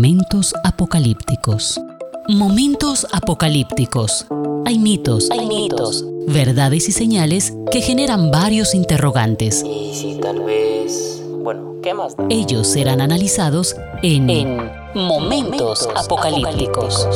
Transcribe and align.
Momentos 0.00 0.54
apocalípticos. 0.64 1.78
Momentos 2.26 3.06
apocalípticos. 3.12 4.26
Hay 4.64 4.78
mitos, 4.78 5.30
hay 5.30 5.46
mitos, 5.46 6.06
verdades 6.26 6.88
y 6.88 6.92
señales 6.92 7.52
que 7.70 7.82
generan 7.82 8.30
varios 8.30 8.74
interrogantes. 8.74 9.62
Y 9.62 9.94
si 9.94 10.18
tal 10.18 10.40
vez... 10.40 11.22
Bueno, 11.42 11.74
¿qué 11.82 11.92
más 11.92 12.16
da? 12.16 12.24
Ellos 12.30 12.66
serán 12.66 13.02
analizados 13.02 13.76
en, 14.02 14.56
Momentos, 14.94 15.86
apocalípticos. 15.94 17.06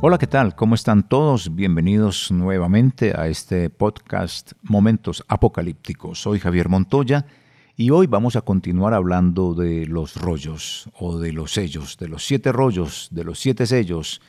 Hola, 0.00 0.18
¿qué 0.18 0.26
tal? 0.26 0.56
¿Cómo 0.56 0.74
están 0.74 1.08
todos? 1.08 1.54
Bienvenidos 1.54 2.32
nuevamente 2.32 3.12
a 3.16 3.28
este 3.28 3.70
podcast 3.70 4.50
Momentos 4.62 5.24
Apocalípticos. 5.28 6.20
Soy 6.20 6.40
Javier 6.40 6.68
Montoya 6.68 7.24
y 7.78 7.90
hoy 7.90 8.06
vamos 8.06 8.36
a 8.36 8.40
continuar 8.40 8.94
hablando 8.94 9.52
de 9.52 9.84
los 9.84 10.16
rollos 10.16 10.88
o 10.98 11.18
de 11.18 11.32
los 11.34 11.52
sellos, 11.52 11.98
de 11.98 12.08
los 12.08 12.24
siete 12.24 12.50
rollos, 12.50 13.08
de 13.10 13.22
los 13.22 13.38
siete 13.38 13.66
sellos 13.66 14.22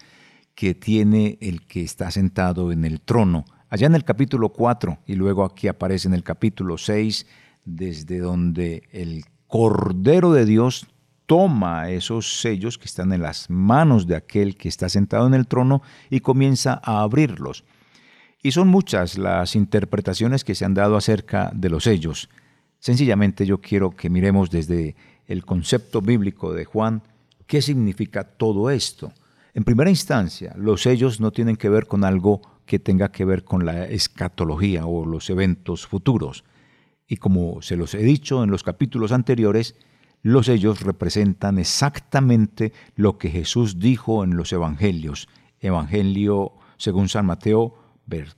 que 0.53 0.75
tiene 0.75 1.37
el 1.39 1.65
que 1.65 1.81
está 1.81 2.11
sentado 2.11 2.73
en 2.73 2.83
el 2.83 2.99
trono. 2.99 3.45
Allá 3.69 3.87
en 3.87 3.95
el 3.95 4.03
capítulo 4.03 4.49
4 4.49 4.99
y 5.05 5.15
luego 5.15 5.45
aquí 5.45 5.69
aparece 5.69 6.09
en 6.09 6.13
el 6.13 6.23
capítulo 6.23 6.77
6, 6.77 7.25
desde 7.63 8.19
donde 8.19 8.83
el 8.91 9.23
Cordero 9.47 10.33
de 10.33 10.45
Dios 10.45 10.87
toma 11.25 11.89
esos 11.89 12.41
sellos 12.41 12.77
que 12.77 12.85
están 12.85 13.13
en 13.13 13.21
las 13.21 13.49
manos 13.49 14.07
de 14.07 14.17
aquel 14.17 14.57
que 14.57 14.67
está 14.67 14.89
sentado 14.89 15.25
en 15.25 15.33
el 15.33 15.47
trono 15.47 15.81
y 16.09 16.19
comienza 16.19 16.81
a 16.83 17.01
abrirlos. 17.01 17.63
Y 18.43 18.51
son 18.51 18.67
muchas 18.67 19.17
las 19.17 19.55
interpretaciones 19.55 20.43
que 20.43 20.53
se 20.53 20.65
han 20.65 20.73
dado 20.73 20.97
acerca 20.97 21.49
de 21.55 21.69
los 21.69 21.85
sellos. 21.85 22.29
Sencillamente 22.87 23.45
yo 23.45 23.59
quiero 23.59 23.91
que 23.91 24.09
miremos 24.09 24.49
desde 24.49 24.95
el 25.25 25.43
concepto 25.43 25.99
bíblico 25.99 26.53
de 26.53 26.63
Juan 26.63 27.03
qué 27.45 27.61
significa 27.61 28.23
todo 28.23 28.69
esto. 28.69 29.11
En 29.53 29.65
primera 29.65 29.89
instancia, 29.89 30.53
los 30.55 30.83
sellos 30.83 31.19
no 31.19 31.31
tienen 31.31 31.57
que 31.57 31.67
ver 31.67 31.87
con 31.87 32.05
algo 32.05 32.39
que 32.65 32.79
tenga 32.79 33.11
que 33.11 33.25
ver 33.25 33.43
con 33.43 33.65
la 33.65 33.83
escatología 33.87 34.85
o 34.85 35.05
los 35.05 35.29
eventos 35.29 35.85
futuros. 35.85 36.45
Y 37.09 37.17
como 37.17 37.61
se 37.61 37.75
los 37.75 37.93
he 37.93 38.03
dicho 38.03 38.41
en 38.41 38.51
los 38.51 38.63
capítulos 38.63 39.11
anteriores, 39.11 39.75
los 40.21 40.45
sellos 40.45 40.79
representan 40.79 41.59
exactamente 41.59 42.71
lo 42.95 43.17
que 43.17 43.29
Jesús 43.29 43.79
dijo 43.79 44.23
en 44.23 44.37
los 44.37 44.53
evangelios. 44.53 45.27
Evangelio 45.59 46.53
según 46.77 47.09
San 47.09 47.25
Mateo 47.25 47.86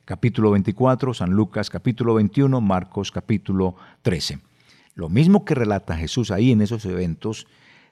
capítulo 0.05 0.51
24, 0.51 1.13
San 1.13 1.31
Lucas 1.31 1.69
capítulo 1.69 2.15
21, 2.15 2.59
Marcos 2.61 3.11
capítulo 3.11 3.75
13. 4.01 4.39
Lo 4.95 5.09
mismo 5.09 5.45
que 5.45 5.55
relata 5.55 5.95
Jesús 5.95 6.31
ahí 6.31 6.51
en 6.51 6.61
esos 6.61 6.85
eventos 6.85 7.47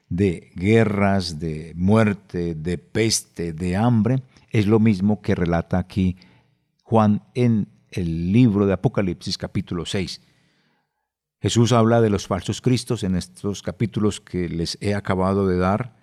de 0.08 0.50
guerras, 0.54 1.38
de 1.38 1.72
muerte, 1.76 2.54
de 2.54 2.78
peste, 2.78 3.52
de 3.52 3.76
hambre, 3.76 4.22
es 4.50 4.66
lo 4.66 4.80
mismo 4.80 5.22
que 5.22 5.34
relata 5.34 5.78
aquí 5.78 6.16
Juan 6.82 7.22
en 7.34 7.68
el 7.90 8.32
libro 8.32 8.66
de 8.66 8.72
Apocalipsis 8.72 9.38
capítulo 9.38 9.86
6. 9.86 10.20
Jesús 11.40 11.72
habla 11.72 12.00
de 12.00 12.10
los 12.10 12.26
falsos 12.26 12.60
cristos 12.60 13.04
en 13.04 13.14
estos 13.14 13.62
capítulos 13.62 14.20
que 14.20 14.48
les 14.48 14.76
he 14.80 14.94
acabado 14.94 15.46
de 15.46 15.58
dar 15.58 15.96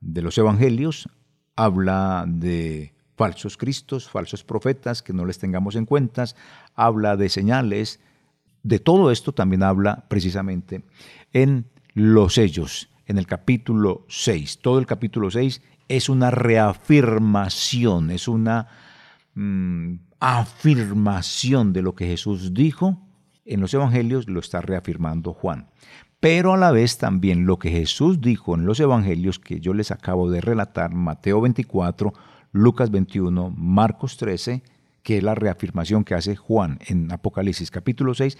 de 0.00 0.22
los 0.22 0.38
evangelios, 0.38 1.08
habla 1.56 2.24
de 2.28 2.95
falsos 3.16 3.56
cristos, 3.56 4.08
falsos 4.08 4.44
profetas, 4.44 5.02
que 5.02 5.12
no 5.12 5.24
les 5.24 5.38
tengamos 5.38 5.74
en 5.74 5.86
cuenta, 5.86 6.24
habla 6.74 7.16
de 7.16 7.28
señales, 7.28 8.00
de 8.62 8.78
todo 8.78 9.10
esto 9.10 9.32
también 9.32 9.62
habla 9.62 10.04
precisamente 10.08 10.84
en 11.32 11.66
los 11.94 12.34
sellos, 12.34 12.90
en 13.06 13.18
el 13.18 13.26
capítulo 13.26 14.04
6. 14.08 14.58
Todo 14.60 14.78
el 14.78 14.86
capítulo 14.86 15.30
6 15.30 15.62
es 15.88 16.08
una 16.08 16.30
reafirmación, 16.30 18.10
es 18.10 18.28
una 18.28 18.68
mm, 19.34 19.94
afirmación 20.20 21.72
de 21.72 21.82
lo 21.82 21.94
que 21.94 22.06
Jesús 22.06 22.52
dijo 22.52 22.98
en 23.44 23.60
los 23.60 23.72
evangelios, 23.72 24.28
lo 24.28 24.40
está 24.40 24.60
reafirmando 24.60 25.32
Juan. 25.32 25.68
Pero 26.18 26.54
a 26.54 26.56
la 26.56 26.72
vez 26.72 26.98
también 26.98 27.46
lo 27.46 27.58
que 27.58 27.70
Jesús 27.70 28.20
dijo 28.20 28.54
en 28.54 28.66
los 28.66 28.80
evangelios 28.80 29.38
que 29.38 29.60
yo 29.60 29.74
les 29.74 29.90
acabo 29.90 30.30
de 30.30 30.40
relatar, 30.40 30.92
Mateo 30.92 31.40
24, 31.40 32.12
Lucas 32.56 32.90
21, 32.90 33.54
Marcos 33.56 34.16
13, 34.16 34.62
que 35.02 35.18
es 35.18 35.22
la 35.22 35.34
reafirmación 35.34 36.04
que 36.04 36.14
hace 36.14 36.34
Juan 36.34 36.78
en 36.86 37.12
Apocalipsis 37.12 37.70
capítulo 37.70 38.14
6, 38.14 38.36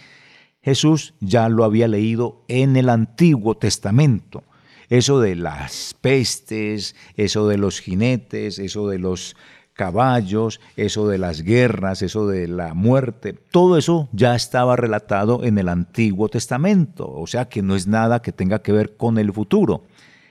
Jesús 0.63 1.15
ya 1.21 1.49
lo 1.49 1.65
había 1.65 1.87
leído 1.87 2.43
en 2.49 2.77
el 2.77 2.89
Antiguo 2.89 3.57
Testamento. 3.57 4.43
Eso 4.89 5.21
de 5.21 5.37
las 5.37 5.95
pestes, 6.01 6.97
eso 7.17 7.47
de 7.47 7.59
los 7.59 7.81
jinetes, 7.81 8.59
eso 8.59 8.89
de 8.89 8.99
los 8.99 9.37
caballos, 9.75 10.61
eso 10.77 11.07
de 11.07 11.19
las 11.19 11.43
guerras, 11.43 12.03
eso 12.03 12.27
de 12.27 12.49
la 12.49 12.73
muerte, 12.73 13.35
todo 13.35 13.77
eso 13.77 14.09
ya 14.13 14.35
estaba 14.35 14.75
relatado 14.75 15.45
en 15.45 15.59
el 15.59 15.69
Antiguo 15.69 16.29
Testamento, 16.29 17.09
o 17.09 17.27
sea 17.27 17.49
que 17.49 17.63
no 17.63 17.77
es 17.77 17.87
nada 17.87 18.23
que 18.23 18.33
tenga 18.33 18.61
que 18.61 18.73
ver 18.73 18.97
con 18.97 19.19
el 19.19 19.33
futuro, 19.33 19.85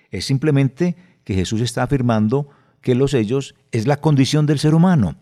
es 0.09 0.25
simplemente 0.25 0.96
que 1.23 1.35
Jesús 1.35 1.62
está 1.62 1.84
afirmando 1.84 2.50
que 2.85 2.94
los 2.94 3.12
sellos 3.12 3.56
es 3.72 3.88
la 3.88 3.97
condición 3.97 4.46
del 4.46 4.59
ser 4.59 4.75
humano, 4.75 5.16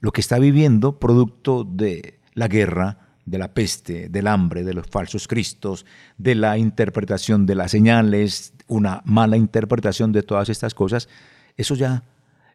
lo 0.00 0.12
que 0.12 0.20
está 0.20 0.38
viviendo 0.38 0.98
producto 0.98 1.64
de 1.64 2.20
la 2.34 2.46
guerra, 2.46 3.08
de 3.24 3.38
la 3.38 3.54
peste, 3.54 4.10
del 4.10 4.26
hambre, 4.26 4.64
de 4.64 4.74
los 4.74 4.86
falsos 4.86 5.26
cristos, 5.26 5.86
de 6.18 6.34
la 6.34 6.58
interpretación 6.58 7.46
de 7.46 7.54
las 7.54 7.70
señales, 7.70 8.52
una 8.66 9.00
mala 9.06 9.38
interpretación 9.38 10.12
de 10.12 10.22
todas 10.22 10.50
estas 10.50 10.74
cosas, 10.74 11.08
eso 11.56 11.74
ya 11.74 12.02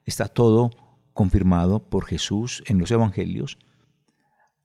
está 0.05 0.27
todo 0.27 0.69
confirmado 1.13 1.79
por 1.79 2.05
Jesús 2.05 2.61
en 2.67 2.77
los 2.77 2.91
Evangelios, 2.91 3.57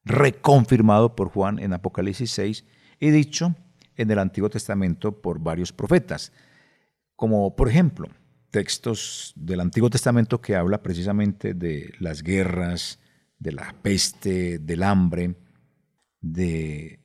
reconfirmado 0.05 1.17
por 1.17 1.31
Juan 1.31 1.59
en 1.59 1.73
Apocalipsis 1.73 2.33
6 2.33 2.67
y 3.01 3.09
dicho 3.13 3.55
en 3.97 4.11
el 4.11 4.19
Antiguo 4.19 4.51
Testamento 4.51 5.23
por 5.23 5.39
varios 5.39 5.73
profetas, 5.73 6.33
como 7.17 7.57
por 7.57 7.71
ejemplo 7.71 8.11
textos 8.51 9.33
del 9.37 9.61
Antiguo 9.61 9.91
Testamento 9.91 10.41
que 10.41 10.57
habla 10.57 10.83
precisamente 10.83 11.55
de 11.55 11.93
las 11.99 12.23
guerras, 12.23 12.99
de 13.39 13.53
la 13.53 13.75
peste, 13.83 14.59
del 14.59 14.83
hambre, 14.83 15.35
de 16.21 17.01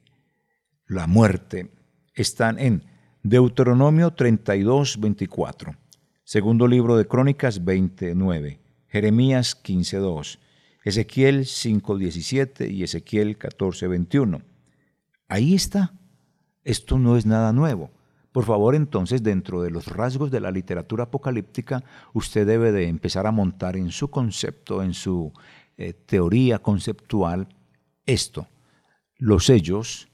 la 0.88 1.07
muerte, 1.07 1.72
están 2.13 2.59
en 2.59 2.84
Deuteronomio 3.24 4.12
32, 4.12 5.00
24, 5.00 5.75
segundo 6.24 6.68
libro 6.68 6.97
de 6.97 7.06
Crónicas 7.06 7.63
29, 7.63 8.59
Jeremías 8.88 9.56
15, 9.56 9.97
2, 9.97 10.40
Ezequiel 10.84 11.46
5, 11.46 11.97
17 11.97 12.69
y 12.72 12.84
Ezequiel 12.84 13.38
14, 13.38 13.88
21. 13.88 14.41
Ahí 15.28 15.53
está. 15.53 15.94
Esto 16.63 17.00
no 17.00 17.18
es 17.18 17.25
nada 17.25 17.53
nuevo. 17.53 17.91
Por 18.31 18.46
favor, 18.46 18.75
entonces, 18.75 19.24
dentro 19.24 19.62
de 19.62 19.72
los 19.72 19.88
rasgos 19.88 20.31
de 20.31 20.40
la 20.40 20.52
literatura 20.52 21.06
apocalíptica, 21.06 21.84
usted 22.14 22.47
debe 22.47 22.72
de 22.72 22.88
empezar 22.88 23.28
a 23.28 23.31
montar 23.31 23.75
en 23.75 23.92
su 23.92 24.09
concepto, 24.09 24.81
en 24.84 24.94
su 24.94 25.34
eh, 25.78 25.94
teoría 25.94 26.59
conceptual, 26.59 27.50
esto. 28.06 28.47
Los 29.18 29.46
sellos 29.47 30.09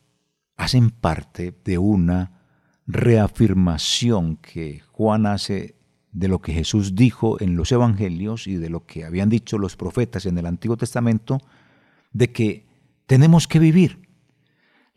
hacen 0.55 0.89
parte 0.89 1.53
de 1.63 1.77
una 1.77 2.41
reafirmación 2.87 4.37
que 4.37 4.81
Juan 4.91 5.25
hace 5.27 5.75
de 6.11 6.27
lo 6.27 6.41
que 6.41 6.53
Jesús 6.53 6.95
dijo 6.95 7.39
en 7.39 7.55
los 7.55 7.71
evangelios 7.71 8.47
y 8.47 8.55
de 8.55 8.69
lo 8.69 8.85
que 8.85 9.05
habían 9.05 9.29
dicho 9.29 9.59
los 9.59 9.75
profetas 9.75 10.25
en 10.25 10.37
el 10.39 10.47
Antiguo 10.47 10.75
Testamento, 10.75 11.39
de 12.11 12.31
que 12.31 12.65
tenemos 13.05 13.47
que 13.47 13.59
vivir 13.59 14.06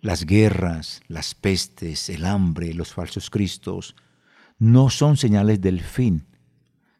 las 0.00 0.24
guerras, 0.24 1.02
las 1.08 1.34
pestes, 1.34 2.08
el 2.08 2.24
hambre, 2.24 2.74
los 2.74 2.92
falsos 2.92 3.30
cristos, 3.30 3.96
no 4.58 4.90
son 4.90 5.16
señales 5.16 5.60
del 5.60 5.80
fin, 5.80 6.26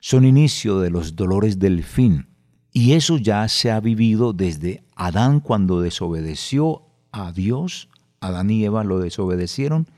son 0.01 0.25
inicio 0.25 0.81
de 0.81 0.91
los 0.91 1.17
dolores 1.17 1.59
del 1.59 1.83
fin. 1.83 2.29
Y 2.73 2.93
eso 2.93 3.19
ya 3.19 3.47
se 3.49 3.71
ha 3.71 3.81
vivido 3.81 4.33
desde 4.33 4.85
Adán 4.95 5.41
cuando 5.41 5.81
desobedeció 5.81 6.87
a 7.13 7.33
Dios, 7.33 7.89
Adán 8.21 8.51
y 8.51 8.65
Eva 8.65 8.85
lo 8.85 9.01
desobedecieron 9.01 9.89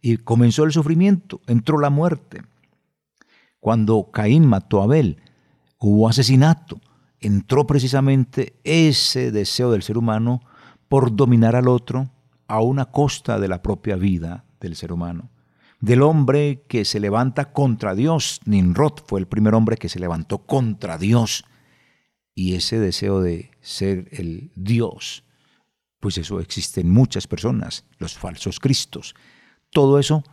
y 0.00 0.18
comenzó 0.18 0.64
el 0.64 0.72
sufrimiento, 0.72 1.40
entró 1.46 1.78
la 1.78 1.90
muerte. 1.90 2.42
Cuando 3.58 4.10
Caín 4.10 4.46
mató 4.46 4.80
a 4.80 4.84
Abel, 4.84 5.18
hubo 5.78 6.08
asesinato, 6.08 6.80
entró 7.20 7.66
precisamente 7.66 8.54
ese 8.64 9.30
deseo 9.30 9.70
del 9.72 9.82
ser 9.82 9.98
humano 9.98 10.40
por 10.88 11.14
dominar 11.14 11.56
al 11.56 11.68
otro, 11.68 12.10
a 12.50 12.60
una 12.60 12.86
costa 12.86 13.38
de 13.38 13.46
la 13.46 13.62
propia 13.62 13.94
vida 13.94 14.44
del 14.60 14.74
ser 14.74 14.92
humano. 14.92 15.30
Del 15.78 16.02
hombre 16.02 16.64
que 16.66 16.84
se 16.84 16.98
levanta 16.98 17.52
contra 17.52 17.94
Dios. 17.94 18.40
Nimrod 18.44 18.94
fue 19.06 19.20
el 19.20 19.28
primer 19.28 19.54
hombre 19.54 19.76
que 19.76 19.88
se 19.88 20.00
levantó 20.00 20.38
contra 20.38 20.98
Dios. 20.98 21.44
Y 22.34 22.54
ese 22.56 22.80
deseo 22.80 23.20
de 23.20 23.52
ser 23.60 24.08
el 24.10 24.50
Dios, 24.56 25.22
pues 26.00 26.18
eso 26.18 26.40
existe 26.40 26.80
en 26.80 26.90
muchas 26.90 27.28
personas, 27.28 27.84
los 27.98 28.18
falsos 28.18 28.58
cristos. 28.58 29.14
Todo 29.70 30.00
eso 30.00 30.24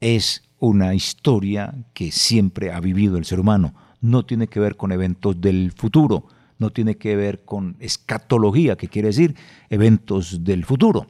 es 0.00 0.42
una 0.58 0.94
historia 0.94 1.86
que 1.94 2.12
siempre 2.12 2.70
ha 2.70 2.80
vivido 2.80 3.16
el 3.16 3.24
ser 3.24 3.40
humano. 3.40 3.74
No 4.02 4.26
tiene 4.26 4.46
que 4.46 4.60
ver 4.60 4.76
con 4.76 4.92
eventos 4.92 5.40
del 5.40 5.72
futuro, 5.72 6.26
no 6.58 6.68
tiene 6.68 6.98
que 6.98 7.16
ver 7.16 7.46
con 7.46 7.76
escatología, 7.80 8.76
que 8.76 8.88
quiere 8.88 9.08
decir 9.08 9.34
eventos 9.70 10.44
del 10.44 10.66
futuro. 10.66 11.06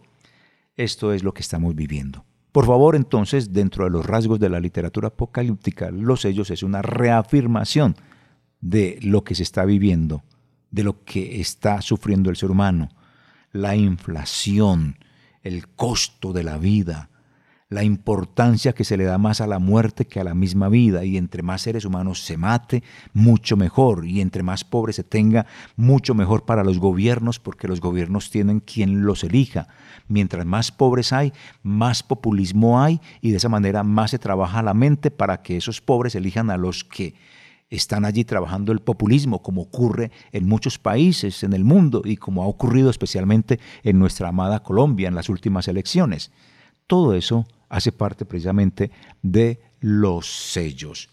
Esto 0.76 1.12
es 1.12 1.22
lo 1.22 1.34
que 1.34 1.42
estamos 1.42 1.74
viviendo. 1.74 2.24
Por 2.50 2.66
favor, 2.66 2.96
entonces, 2.96 3.52
dentro 3.52 3.84
de 3.84 3.90
los 3.90 4.06
rasgos 4.06 4.38
de 4.38 4.48
la 4.48 4.60
literatura 4.60 5.08
apocalíptica, 5.08 5.90
los 5.90 6.22
sellos 6.22 6.50
es 6.50 6.62
una 6.62 6.82
reafirmación 6.82 7.96
de 8.60 8.98
lo 9.02 9.24
que 9.24 9.34
se 9.34 9.42
está 9.42 9.64
viviendo, 9.64 10.22
de 10.70 10.84
lo 10.84 11.04
que 11.04 11.40
está 11.40 11.80
sufriendo 11.82 12.30
el 12.30 12.36
ser 12.36 12.50
humano, 12.50 12.90
la 13.52 13.76
inflación, 13.76 14.96
el 15.42 15.69
costo 15.69 16.32
de 16.32 16.44
la 16.44 16.58
vida, 16.58 17.10
la 17.72 17.82
importancia 17.84 18.74
que 18.74 18.84
se 18.84 18.96
le 18.96 19.04
da 19.04 19.19
más 19.19 19.40
a 19.40 19.46
la 19.46 19.58
muerte 19.58 20.06
que 20.06 20.20
a 20.20 20.24
la 20.24 20.34
misma 20.34 20.69
vida, 20.69 21.04
y 21.04 21.16
entre 21.16 21.42
más 21.42 21.62
seres 21.62 21.84
humanos 21.84 22.24
se 22.24 22.36
mate, 22.36 22.82
mucho 23.12 23.56
mejor, 23.56 24.06
y 24.06 24.20
entre 24.20 24.42
más 24.42 24.62
pobres 24.62 24.96
se 24.96 25.04
tenga, 25.04 25.46
mucho 25.76 26.14
mejor 26.14 26.44
para 26.44 26.64
los 26.64 26.78
gobiernos, 26.78 27.38
porque 27.38 27.69
los 27.69 27.80
gobiernos 27.80 28.30
tienen 28.30 28.60
quien 28.60 29.04
los 29.04 29.24
elija. 29.24 29.69
Mientras 30.06 30.44
más 30.44 30.70
pobres 30.70 31.12
hay, 31.12 31.32
más 31.62 32.02
populismo 32.02 32.80
hay, 32.82 33.00
y 33.20 33.30
de 33.30 33.38
esa 33.38 33.48
manera 33.48 33.82
más 33.82 34.10
se 34.10 34.19
trabaja 34.19 34.62
la 34.62 34.74
mente 34.74 35.10
para 35.10 35.42
que 35.42 35.56
esos 35.56 35.80
pobres 35.80 36.14
elijan 36.14 36.50
a 36.50 36.56
los 36.56 36.84
que 36.84 37.14
están 37.70 38.04
allí 38.04 38.24
trabajando 38.24 38.72
el 38.72 38.80
populismo, 38.80 39.40
como 39.40 39.62
ocurre 39.62 40.10
en 40.32 40.46
muchos 40.46 40.78
países 40.78 41.42
en 41.42 41.54
el 41.54 41.64
mundo 41.64 42.02
y 42.04 42.19
como 42.19 42.42
ha 42.42 42.46
ocurrido 42.46 42.90
especialmente 42.90 43.58
en 43.82 43.98
nuestra 43.98 44.28
amada 44.28 44.62
Colombia 44.62 45.08
en 45.08 45.14
las 45.14 45.30
últimas 45.30 45.69
elecciones. 45.69 46.30
Todo 46.93 47.15
eso 47.15 47.47
hace 47.71 47.91
parte 47.91 48.27
precisamente 48.27 48.91
de 49.23 49.59
los 49.81 50.27
sellos. 50.27 51.09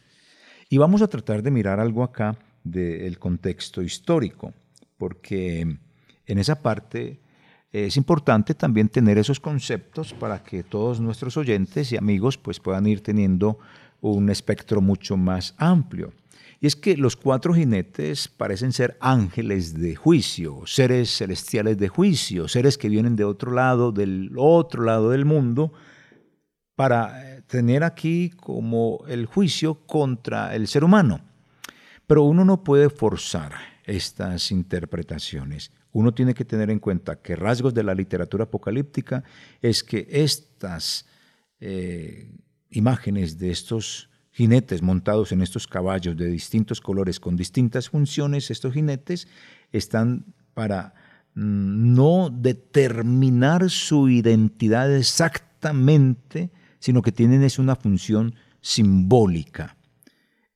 Y 0.68 0.78
vamos 0.78 1.02
a 1.02 1.08
tratar 1.08 1.42
de 1.42 1.52
mirar 1.52 1.80
algo 1.80 2.04
acá 2.04 2.38
del 2.66 3.18
contexto 3.18 3.82
histórico, 3.82 4.54
porque 4.98 5.78
en 6.26 6.38
esa 6.38 6.62
parte 6.62 7.22
es 7.72 7.96
importante 7.96 8.56
también 8.56 8.90
tener 8.90 9.18
esos 9.18 9.40
conceptos 9.40 10.12
para 10.12 10.44
que 10.44 10.64
todos 10.64 11.00
nuestros 11.00 11.38
oyentes 11.38 11.94
y 11.94 11.96
amigos 11.96 12.38
pues 12.38 12.60
puedan 12.60 12.86
ir 12.86 13.02
teniendo 13.02 13.58
un 14.02 14.30
espectro 14.30 14.82
mucho 14.82 15.16
más 15.16 15.56
amplio. 15.58 16.12
Y 16.62 16.68
es 16.68 16.76
que 16.76 16.98
los 16.98 17.16
cuatro 17.16 17.54
jinetes 17.54 18.28
parecen 18.28 18.74
ser 18.74 18.98
ángeles 19.00 19.80
de 19.80 19.96
juicio, 19.96 20.64
seres 20.66 21.10
celestiales 21.16 21.78
de 21.78 21.88
juicio, 21.88 22.50
seres 22.50 22.78
que 22.78 22.90
vienen 22.90 23.16
de 23.16 23.24
otro 23.24 23.52
lado, 23.52 23.94
del 23.94 24.32
otro 24.36 24.84
lado 24.84 25.12
del 25.12 25.24
mundo, 25.24 25.72
para 26.76 27.38
eh, 27.38 27.42
tener 27.44 27.84
aquí 27.84 28.32
como 28.32 29.06
el 29.08 29.26
juicio 29.26 29.86
contra 29.86 30.54
el 30.54 30.68
ser 30.68 30.84
humano. 30.84 31.22
Pero 32.06 32.24
uno 32.24 32.44
no 32.44 32.64
puede 32.64 32.90
forzar 32.90 33.54
estas 33.86 34.52
interpretaciones. 34.52 35.72
Uno 35.92 36.14
tiene 36.14 36.34
que 36.34 36.46
tener 36.46 36.70
en 36.70 36.80
cuenta 36.80 37.22
que 37.22 37.36
rasgos 37.36 37.74
de 37.74 37.84
la 37.84 37.96
literatura 37.96 38.44
apocalíptica 38.44 39.24
es 39.62 39.84
que 39.84 40.08
estas 40.10 41.06
eh, 41.60 42.32
imágenes 42.70 43.38
de 43.38 43.52
estos 43.52 44.09
jinetes 44.40 44.82
montados 44.82 45.34
en 45.34 45.42
estos 45.42 45.68
caballos 45.68 46.16
de 46.16 46.28
distintos 46.28 46.80
colores 46.80 47.20
con 47.20 47.36
distintas 47.36 47.90
funciones, 47.90 48.50
estos 48.50 48.74
jinetes 48.74 49.28
están 49.74 50.34
para 50.54 50.94
mm, 51.36 51.94
no 51.94 52.30
determinar 52.32 53.70
su 53.70 54.08
identidad 54.08 54.96
exactamente 54.96 56.52
sino 56.80 57.02
que 57.02 57.12
tienen 57.12 57.44
es 57.44 57.60
una 57.60 57.76
función 57.76 58.36
simbólica. 58.62 59.78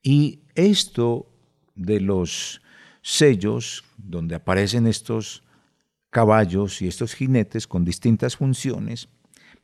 Y 0.02 0.42
esto 0.56 1.28
de 1.76 2.00
los 2.00 2.62
sellos, 3.02 3.84
donde 3.98 4.36
aparecen 4.36 4.88
estos 4.88 5.44
caballos 6.10 6.82
y 6.82 6.88
estos 6.88 7.14
jinetes 7.14 7.68
con 7.68 7.84
distintas 7.84 8.38
funciones, 8.38 9.10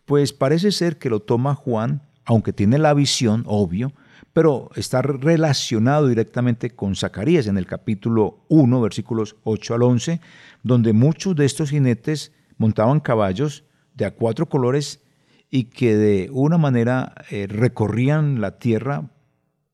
pues 0.06 0.34
parece 0.34 0.72
ser 0.72 0.98
que 0.98 1.10
lo 1.10 1.22
toma 1.22 1.56
Juan, 1.56 2.02
aunque 2.26 2.54
tiene 2.54 2.78
la 2.78 2.94
visión, 2.94 3.44
obvio, 3.46 3.94
pero 4.34 4.70
está 4.76 5.02
relacionado 5.02 6.08
directamente 6.08 6.72
con 6.72 6.96
Zacarías 6.96 7.48
en 7.48 7.58
el 7.58 7.66
capítulo 7.66 8.46
1, 8.50 8.82
versículos 8.82 9.36
8 9.44 9.74
al 9.74 9.84
11, 9.84 10.22
donde 10.64 10.94
muchos 10.94 11.36
de 11.36 11.46
estos 11.46 11.72
jinetes 11.72 12.32
montaban 12.58 13.00
caballos 13.00 13.64
de 13.96 14.06
a 14.06 14.12
cuatro 14.12 14.48
colores 14.48 15.02
y 15.50 15.66
que 15.66 15.96
de 15.96 16.30
una 16.32 16.58
manera 16.58 17.16
eh, 17.32 17.48
recorrían 17.48 18.40
la 18.40 18.60
tierra 18.60 19.10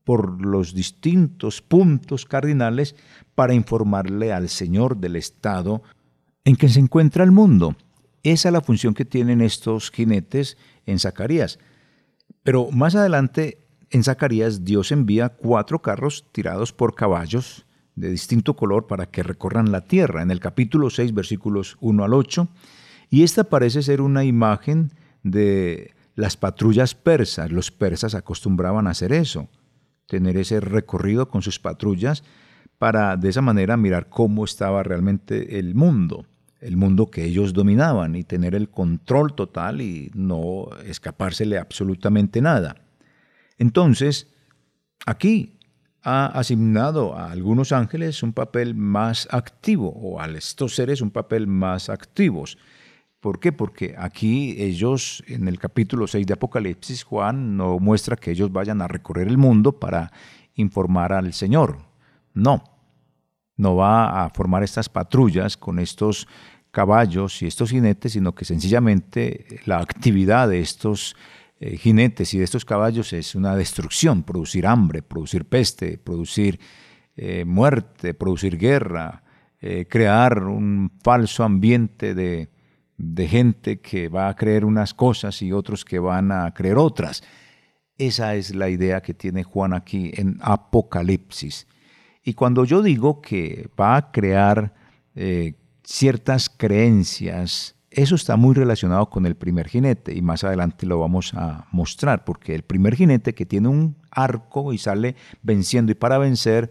por 0.04 0.44
los 0.44 0.74
distintos 0.74 1.62
puntos 1.62 2.24
cardinales 2.24 2.94
para 3.34 3.54
informarle 3.54 4.32
al 4.32 4.48
Señor 4.48 4.96
del 4.98 5.16
estado 5.16 5.82
en 6.44 6.56
que 6.56 6.68
se 6.68 6.80
encuentra 6.80 7.24
el 7.24 7.32
mundo. 7.32 7.76
Esa 8.22 8.48
es 8.48 8.52
la 8.52 8.60
función 8.60 8.94
que 8.94 9.04
tienen 9.04 9.40
estos 9.40 9.90
jinetes 9.90 10.56
en 10.86 10.98
Zacarías. 10.98 11.58
Pero 12.42 12.70
más 12.70 12.94
adelante 12.94 13.65
en 13.90 14.04
Zacarías 14.04 14.64
Dios 14.64 14.92
envía 14.92 15.30
cuatro 15.30 15.80
carros 15.80 16.26
tirados 16.32 16.72
por 16.72 16.94
caballos 16.94 17.66
de 17.94 18.10
distinto 18.10 18.54
color 18.54 18.86
para 18.86 19.06
que 19.06 19.22
recorran 19.22 19.72
la 19.72 19.82
tierra, 19.82 20.22
en 20.22 20.30
el 20.30 20.40
capítulo 20.40 20.90
6 20.90 21.14
versículos 21.14 21.76
1 21.80 22.04
al 22.04 22.12
8, 22.12 22.48
y 23.10 23.22
esta 23.22 23.44
parece 23.44 23.82
ser 23.82 24.00
una 24.00 24.24
imagen 24.24 24.92
de 25.22 25.94
las 26.14 26.36
patrullas 26.36 26.94
persas. 26.94 27.50
Los 27.50 27.70
persas 27.70 28.14
acostumbraban 28.14 28.86
a 28.86 28.90
hacer 28.90 29.12
eso, 29.12 29.48
tener 30.06 30.36
ese 30.36 30.60
recorrido 30.60 31.28
con 31.28 31.42
sus 31.42 31.58
patrullas 31.58 32.22
para 32.78 33.16
de 33.16 33.30
esa 33.30 33.40
manera 33.40 33.76
mirar 33.76 34.08
cómo 34.08 34.44
estaba 34.44 34.82
realmente 34.82 35.58
el 35.58 35.74
mundo, 35.74 36.26
el 36.60 36.76
mundo 36.76 37.10
que 37.10 37.24
ellos 37.24 37.54
dominaban 37.54 38.14
y 38.16 38.24
tener 38.24 38.54
el 38.54 38.68
control 38.68 39.34
total 39.34 39.80
y 39.80 40.10
no 40.14 40.68
escapársele 40.84 41.58
absolutamente 41.58 42.40
nada. 42.42 42.76
Entonces, 43.58 44.32
aquí 45.06 45.58
ha 46.02 46.26
asignado 46.26 47.16
a 47.16 47.32
algunos 47.32 47.72
ángeles 47.72 48.22
un 48.22 48.32
papel 48.32 48.74
más 48.74 49.26
activo 49.30 49.88
o 49.88 50.20
a 50.20 50.26
estos 50.28 50.74
seres 50.74 51.00
un 51.00 51.10
papel 51.10 51.46
más 51.46 51.88
activos. 51.88 52.58
¿Por 53.18 53.40
qué? 53.40 53.50
Porque 53.50 53.96
aquí 53.98 54.54
ellos, 54.56 55.24
en 55.26 55.48
el 55.48 55.58
capítulo 55.58 56.06
6 56.06 56.26
de 56.26 56.34
Apocalipsis, 56.34 57.02
Juan 57.02 57.56
no 57.56 57.80
muestra 57.80 58.16
que 58.16 58.30
ellos 58.30 58.52
vayan 58.52 58.82
a 58.82 58.88
recorrer 58.88 59.26
el 59.26 59.36
mundo 59.36 59.80
para 59.80 60.12
informar 60.54 61.12
al 61.12 61.32
Señor. 61.32 61.78
No, 62.34 62.62
no 63.56 63.74
va 63.74 64.24
a 64.24 64.30
formar 64.30 64.62
estas 64.62 64.88
patrullas 64.88 65.56
con 65.56 65.78
estos 65.80 66.28
caballos 66.70 67.42
y 67.42 67.46
estos 67.46 67.70
jinetes, 67.70 68.12
sino 68.12 68.34
que 68.34 68.44
sencillamente 68.44 69.60
la 69.64 69.78
actividad 69.78 70.48
de 70.48 70.60
estos 70.60 71.16
eh, 71.58 71.78
jinetes 71.78 72.34
y 72.34 72.38
de 72.38 72.44
estos 72.44 72.66
caballos 72.66 73.14
es 73.14 73.34
una 73.34 73.56
destrucción, 73.56 74.24
producir 74.24 74.66
hambre, 74.66 75.00
producir 75.00 75.46
peste, 75.46 75.96
producir 75.96 76.60
eh, 77.16 77.46
muerte, 77.46 78.12
producir 78.12 78.58
guerra, 78.58 79.22
eh, 79.62 79.86
crear 79.88 80.44
un 80.44 80.92
falso 81.02 81.44
ambiente 81.44 82.14
de 82.14 83.26
gente 83.26 83.80
que 83.80 84.10
va 84.10 84.28
a 84.28 84.36
creer 84.36 84.66
unas 84.66 84.92
cosas 84.92 85.40
y 85.40 85.50
otros 85.50 85.86
que 85.86 85.98
van 85.98 86.30
a 86.30 86.52
creer 86.52 86.76
otras. 86.76 87.22
Esa 87.96 88.34
es 88.34 88.54
la 88.54 88.68
idea 88.68 89.00
que 89.00 89.14
tiene 89.14 89.42
Juan 89.42 89.72
aquí 89.72 90.10
en 90.14 90.36
Apocalipsis. 90.42 91.66
Y 92.22 92.34
cuando 92.34 92.66
yo 92.66 92.82
digo 92.82 93.22
que 93.22 93.70
va 93.80 93.96
a 93.96 94.10
crear 94.10 94.74
ciertas 95.82 96.50
creencias, 96.50 97.75
eso 97.96 98.14
está 98.14 98.36
muy 98.36 98.54
relacionado 98.54 99.08
con 99.08 99.24
el 99.24 99.36
primer 99.36 99.68
jinete 99.68 100.14
y 100.14 100.20
más 100.20 100.44
adelante 100.44 100.84
lo 100.84 101.00
vamos 101.00 101.32
a 101.34 101.66
mostrar, 101.72 102.24
porque 102.24 102.54
el 102.54 102.62
primer 102.62 102.94
jinete 102.94 103.34
que 103.34 103.46
tiene 103.46 103.68
un 103.68 103.96
arco 104.10 104.74
y 104.74 104.78
sale 104.78 105.16
venciendo 105.42 105.92
y 105.92 105.94
para 105.94 106.18
vencer, 106.18 106.70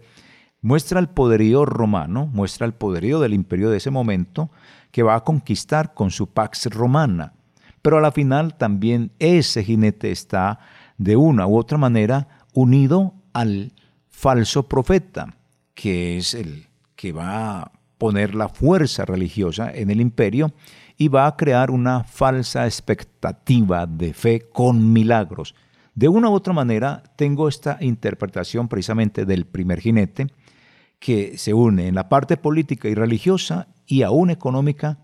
muestra 0.62 1.00
el 1.00 1.08
poderío 1.08 1.66
romano, 1.66 2.26
muestra 2.26 2.64
el 2.64 2.74
poderío 2.74 3.18
del 3.18 3.34
imperio 3.34 3.70
de 3.70 3.78
ese 3.78 3.90
momento, 3.90 4.52
que 4.92 5.02
va 5.02 5.16
a 5.16 5.24
conquistar 5.24 5.94
con 5.94 6.12
su 6.12 6.28
pax 6.28 6.66
romana. 6.66 7.32
Pero 7.82 7.98
a 7.98 8.00
la 8.00 8.12
final 8.12 8.56
también 8.56 9.10
ese 9.18 9.64
jinete 9.64 10.12
está 10.12 10.60
de 10.96 11.16
una 11.16 11.48
u 11.48 11.56
otra 11.56 11.76
manera 11.76 12.46
unido 12.54 13.14
al 13.32 13.72
falso 14.08 14.68
profeta, 14.68 15.36
que 15.74 16.18
es 16.18 16.34
el 16.34 16.68
que 16.94 17.10
va 17.10 17.72
poner 17.98 18.34
la 18.34 18.48
fuerza 18.48 19.04
religiosa 19.04 19.70
en 19.72 19.90
el 19.90 20.00
imperio 20.00 20.52
y 20.96 21.08
va 21.08 21.26
a 21.26 21.36
crear 21.36 21.70
una 21.70 22.04
falsa 22.04 22.66
expectativa 22.66 23.86
de 23.86 24.14
fe 24.14 24.48
con 24.52 24.92
milagros. 24.92 25.54
De 25.94 26.08
una 26.08 26.28
u 26.28 26.34
otra 26.34 26.52
manera, 26.52 27.02
tengo 27.16 27.48
esta 27.48 27.78
interpretación 27.80 28.68
precisamente 28.68 29.24
del 29.24 29.46
primer 29.46 29.80
jinete, 29.80 30.28
que 30.98 31.36
se 31.36 31.54
une 31.54 31.88
en 31.88 31.94
la 31.94 32.08
parte 32.08 32.36
política 32.36 32.88
y 32.88 32.94
religiosa 32.94 33.68
y 33.86 34.02
aún 34.02 34.30
económica 34.30 34.98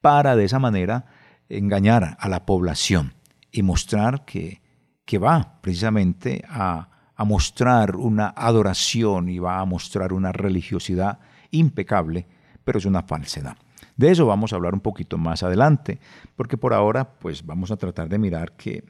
para 0.00 0.36
de 0.36 0.44
esa 0.44 0.58
manera 0.58 1.06
engañar 1.48 2.16
a 2.18 2.28
la 2.28 2.46
población. 2.46 3.14
y 3.50 3.62
mostrar 3.62 4.26
que, 4.26 4.60
que 5.06 5.16
va 5.16 5.58
precisamente 5.62 6.44
a, 6.48 6.90
a 7.16 7.24
mostrar 7.24 7.96
una 7.96 8.28
adoración 8.36 9.28
y 9.28 9.38
va 9.38 9.58
a 9.58 9.64
mostrar 9.64 10.12
una 10.12 10.32
religiosidad 10.32 11.18
impecable, 11.50 12.26
pero 12.64 12.78
es 12.78 12.84
una 12.84 13.02
falsedad. 13.02 13.56
De 13.96 14.10
eso 14.10 14.26
vamos 14.26 14.52
a 14.52 14.56
hablar 14.56 14.74
un 14.74 14.80
poquito 14.80 15.18
más 15.18 15.42
adelante, 15.42 15.98
porque 16.36 16.56
por 16.56 16.72
ahora 16.72 17.18
pues 17.18 17.44
vamos 17.44 17.70
a 17.70 17.76
tratar 17.76 18.08
de 18.08 18.18
mirar 18.18 18.52
que 18.52 18.84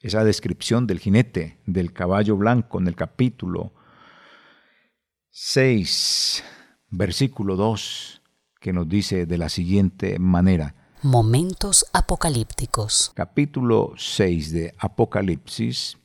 esa 0.00 0.24
descripción 0.24 0.86
del 0.86 0.98
jinete 0.98 1.58
del 1.66 1.92
caballo 1.92 2.36
blanco 2.36 2.78
en 2.78 2.86
el 2.86 2.94
capítulo 2.94 3.72
6, 5.30 6.42
versículo 6.90 7.56
2, 7.56 8.22
que 8.60 8.72
nos 8.72 8.88
dice 8.88 9.26
de 9.26 9.38
la 9.38 9.48
siguiente 9.48 10.18
manera. 10.18 10.74
Momentos 11.02 11.86
apocalípticos. 11.92 13.12
Capítulo 13.14 13.94
6 13.96 14.52
de 14.52 14.74
Apocalipsis, 14.78 15.96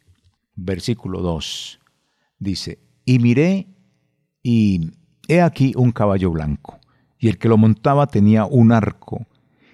versículo 0.55 1.21
2, 1.21 1.79
dice, 2.39 2.79
y 3.03 3.19
miré 3.19 3.67
y 4.41 4.91
he 5.27 5.41
aquí 5.41 5.73
un 5.75 5.91
caballo 5.91 6.31
blanco, 6.31 6.79
y 7.17 7.29
el 7.29 7.37
que 7.37 7.49
lo 7.49 7.57
montaba 7.57 8.07
tenía 8.07 8.45
un 8.45 8.71
arco, 8.71 9.25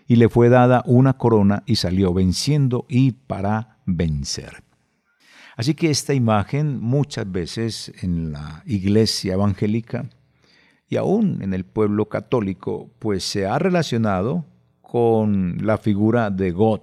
y 0.08 0.17
le 0.17 0.29
fue 0.29 0.50
dada 0.50 0.84
una 0.86 1.13
corona 1.13 1.63
y 1.65 1.77
salió 1.77 2.13
venciendo 2.13 2.86
y 2.89 3.12
para 3.12 3.77
vencer. 3.86 4.63
Así 5.55 5.74
que 5.74 5.89
esta 5.89 6.13
imagen 6.13 6.79
muchas 6.81 7.31
veces 7.31 7.93
en 8.01 8.31
la 8.31 8.63
iglesia 8.65 9.34
evangélica 9.34 10.10
y 10.89 10.98
aún 10.98 11.41
en 11.41 11.53
el 11.53 11.65
pueblo 11.65 12.10
católico, 12.10 12.91
pues 13.00 13.24
se 13.24 13.46
ha 13.46 13.58
relacionado 13.60 14.46
con 14.81 15.65
la 15.65 15.77
figura 15.77 16.29
de 16.29 16.51
God, 16.51 16.81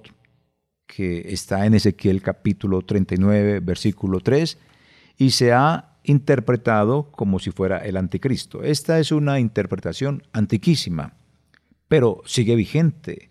que 0.86 1.32
está 1.32 1.66
en 1.66 1.74
Ezequiel 1.74 2.22
capítulo 2.22 2.80
39, 2.80 3.60
versículo 3.60 4.20
3, 4.20 4.56
y 5.18 5.30
se 5.32 5.52
ha 5.52 5.87
interpretado 6.08 7.10
como 7.12 7.38
si 7.38 7.50
fuera 7.50 7.78
el 7.78 7.96
anticristo. 7.96 8.62
Esta 8.62 8.98
es 8.98 9.12
una 9.12 9.40
interpretación 9.40 10.22
antiquísima, 10.32 11.16
pero 11.88 12.22
sigue 12.24 12.54
vigente. 12.56 13.30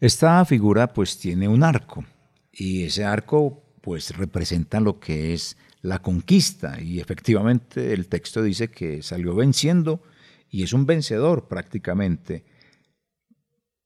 Esta 0.00 0.44
figura 0.44 0.92
pues 0.92 1.18
tiene 1.18 1.48
un 1.48 1.62
arco, 1.62 2.04
y 2.52 2.84
ese 2.84 3.04
arco 3.04 3.62
pues 3.80 4.16
representa 4.16 4.80
lo 4.80 5.00
que 5.00 5.32
es 5.32 5.56
la 5.80 6.00
conquista 6.00 6.80
y 6.80 7.00
efectivamente 7.00 7.92
el 7.92 8.06
texto 8.08 8.42
dice 8.42 8.68
que 8.68 9.02
salió 9.02 9.34
venciendo 9.34 10.02
y 10.48 10.62
es 10.62 10.72
un 10.72 10.86
vencedor 10.86 11.48
prácticamente. 11.48 12.44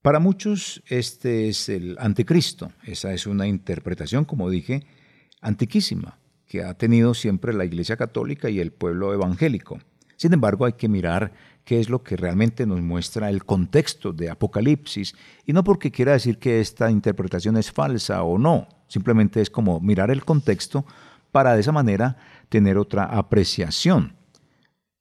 Para 0.01 0.19
muchos 0.19 0.83
este 0.87 1.49
es 1.49 1.69
el 1.69 1.97
anticristo, 1.99 2.71
esa 2.83 3.13
es 3.13 3.25
una 3.25 3.47
interpretación, 3.47 4.25
como 4.25 4.49
dije, 4.49 4.85
antiquísima, 5.41 6.19
que 6.47 6.63
ha 6.63 6.73
tenido 6.75 7.13
siempre 7.13 7.53
la 7.53 7.65
Iglesia 7.65 7.97
Católica 7.97 8.49
y 8.49 8.59
el 8.59 8.71
pueblo 8.71 9.13
evangélico. 9.13 9.79
Sin 10.15 10.33
embargo, 10.33 10.65
hay 10.65 10.73
que 10.73 10.87
mirar 10.87 11.33
qué 11.63 11.79
es 11.79 11.89
lo 11.89 12.01
que 12.01 12.15
realmente 12.15 12.65
nos 12.65 12.81
muestra 12.81 13.29
el 13.29 13.45
contexto 13.45 14.13
de 14.13 14.29
Apocalipsis, 14.29 15.13
y 15.45 15.53
no 15.53 15.63
porque 15.63 15.91
quiera 15.91 16.13
decir 16.13 16.39
que 16.39 16.59
esta 16.59 16.89
interpretación 16.89 17.57
es 17.57 17.71
falsa 17.71 18.23
o 18.23 18.37
no, 18.37 18.67
simplemente 18.87 19.41
es 19.41 19.49
como 19.49 19.79
mirar 19.79 20.09
el 20.09 20.23
contexto 20.23 20.85
para 21.31 21.53
de 21.53 21.59
esa 21.59 21.71
manera 21.71 22.17
tener 22.49 22.77
otra 22.77 23.03
apreciación. 23.03 24.15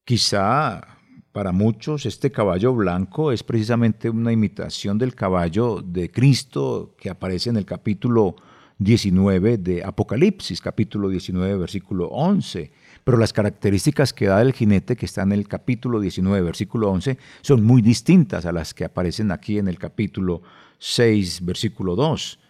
Quizá 0.05 0.97
para 1.33 1.53
muchos 1.53 2.05
este 2.07 2.31
caballo 2.31 2.75
blanco 2.75 3.31
es 3.31 3.43
precisamente 3.43 4.11
una 4.11 4.33
imitación 4.33 4.99
del 4.99 5.15
caballo 5.15 5.83
de 5.83 6.11
Cristo 6.11 6.95
que 6.99 7.11
aparece 7.11 7.51
en 7.51 7.57
el 7.57 7.65
capítulo 7.65 8.37
19 8.79 9.59
de 9.59 9.85
Apocalipsis, 9.85 10.61
capítulo 10.61 11.09
19, 11.09 11.57
versículo 11.57 12.09
11 12.09 12.73
pero 13.07 13.19
las 13.19 13.33
características 13.33 14.13
que 14.13 14.27
da 14.27 14.43
el 14.43 14.53
jinete 14.53 14.97
que 14.97 15.07
está 15.07 15.23
en 15.23 15.31
el 15.31 15.47
capítulo 15.47 16.01
19, 16.01 16.43
versículo 16.43 16.91
11, 16.91 17.17
son 17.41 17.63
muy 17.63 17.81
distintas 17.81 18.47
a 18.47 18.51
las 18.51 18.75
que 18.75 18.85
aparecen 18.85 19.31
aquí 19.31 19.59
en 19.59 19.69
el 19.69 19.79
capítulo 19.79 20.43
6, 20.81 21.45
versículo 21.45 21.95
2. 21.95 22.41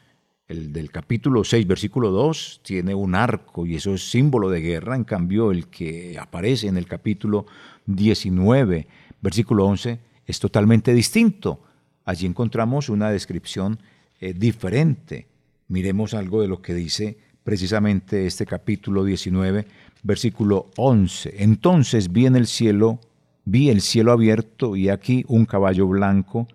El 0.49 0.73
del 0.73 0.91
capítulo 0.91 1.45
6, 1.45 1.67
versículo 1.67 2.11
2 2.11 2.63
tiene 2.65 2.95
un 2.95 3.15
arco 3.15 3.67
y 3.67 3.75
eso 3.75 3.93
es 3.93 4.09
símbolo 4.09 4.49
de 4.49 4.63
guerra, 4.63 4.97
en 4.97 5.05
cambio 5.05 5.51
el 5.53 5.67
que 5.67 6.17
aparece 6.19 6.69
en 6.69 6.79
el 6.79 6.87
capítulo 6.87 7.45
19, 7.85 8.87
versículo 9.21 9.67
11, 9.67 10.01
es 10.25 10.41
totalmente 10.41 10.95
distinto. 10.95 11.61
Allí 12.07 12.25
encontramos 12.25 12.89
una 12.89 13.11
descripción 13.11 13.79
eh, 14.21 14.33
diferente. 14.33 15.27
Miremos 15.69 16.15
algo 16.15 16.41
de 16.41 16.49
lo 16.49 16.63
que 16.63 16.75
dice 16.75 17.19
precisamente 17.43 18.27
este 18.27 18.47
capítulo 18.47 19.05
19, 19.05 19.67
versículo 20.03 20.71
11. 20.77 21.43
Entonces 21.43 22.13
vi 22.13 22.27
en 22.27 22.37
el 22.37 22.47
cielo, 22.47 23.01
vi 23.45 23.71
el 23.71 23.81
cielo 23.81 24.13
abierto 24.13 24.77
y 24.77 24.89
aquí 24.89 25.25
un 25.29 25.45
caballo 25.45 25.87
blanco, 25.87 26.47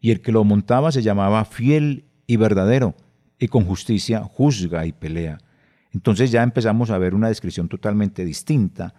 y 0.00 0.12
el 0.12 0.20
que 0.20 0.32
lo 0.32 0.44
montaba 0.44 0.92
se 0.92 1.02
llamaba 1.02 1.44
fiel 1.44 2.04
y 2.26 2.36
verdadero, 2.36 2.94
y 3.38 3.48
con 3.48 3.64
justicia 3.64 4.22
juzga 4.22 4.86
y 4.86 4.92
pelea. 4.92 5.38
Entonces 5.92 6.30
ya 6.30 6.42
empezamos 6.42 6.90
a 6.90 6.98
ver 6.98 7.14
una 7.14 7.28
descripción 7.28 7.68
totalmente 7.68 8.24
distinta. 8.24 8.94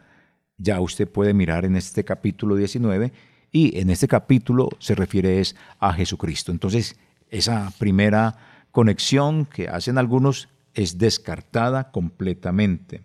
Ya 0.57 0.79
usted 0.81 1.07
puede 1.07 1.33
mirar 1.33 1.65
en 1.65 1.75
este 1.75 2.03
capítulo 2.03 2.55
19 2.55 3.13
y 3.51 3.79
en 3.79 3.89
este 3.89 4.07
capítulo 4.07 4.69
se 4.79 4.95
refiere 4.95 5.39
es 5.39 5.55
a 5.79 5.93
Jesucristo. 5.93 6.51
Entonces 6.51 6.97
esa 7.29 7.71
primera 7.79 8.50
conexión 8.71 9.45
que 9.45 9.67
hacen 9.67 9.97
algunos 9.97 10.49
es 10.73 10.97
descartada 10.97 11.91
completamente. 11.91 13.03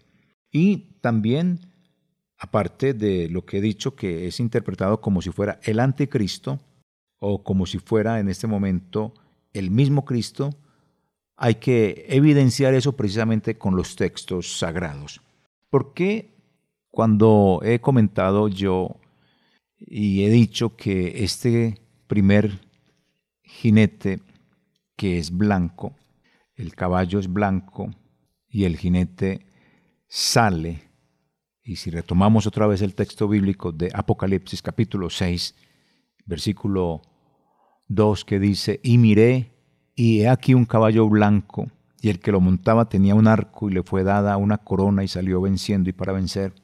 Y 0.50 0.99
también, 1.00 1.61
aparte 2.38 2.94
de 2.94 3.28
lo 3.28 3.44
que 3.44 3.58
he 3.58 3.61
dicho, 3.61 3.94
que 3.94 4.26
es 4.26 4.40
interpretado 4.40 5.00
como 5.00 5.20
si 5.23 5.30
fuera 5.30 5.61
el 5.64 5.80
anticristo 5.80 6.61
o 7.18 7.42
como 7.42 7.66
si 7.66 7.78
fuera 7.78 8.20
en 8.20 8.28
este 8.28 8.46
momento 8.46 9.14
el 9.52 9.70
mismo 9.70 10.04
Cristo, 10.04 10.54
hay 11.37 11.56
que 11.56 12.06
evidenciar 12.08 12.75
eso 12.75 12.96
precisamente 12.96 13.58
con 13.58 13.76
los 13.76 13.96
textos 13.96 14.58
sagrados. 14.58 15.20
¿Por 15.70 15.92
qué 15.92 16.30
cuando 16.90 17.61
he 17.62 17.80
comentado 17.80 18.49
yo 18.49 18.96
y 19.78 20.25
he 20.25 20.30
dicho 20.30 20.76
que 20.76 21.25
este 21.25 21.80
primer 22.06 22.61
jinete 23.42 24.20
que 24.97 25.19
es 25.19 25.31
blanco, 25.31 25.95
el 26.55 26.75
caballo 26.75 27.19
es 27.19 27.33
blanco 27.33 27.95
y 28.49 28.65
el 28.65 28.76
jinete 28.76 29.47
sale, 30.09 30.91
y 31.62 31.76
si 31.76 31.91
retomamos 31.91 32.47
otra 32.47 32.67
vez 32.67 32.81
el 32.81 32.95
texto 32.95 33.29
bíblico 33.29 33.73
de 33.73 33.91
Apocalipsis 33.93 34.62
capítulo 34.62 35.11
6, 35.11 35.55
versículo 36.25 37.03
2 37.88 38.25
que 38.25 38.38
dice, 38.38 38.81
y 38.83 38.99
miré, 38.99 39.53
y 39.95 40.21
he 40.21 40.29
aquí 40.29 40.55
un 40.55 40.65
caballo 40.65 41.09
blanco, 41.09 41.71
y 42.00 42.09
el 42.09 42.21
que 42.21 42.33
lo 42.33 42.41
montaba 42.41 42.88
tenía 42.88 43.15
un 43.15 43.26
arco 43.26 43.69
y 43.69 43.75
le 43.75 43.83
fue 43.83 44.05
dada 44.05 44.37
una 44.37 44.59
corona 44.59 45.03
y 45.03 45.09
salió 45.09 45.41
venciendo 45.41 45.91
y 45.91 45.93
para 45.93 46.12
vencer. 46.12 46.55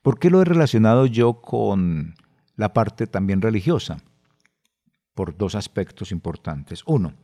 ¿Por 0.00 0.18
qué 0.18 0.30
lo 0.30 0.40
he 0.40 0.44
relacionado 0.44 1.06
yo 1.06 1.40
con 1.40 2.14
la 2.56 2.72
parte 2.72 3.06
también 3.06 3.42
religiosa? 3.42 4.02
Por 5.14 5.36
dos 5.36 5.54
aspectos 5.54 6.12
importantes. 6.12 6.82
Uno, 6.86 7.14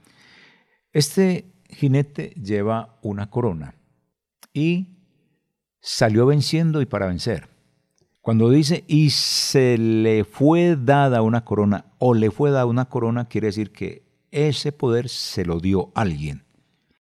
este 0.96 1.52
jinete 1.68 2.30
lleva 2.42 2.98
una 3.02 3.28
corona 3.28 3.74
y 4.54 4.96
salió 5.78 6.24
venciendo 6.24 6.80
y 6.80 6.86
para 6.86 7.06
vencer. 7.06 7.50
Cuando 8.22 8.48
dice 8.48 8.82
y 8.88 9.10
se 9.10 9.76
le 9.76 10.24
fue 10.24 10.74
dada 10.74 11.20
una 11.20 11.44
corona 11.44 11.84
o 11.98 12.14
le 12.14 12.30
fue 12.30 12.50
dada 12.50 12.64
una 12.64 12.86
corona, 12.86 13.28
quiere 13.28 13.48
decir 13.48 13.72
que 13.72 14.06
ese 14.30 14.72
poder 14.72 15.10
se 15.10 15.44
lo 15.44 15.60
dio 15.60 15.92
alguien. 15.94 16.44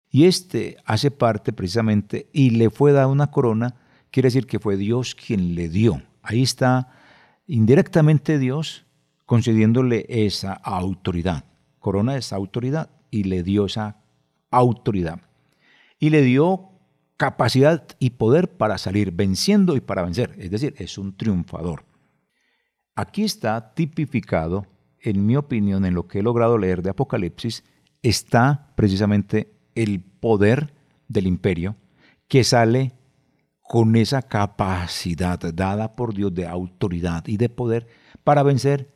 Y 0.08 0.26
este 0.26 0.76
hace 0.84 1.10
parte 1.10 1.52
precisamente 1.52 2.30
y 2.32 2.50
le 2.50 2.70
fue 2.70 2.92
dada 2.92 3.08
una 3.08 3.32
corona, 3.32 3.74
quiere 4.12 4.28
decir 4.28 4.46
que 4.46 4.60
fue 4.60 4.76
Dios 4.76 5.16
quien 5.16 5.56
le 5.56 5.68
dio. 5.68 6.00
Ahí 6.22 6.42
está 6.42 6.92
indirectamente 7.48 8.38
Dios 8.38 8.86
concediéndole 9.26 10.06
esa 10.08 10.52
autoridad. 10.52 11.44
Corona 11.80 12.16
es 12.16 12.32
autoridad 12.32 12.88
y 13.10 13.24
le 13.24 13.42
dio 13.42 13.66
esa 13.66 14.02
autoridad. 14.50 15.20
Y 15.98 16.10
le 16.10 16.22
dio 16.22 16.70
capacidad 17.16 17.86
y 17.98 18.10
poder 18.10 18.56
para 18.56 18.78
salir 18.78 19.12
venciendo 19.12 19.76
y 19.76 19.80
para 19.80 20.02
vencer. 20.02 20.34
Es 20.38 20.50
decir, 20.50 20.74
es 20.78 20.96
un 20.96 21.16
triunfador. 21.16 21.84
Aquí 22.94 23.24
está 23.24 23.74
tipificado, 23.74 24.66
en 25.00 25.26
mi 25.26 25.36
opinión, 25.36 25.84
en 25.84 25.94
lo 25.94 26.08
que 26.08 26.20
he 26.20 26.22
logrado 26.22 26.58
leer 26.58 26.82
de 26.82 26.90
Apocalipsis, 26.90 27.64
está 28.02 28.72
precisamente 28.74 29.52
el 29.74 30.00
poder 30.00 30.72
del 31.08 31.26
imperio 31.26 31.76
que 32.28 32.44
sale 32.44 32.92
con 33.60 33.96
esa 33.96 34.22
capacidad 34.22 35.38
dada 35.38 35.94
por 35.94 36.14
Dios 36.14 36.34
de 36.34 36.46
autoridad 36.46 37.26
y 37.26 37.36
de 37.36 37.48
poder 37.48 37.86
para 38.24 38.42
vencer, 38.42 38.94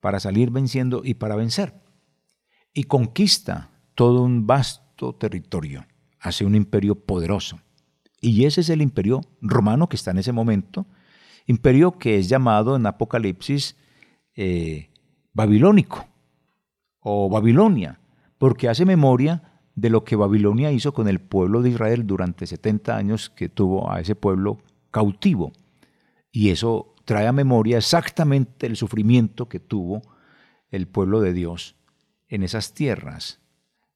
para 0.00 0.20
salir 0.20 0.50
venciendo 0.50 1.02
y 1.04 1.14
para 1.14 1.36
vencer. 1.36 1.83
Y 2.74 2.84
conquista 2.84 3.70
todo 3.94 4.22
un 4.22 4.48
vasto 4.48 5.14
territorio, 5.14 5.86
hace 6.18 6.44
un 6.44 6.56
imperio 6.56 6.96
poderoso. 6.96 7.60
Y 8.20 8.46
ese 8.46 8.62
es 8.62 8.68
el 8.68 8.82
imperio 8.82 9.20
romano 9.40 9.88
que 9.88 9.94
está 9.94 10.10
en 10.10 10.18
ese 10.18 10.32
momento, 10.32 10.86
imperio 11.46 11.92
que 11.98 12.18
es 12.18 12.28
llamado 12.28 12.74
en 12.74 12.86
Apocalipsis 12.86 13.76
eh, 14.34 14.90
babilónico 15.32 16.06
o 16.98 17.28
Babilonia, 17.28 18.00
porque 18.38 18.68
hace 18.68 18.84
memoria 18.84 19.60
de 19.76 19.90
lo 19.90 20.04
que 20.04 20.16
Babilonia 20.16 20.72
hizo 20.72 20.92
con 20.92 21.06
el 21.06 21.20
pueblo 21.20 21.62
de 21.62 21.70
Israel 21.70 22.06
durante 22.06 22.46
70 22.46 22.96
años 22.96 23.30
que 23.30 23.48
tuvo 23.48 23.90
a 23.92 24.00
ese 24.00 24.16
pueblo 24.16 24.58
cautivo. 24.90 25.52
Y 26.32 26.50
eso 26.50 26.94
trae 27.04 27.28
a 27.28 27.32
memoria 27.32 27.78
exactamente 27.78 28.66
el 28.66 28.76
sufrimiento 28.76 29.48
que 29.48 29.60
tuvo 29.60 30.02
el 30.70 30.88
pueblo 30.88 31.20
de 31.20 31.32
Dios 31.32 31.76
en 32.28 32.42
esas 32.42 32.74
tierras, 32.74 33.40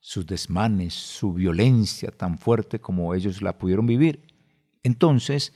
sus 0.01 0.27
desmanes, 0.27 0.95
su 0.95 1.33
violencia 1.33 2.11
tan 2.11 2.39
fuerte 2.39 2.81
como 2.81 3.15
ellos 3.15 3.43
la 3.43 3.59
pudieron 3.59 3.87
vivir. 3.87 4.23
Entonces, 4.83 5.53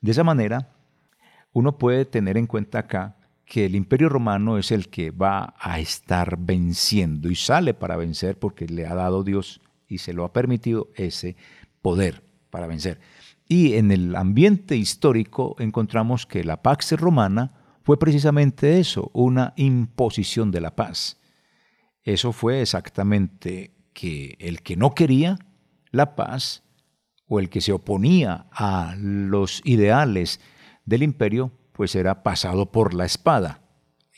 de 0.00 0.12
esa 0.12 0.24
manera, 0.24 0.72
uno 1.52 1.78
puede 1.78 2.04
tener 2.04 2.36
en 2.36 2.46
cuenta 2.46 2.80
acá 2.80 3.16
que 3.44 3.66
el 3.66 3.74
imperio 3.74 4.08
romano 4.08 4.58
es 4.58 4.70
el 4.70 4.88
que 4.88 5.10
va 5.10 5.54
a 5.58 5.80
estar 5.80 6.38
venciendo 6.38 7.28
y 7.28 7.34
sale 7.34 7.74
para 7.74 7.96
vencer 7.96 8.38
porque 8.38 8.66
le 8.66 8.86
ha 8.86 8.94
dado 8.94 9.24
Dios 9.24 9.60
y 9.88 9.98
se 9.98 10.12
lo 10.12 10.24
ha 10.24 10.32
permitido 10.32 10.88
ese 10.94 11.36
poder 11.82 12.22
para 12.50 12.68
vencer. 12.68 13.00
Y 13.48 13.74
en 13.74 13.90
el 13.90 14.14
ambiente 14.14 14.76
histórico 14.76 15.56
encontramos 15.58 16.24
que 16.24 16.44
la 16.44 16.62
Pax 16.62 16.92
Romana 16.92 17.52
fue 17.82 17.98
precisamente 17.98 18.78
eso, 18.78 19.10
una 19.12 19.52
imposición 19.56 20.52
de 20.52 20.60
la 20.60 20.76
paz. 20.76 21.19
Eso 22.04 22.32
fue 22.32 22.62
exactamente 22.62 23.72
que 23.92 24.36
el 24.40 24.62
que 24.62 24.76
no 24.76 24.94
quería 24.94 25.38
la 25.90 26.16
paz 26.16 26.62
o 27.26 27.38
el 27.38 27.48
que 27.48 27.60
se 27.60 27.72
oponía 27.72 28.46
a 28.50 28.94
los 28.98 29.60
ideales 29.64 30.40
del 30.84 31.02
imperio, 31.02 31.52
pues 31.72 31.94
era 31.94 32.22
pasado 32.22 32.72
por 32.72 32.94
la 32.94 33.04
espada. 33.04 33.62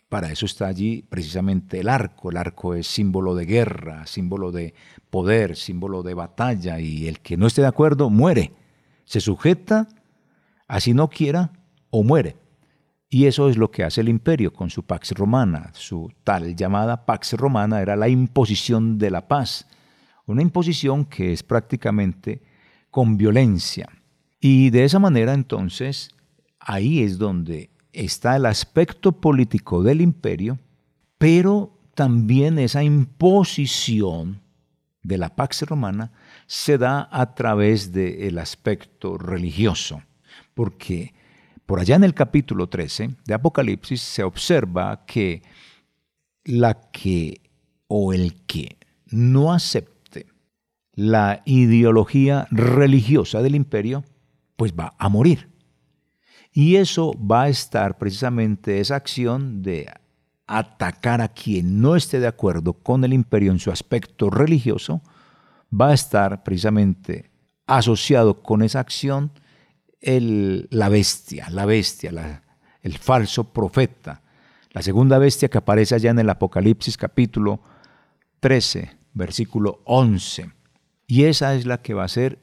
Para 0.08 0.30
eso 0.30 0.46
está 0.46 0.66
allí 0.66 1.02
precisamente 1.08 1.80
el 1.80 1.88
arco. 1.88 2.30
El 2.30 2.36
arco 2.36 2.74
es 2.74 2.86
símbolo 2.86 3.34
de 3.34 3.46
guerra, 3.46 4.06
símbolo 4.06 4.52
de 4.52 4.74
poder, 5.10 5.56
símbolo 5.56 6.02
de 6.02 6.14
batalla, 6.14 6.80
y 6.80 7.08
el 7.08 7.20
que 7.20 7.36
no 7.36 7.46
esté 7.46 7.62
de 7.62 7.68
acuerdo 7.68 8.10
muere 8.10 8.52
se 9.04 9.20
sujeta, 9.20 9.88
así 10.68 10.94
no 10.94 11.10
quiera, 11.10 11.52
o 11.90 12.02
muere. 12.02 12.36
Y 13.14 13.26
eso 13.26 13.50
es 13.50 13.58
lo 13.58 13.70
que 13.70 13.84
hace 13.84 14.00
el 14.00 14.08
imperio 14.08 14.54
con 14.54 14.70
su 14.70 14.84
Pax 14.84 15.10
Romana. 15.10 15.70
Su 15.74 16.10
tal 16.24 16.56
llamada 16.56 17.04
Pax 17.04 17.34
Romana 17.34 17.82
era 17.82 17.94
la 17.94 18.08
imposición 18.08 18.96
de 18.96 19.10
la 19.10 19.28
paz. 19.28 19.68
Una 20.24 20.40
imposición 20.40 21.04
que 21.04 21.30
es 21.30 21.42
prácticamente 21.42 22.40
con 22.90 23.18
violencia. 23.18 23.86
Y 24.40 24.70
de 24.70 24.84
esa 24.84 24.98
manera 24.98 25.34
entonces, 25.34 26.08
ahí 26.58 27.02
es 27.02 27.18
donde 27.18 27.68
está 27.92 28.34
el 28.34 28.46
aspecto 28.46 29.12
político 29.12 29.82
del 29.82 30.00
imperio, 30.00 30.58
pero 31.18 31.78
también 31.94 32.58
esa 32.58 32.82
imposición 32.82 34.40
de 35.02 35.18
la 35.18 35.36
Pax 35.36 35.64
Romana 35.64 36.12
se 36.46 36.78
da 36.78 37.10
a 37.12 37.34
través 37.34 37.92
del 37.92 38.38
aspecto 38.38 39.18
religioso, 39.18 40.00
porque 40.54 41.12
por 41.72 41.80
allá 41.80 41.96
en 41.96 42.04
el 42.04 42.12
capítulo 42.12 42.68
13 42.68 43.16
de 43.24 43.32
Apocalipsis 43.32 44.02
se 44.02 44.22
observa 44.22 45.06
que 45.06 45.40
la 46.44 46.78
que 46.90 47.40
o 47.86 48.12
el 48.12 48.44
que 48.44 48.76
no 49.06 49.54
acepte 49.54 50.26
la 50.92 51.40
ideología 51.46 52.46
religiosa 52.50 53.40
del 53.40 53.54
imperio, 53.54 54.04
pues 54.56 54.74
va 54.74 54.92
a 54.98 55.08
morir. 55.08 55.48
Y 56.52 56.76
eso 56.76 57.14
va 57.14 57.44
a 57.44 57.48
estar 57.48 57.96
precisamente 57.96 58.78
esa 58.80 58.96
acción 58.96 59.62
de 59.62 59.90
atacar 60.46 61.22
a 61.22 61.28
quien 61.28 61.80
no 61.80 61.96
esté 61.96 62.20
de 62.20 62.26
acuerdo 62.26 62.74
con 62.74 63.02
el 63.02 63.14
imperio 63.14 63.50
en 63.50 63.58
su 63.58 63.70
aspecto 63.70 64.28
religioso, 64.28 65.00
va 65.72 65.88
a 65.88 65.94
estar 65.94 66.42
precisamente 66.42 67.30
asociado 67.66 68.42
con 68.42 68.60
esa 68.60 68.80
acción 68.80 69.32
la 70.02 70.88
bestia, 70.88 71.48
la 71.50 71.64
bestia, 71.64 72.42
el 72.82 72.98
falso 72.98 73.52
profeta, 73.52 74.22
la 74.72 74.82
segunda 74.82 75.18
bestia 75.18 75.48
que 75.48 75.58
aparece 75.58 75.94
allá 75.94 76.10
en 76.10 76.18
el 76.18 76.30
Apocalipsis 76.30 76.96
capítulo 76.96 77.60
13, 78.40 78.90
versículo 79.14 79.82
11. 79.84 80.50
Y 81.06 81.24
esa 81.24 81.54
es 81.54 81.66
la 81.66 81.82
que 81.82 81.94
va 81.94 82.04
a 82.04 82.08
ser 82.08 82.38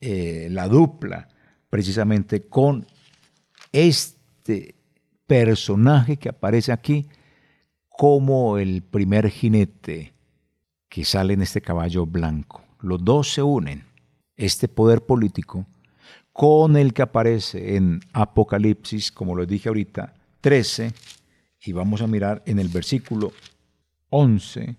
eh, 0.00 0.48
la 0.50 0.66
dupla 0.66 1.28
precisamente 1.70 2.48
con 2.48 2.86
este 3.70 4.74
personaje 5.26 6.16
que 6.16 6.30
aparece 6.30 6.72
aquí 6.72 7.08
como 7.88 8.58
el 8.58 8.82
primer 8.82 9.30
jinete 9.30 10.12
que 10.88 11.04
sale 11.04 11.34
en 11.34 11.42
este 11.42 11.60
caballo 11.60 12.04
blanco. 12.04 12.64
Los 12.80 13.04
dos 13.04 13.32
se 13.32 13.42
unen, 13.42 13.84
este 14.36 14.68
poder 14.68 15.06
político, 15.06 15.66
con 16.32 16.76
el 16.76 16.94
que 16.94 17.02
aparece 17.02 17.76
en 17.76 18.00
Apocalipsis, 18.12 19.12
como 19.12 19.34
lo 19.34 19.46
dije 19.46 19.68
ahorita, 19.68 20.14
13, 20.40 20.92
y 21.64 21.72
vamos 21.72 22.02
a 22.02 22.06
mirar 22.06 22.42
en 22.46 22.58
el 22.58 22.68
versículo 22.68 23.32
11, 24.10 24.76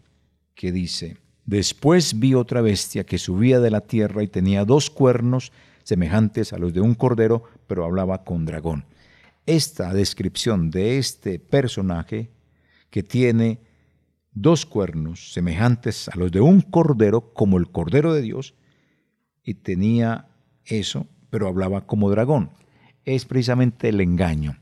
que 0.56 0.72
dice, 0.72 1.18
Después 1.46 2.20
vi 2.20 2.36
otra 2.36 2.62
bestia 2.62 3.04
que 3.04 3.18
subía 3.18 3.60
de 3.60 3.70
la 3.70 3.82
tierra 3.82 4.24
y 4.24 4.28
tenía 4.28 4.64
dos 4.64 4.90
cuernos 4.90 5.52
semejantes 5.84 6.54
a 6.54 6.58
los 6.58 6.74
de 6.74 6.80
un 6.80 6.96
cordero, 6.96 7.44
pero 7.68 7.84
hablaba 7.84 8.24
con 8.24 8.46
dragón. 8.46 8.86
Esta 9.46 9.94
descripción 9.94 10.72
de 10.72 10.98
este 10.98 11.40
personaje 11.40 12.30
que 12.90 13.04
tiene 13.04 13.60
dos 14.32 14.66
cuernos 14.66 15.34
semejantes 15.34 16.08
a 16.08 16.18
los 16.18 16.32
de 16.32 16.40
un 16.40 16.62
cordero, 16.62 17.34
como 17.34 17.58
el 17.58 17.70
cordero 17.70 18.14
de 18.14 18.22
Dios, 18.22 18.54
y 19.44 19.56
tenía 19.56 20.30
eso, 20.64 21.08
pero 21.34 21.48
hablaba 21.48 21.82
como 21.88 22.12
dragón. 22.12 22.52
Es 23.06 23.26
precisamente 23.26 23.90
el 23.90 24.02
engaño. 24.02 24.60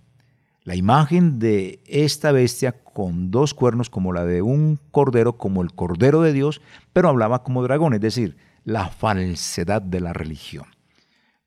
La 0.63 0.77
imagen 0.77 1.37
de 1.37 1.83
esta 1.85 2.31
bestia 2.31 2.71
con 2.71 3.29
dos 3.29 3.53
cuernos 3.53 3.89
como 3.89 4.13
la 4.13 4.23
de 4.23 4.41
un 4.41 4.79
cordero, 4.91 5.37
como 5.37 5.63
el 5.63 5.73
cordero 5.73 6.21
de 6.21 6.31
Dios, 6.31 6.61
pero 6.93 7.09
hablaba 7.09 7.43
como 7.43 7.61
dragón, 7.61 7.93
es 7.93 7.99
decir, 7.99 8.37
la 8.63 8.87
falsedad 8.87 9.81
de 9.81 9.99
la 9.99 10.13
religión. 10.13 10.63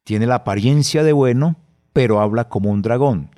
Tiene 0.02 0.26
la 0.26 0.34
apariencia 0.34 1.02
de 1.02 1.14
bueno, 1.14 1.56
pero 1.94 2.20
habla 2.20 2.50
como 2.50 2.70
un 2.70 2.82
dragón. 2.82 3.30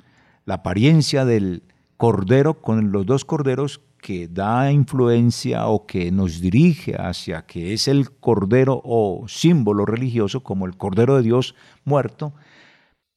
La 0.43 0.55
apariencia 0.55 1.23
del 1.23 1.63
cordero 1.95 2.55
con 2.55 2.91
los 2.91 3.05
dos 3.05 3.23
corderos 3.23 3.79
que 4.01 4.27
da 4.27 4.71
influencia 4.71 5.67
o 5.67 5.85
que 5.85 6.11
nos 6.11 6.39
dirige 6.39 6.95
hacia 6.95 7.45
que 7.45 7.73
es 7.73 7.87
el 7.87 8.11
cordero 8.11 8.81
o 8.83 9.25
símbolo 9.27 9.85
religioso 9.85 10.43
como 10.43 10.65
el 10.65 10.77
cordero 10.77 11.17
de 11.17 11.23
Dios 11.23 11.55
muerto, 11.83 12.33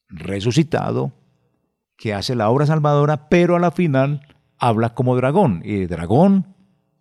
resucitado, 0.09 1.13
que 1.97 2.13
hace 2.13 2.35
la 2.35 2.49
obra 2.49 2.65
salvadora, 2.65 3.29
pero 3.29 3.55
a 3.55 3.59
la 3.59 3.71
final 3.71 4.27
habla 4.57 4.93
como 4.93 5.15
dragón. 5.15 5.61
Y 5.63 5.85
dragón 5.85 6.55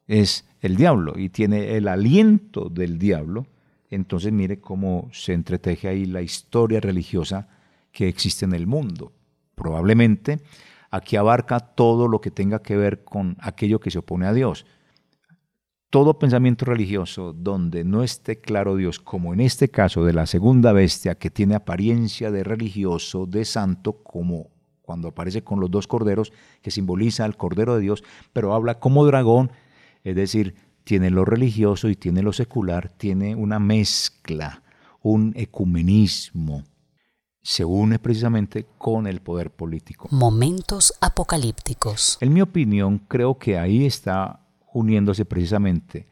es 0.07 0.45
el 0.61 0.77
diablo 0.77 1.15
y 1.17 1.31
tiene 1.31 1.77
el 1.77 1.89
aliento 1.89 2.69
del 2.69 2.99
diablo. 2.99 3.47
Entonces 3.89 4.33
mire 4.33 4.61
cómo 4.61 5.09
se 5.13 5.33
entreteje 5.33 5.89
ahí 5.89 6.05
la 6.05 6.23
historia 6.23 6.81
religiosa 6.81 7.49
que 7.93 8.09
existe 8.09 8.45
en 8.45 8.55
el 8.55 8.67
mundo. 8.67 9.13
Probablemente 9.55 10.41
Aquí 10.91 11.17
abarca 11.17 11.61
todo 11.61 12.09
lo 12.09 12.21
que 12.21 12.31
tenga 12.31 12.63
que 12.63 12.77
ver 12.77 13.05
con 13.05 13.37
aquello 13.41 13.81
que 13.81 13.91
se 13.91 13.99
opone 13.99 14.27
a 14.27 14.33
Dios. 14.33 14.67
Todo 15.89 16.19
pensamiento 16.19 16.65
religioso 16.65 17.33
donde 17.33 17.85
no 17.85 18.03
esté 18.03 18.41
claro 18.41 18.77
Dios, 18.77 19.01
como 19.01 19.33
en 19.33 19.41
este 19.41 19.69
caso 19.69 20.05
de 20.05 20.13
la 20.13 20.27
segunda 20.27 20.73
bestia 20.73 21.17
que 21.17 21.31
tiene 21.31 21.55
apariencia 21.55 22.31
de 22.31 22.45
religioso, 22.45 23.27
de 23.27 23.45
santo, 23.45 24.03
como 24.03 24.51
cuando 24.83 25.09
aparece 25.09 25.43
con 25.43 25.61
los 25.61 25.71
dos 25.71 25.87
corderos, 25.87 26.33
que 26.63 26.73
simboliza 26.73 27.25
al 27.25 27.37
cordero 27.37 27.77
de 27.77 27.83
Dios, 27.83 28.03
pero 28.33 28.55
habla 28.55 28.81
como 28.81 29.07
dragón, 29.07 29.53
es 30.03 30.17
decir, 30.17 30.55
tiene 30.83 31.11
lo 31.11 31.25
religioso 31.25 31.89
y 31.89 31.95
tiene 31.95 32.23
lo 32.23 32.33
secular, 32.33 32.89
tiene 32.89 33.37
una 33.37 33.61
mezcla, 33.61 34.63
un 35.03 35.33
ecumenismo, 35.37 36.65
se 37.43 37.65
une 37.65 37.99
precisamente 37.99 38.67
con 38.79 39.07
el 39.07 39.21
poder 39.21 39.51
político. 39.51 40.09
Momentos 40.11 40.93
apocalípticos. 41.01 42.19
En 42.21 42.33
mi 42.33 42.43
opinión, 42.43 42.99
creo 42.99 43.39
que 43.39 43.59
ahí 43.59 43.87
está 43.87 44.47
uniéndose 44.73 45.25
precisamente 45.25 46.09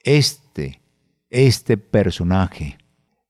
este, 0.00 0.82
este 1.30 1.76
personaje, 1.76 2.78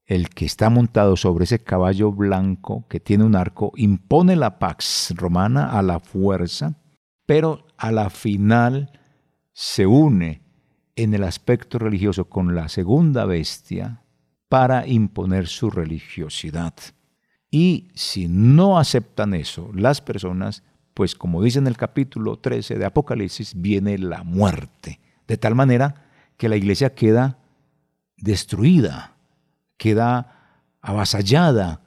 el 0.07 0.31
que 0.31 0.45
está 0.45 0.71
montado 0.71 1.17
sobre 1.17 1.45
ese 1.45 1.63
caballo 1.63 2.13
blanco 2.13 2.87
que 2.89 3.01
tiene 3.01 3.25
un 3.25 3.37
arco, 3.37 3.73
impone 3.77 4.37
la 4.37 4.59
pax 4.59 5.13
romana 5.17 5.71
a 5.71 5.83
la 5.83 6.01
fuerza, 6.01 6.81
pero 7.27 7.67
a 7.77 7.93
la 7.93 8.11
final 8.11 8.99
se 9.53 9.87
une 9.87 10.43
en 10.97 11.15
el 11.15 11.25
aspecto 11.25 11.79
religioso 11.79 12.29
con 12.29 12.55
la 12.55 12.69
segunda 12.69 13.25
bestia 13.25 14.05
para 14.49 14.87
imponer 14.87 15.47
su 15.47 15.71
religiosidad. 15.71 16.75
Y 17.55 17.91
si 17.95 18.29
no 18.29 18.79
aceptan 18.79 19.35
eso 19.35 19.71
las 19.75 20.01
personas, 20.01 20.63
pues 20.95 21.15
como 21.15 21.43
dice 21.43 21.59
en 21.59 21.67
el 21.67 21.77
capítulo 21.77 22.39
13 22.39 22.79
de 22.79 22.87
Apocalipsis, 22.87 23.61
viene 23.61 23.99
la 23.99 24.23
muerte. 24.25 25.01
De 25.29 25.37
tal 25.37 25.55
manera 25.55 26.07
que 26.39 26.49
la 26.49 26.57
iglesia 26.57 26.95
queda 26.95 27.39
destruida, 28.17 29.17
queda 29.77 30.65
avasallada, 30.81 31.83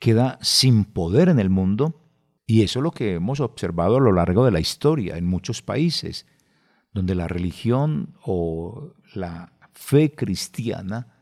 queda 0.00 0.40
sin 0.42 0.84
poder 0.84 1.28
en 1.28 1.38
el 1.38 1.50
mundo. 1.50 2.02
Y 2.44 2.62
eso 2.62 2.80
es 2.80 2.82
lo 2.82 2.90
que 2.90 3.14
hemos 3.14 3.38
observado 3.38 3.98
a 3.98 4.00
lo 4.00 4.10
largo 4.10 4.44
de 4.44 4.50
la 4.50 4.60
historia 4.60 5.16
en 5.16 5.26
muchos 5.26 5.62
países, 5.62 6.26
donde 6.92 7.14
la 7.14 7.28
religión 7.28 8.16
o 8.24 8.92
la 9.14 9.52
fe 9.72 10.16
cristiana 10.16 11.14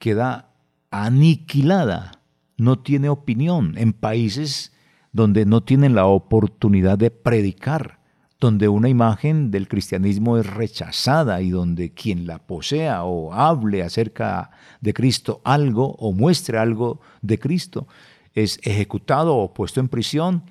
queda 0.00 0.56
aniquilada, 0.90 2.21
no 2.62 2.78
tiene 2.78 3.08
opinión 3.08 3.74
en 3.76 3.92
países 3.92 4.72
donde 5.12 5.44
no 5.44 5.62
tienen 5.62 5.94
la 5.94 6.06
oportunidad 6.06 6.96
de 6.96 7.10
predicar, 7.10 7.98
donde 8.40 8.68
una 8.68 8.88
imagen 8.88 9.50
del 9.50 9.68
cristianismo 9.68 10.38
es 10.38 10.46
rechazada 10.46 11.42
y 11.42 11.50
donde 11.50 11.92
quien 11.92 12.26
la 12.26 12.38
posea 12.38 13.04
o 13.04 13.32
hable 13.32 13.82
acerca 13.82 14.50
de 14.80 14.94
Cristo 14.94 15.40
algo 15.44 15.94
o 15.98 16.12
muestre 16.12 16.58
algo 16.58 17.00
de 17.20 17.38
Cristo 17.38 17.86
es 18.32 18.58
ejecutado 18.62 19.36
o 19.36 19.52
puesto 19.52 19.80
en 19.80 19.88
prisión. 19.88 20.44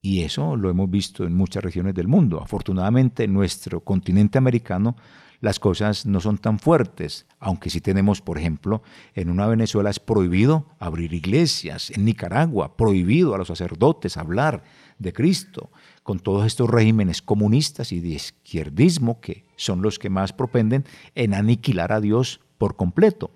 Y 0.00 0.22
eso 0.22 0.56
lo 0.56 0.68
hemos 0.70 0.90
visto 0.90 1.24
en 1.24 1.34
muchas 1.34 1.62
regiones 1.62 1.94
del 1.94 2.08
mundo. 2.08 2.40
Afortunadamente 2.42 3.24
en 3.24 3.34
nuestro 3.34 3.80
continente 3.80 4.38
americano 4.38 4.96
las 5.42 5.58
cosas 5.58 6.06
no 6.06 6.20
son 6.20 6.38
tan 6.38 6.60
fuertes, 6.60 7.26
aunque 7.40 7.68
sí 7.68 7.80
tenemos, 7.80 8.22
por 8.22 8.38
ejemplo, 8.38 8.80
en 9.12 9.28
una 9.28 9.48
Venezuela 9.48 9.90
es 9.90 9.98
prohibido 9.98 10.68
abrir 10.78 11.12
iglesias, 11.12 11.90
en 11.90 12.04
Nicaragua 12.04 12.76
prohibido 12.76 13.34
a 13.34 13.38
los 13.38 13.48
sacerdotes 13.48 14.16
hablar 14.16 14.62
de 15.00 15.12
Cristo, 15.12 15.72
con 16.04 16.20
todos 16.20 16.46
estos 16.46 16.70
regímenes 16.70 17.22
comunistas 17.22 17.90
y 17.90 17.98
de 17.98 18.10
izquierdismo 18.10 19.20
que 19.20 19.44
son 19.56 19.82
los 19.82 19.98
que 19.98 20.10
más 20.10 20.32
propenden 20.32 20.84
en 21.16 21.34
aniquilar 21.34 21.90
a 21.90 22.00
Dios 22.00 22.40
por 22.56 22.76
completo. 22.76 23.32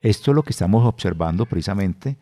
Esto 0.00 0.30
es 0.30 0.34
lo 0.34 0.42
que 0.42 0.52
estamos 0.52 0.86
observando 0.86 1.44
precisamente 1.44 2.16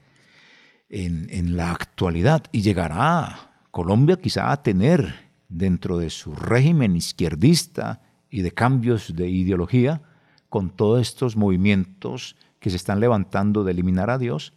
en, 0.89 1.29
en 1.31 1.57
la 1.57 1.71
actualidad 1.71 2.43
y 2.51 2.63
llegará 2.63 3.63
Colombia 3.71 4.17
quizá 4.17 4.51
a 4.51 4.61
tener 4.65 5.31
dentro 5.49 5.99
de 5.99 6.11
su 6.11 6.35
régimen 6.35 6.97
izquierdista 6.97 8.01
y 8.35 8.43
de 8.43 8.51
cambios 8.51 9.15
de 9.15 9.29
ideología, 9.29 10.03
con 10.49 10.71
todos 10.71 11.01
estos 11.01 11.37
movimientos 11.37 12.35
que 12.59 12.69
se 12.69 12.75
están 12.75 12.99
levantando 12.99 13.63
de 13.63 13.71
eliminar 13.71 14.11
a 14.11 14.19
Dios, 14.19 14.55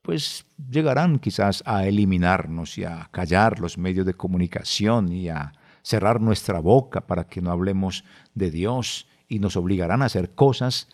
pues 0.00 0.46
llegarán 0.70 1.18
quizás 1.18 1.62
a 1.66 1.86
eliminarnos 1.86 2.78
y 2.78 2.84
a 2.84 3.10
callar 3.12 3.60
los 3.60 3.76
medios 3.76 4.06
de 4.06 4.14
comunicación 4.14 5.12
y 5.12 5.28
a 5.28 5.52
cerrar 5.82 6.22
nuestra 6.22 6.60
boca 6.60 7.06
para 7.06 7.24
que 7.24 7.42
no 7.42 7.50
hablemos 7.50 8.02
de 8.32 8.50
Dios 8.50 9.06
y 9.28 9.40
nos 9.40 9.58
obligarán 9.58 10.00
a 10.00 10.06
hacer 10.06 10.34
cosas 10.34 10.88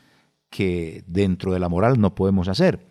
que 0.51 1.05
dentro 1.07 1.53
de 1.53 1.61
la 1.61 1.69
moral 1.69 2.01
no 2.01 2.17
podemos 2.17 2.49
hacer. 2.49 2.85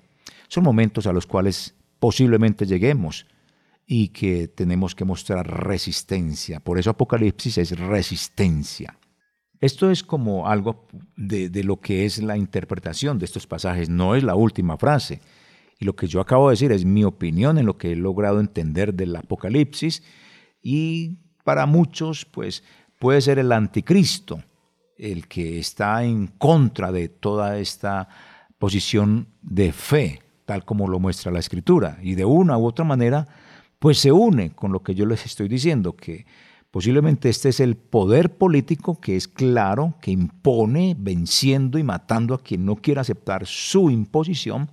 Son 0.48 0.64
momentos 0.64 1.06
a 1.06 1.12
los 1.12 1.28
cuales 1.28 1.76
posiblemente 2.00 2.66
lleguemos 2.66 3.26
y 3.86 4.08
que 4.08 4.48
tenemos 4.48 4.96
que 4.96 5.04
mostrar 5.04 5.66
resistencia. 5.66 6.62
Por 6.62 6.80
eso 6.80 6.92
Apocalipsis 6.92 7.58
es 7.58 7.78
resistencia. 7.78 8.98
Esto 9.64 9.90
es 9.92 10.04
como 10.04 10.50
algo 10.50 10.90
de, 11.16 11.64
lo 11.64 11.80
que 11.80 12.04
es 12.04 12.22
la 12.22 12.36
interpretación 12.36 13.18
de 13.18 13.24
estos 13.24 13.48
pasajes, 13.48 13.88
no 13.88 14.14
es 14.14 14.22
la 14.22 14.36
última 14.36 14.78
frase. 14.78 15.22
Y 15.80 15.86
lo 15.86 15.96
que 15.96 16.06
yo 16.06 16.20
acabo 16.20 16.50
de 16.50 16.54
decir 16.56 16.74
es 16.74 16.84
mi 16.84 17.06
opinión 17.06 17.58
en 17.58 17.66
lo 17.66 17.78
que 17.78 17.94
he 17.94 17.96
logrado 17.96 18.42
entender 18.42 18.94
del 18.94 19.16
Apocalipsis 19.16 20.04
y 20.62 21.16
para 21.46 21.66
muchos 21.66 22.26
pues 22.26 22.62
puede 23.00 23.22
ser 23.22 23.40
el 23.40 23.54
anticristo, 23.54 24.44
el 24.98 25.30
que 25.30 25.60
está 25.60 26.04
en 26.04 26.28
contra 26.28 26.92
de 26.92 27.08
toda 27.08 27.58
esta 27.58 28.10
posición 28.60 29.30
de 29.42 29.72
fe, 29.72 30.24
tal 30.44 30.66
como 30.66 30.90
lo 30.90 31.00
muestra 31.00 31.32
la 31.32 31.40
escritura. 31.40 32.00
Y 32.02 32.16
de 32.16 32.26
una 32.26 32.58
u 32.58 32.66
otra 32.66 32.84
manera 32.84 33.30
pues 33.80 33.98
se 33.98 34.12
une 34.12 34.52
con 34.52 34.74
lo 34.74 34.84
que 34.84 34.94
yo 34.94 35.06
les 35.06 35.26
estoy 35.26 35.48
diciendo, 35.48 35.96
que 35.96 36.26
Posiblemente 36.74 37.30
este 37.30 37.50
es 37.50 37.60
el 37.60 37.76
poder 37.78 38.36
político 38.36 39.00
que 39.00 39.16
es 39.16 39.28
claro, 39.28 39.94
que 40.02 40.10
impone 40.10 40.96
venciendo 40.98 41.78
y 41.78 41.84
matando 41.84 42.34
a 42.34 42.42
quien 42.42 42.66
no 42.66 42.78
quiera 42.78 43.02
aceptar 43.02 43.46
su 43.46 43.92
imposición, 43.92 44.72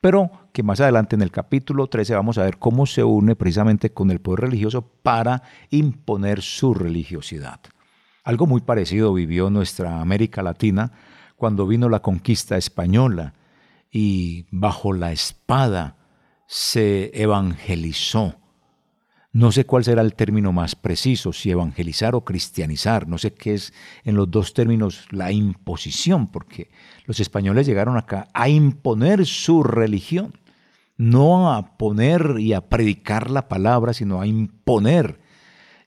pero 0.00 0.28
que 0.52 0.64
más 0.64 0.80
adelante 0.80 1.14
en 1.14 1.22
el 1.22 1.30
capítulo 1.30 1.86
13 1.86 2.16
vamos 2.16 2.38
a 2.38 2.42
ver 2.42 2.58
cómo 2.58 2.84
se 2.84 3.04
une 3.04 3.36
precisamente 3.36 3.92
con 3.92 4.10
el 4.10 4.20
poder 4.20 4.40
religioso 4.40 4.82
para 4.82 5.44
imponer 5.70 6.42
su 6.42 6.74
religiosidad. 6.74 7.60
Algo 8.24 8.48
muy 8.48 8.62
parecido 8.62 9.14
vivió 9.14 9.48
nuestra 9.48 10.00
América 10.00 10.42
Latina 10.42 10.90
cuando 11.36 11.68
vino 11.68 11.88
la 11.88 12.02
conquista 12.02 12.56
española 12.56 13.34
y 13.88 14.46
bajo 14.50 14.92
la 14.92 15.12
espada 15.12 15.94
se 16.48 17.12
evangelizó 17.14 18.34
no 19.36 19.52
sé 19.52 19.66
cuál 19.66 19.84
será 19.84 20.00
el 20.00 20.14
término 20.14 20.50
más 20.50 20.74
preciso, 20.74 21.30
si 21.30 21.50
evangelizar 21.50 22.14
o 22.14 22.24
cristianizar. 22.24 23.06
No 23.06 23.18
sé 23.18 23.34
qué 23.34 23.52
es 23.52 23.74
en 24.02 24.14
los 24.14 24.30
dos 24.30 24.54
términos 24.54 25.04
la 25.10 25.30
imposición, 25.30 26.28
porque 26.28 26.70
los 27.04 27.20
españoles 27.20 27.66
llegaron 27.66 27.98
acá 27.98 28.28
a 28.32 28.48
imponer 28.48 29.26
su 29.26 29.62
religión, 29.62 30.32
no 30.96 31.52
a 31.52 31.76
poner 31.76 32.36
y 32.38 32.54
a 32.54 32.62
predicar 32.62 33.30
la 33.30 33.46
palabra, 33.46 33.92
sino 33.92 34.22
a 34.22 34.26
imponer. 34.26 35.20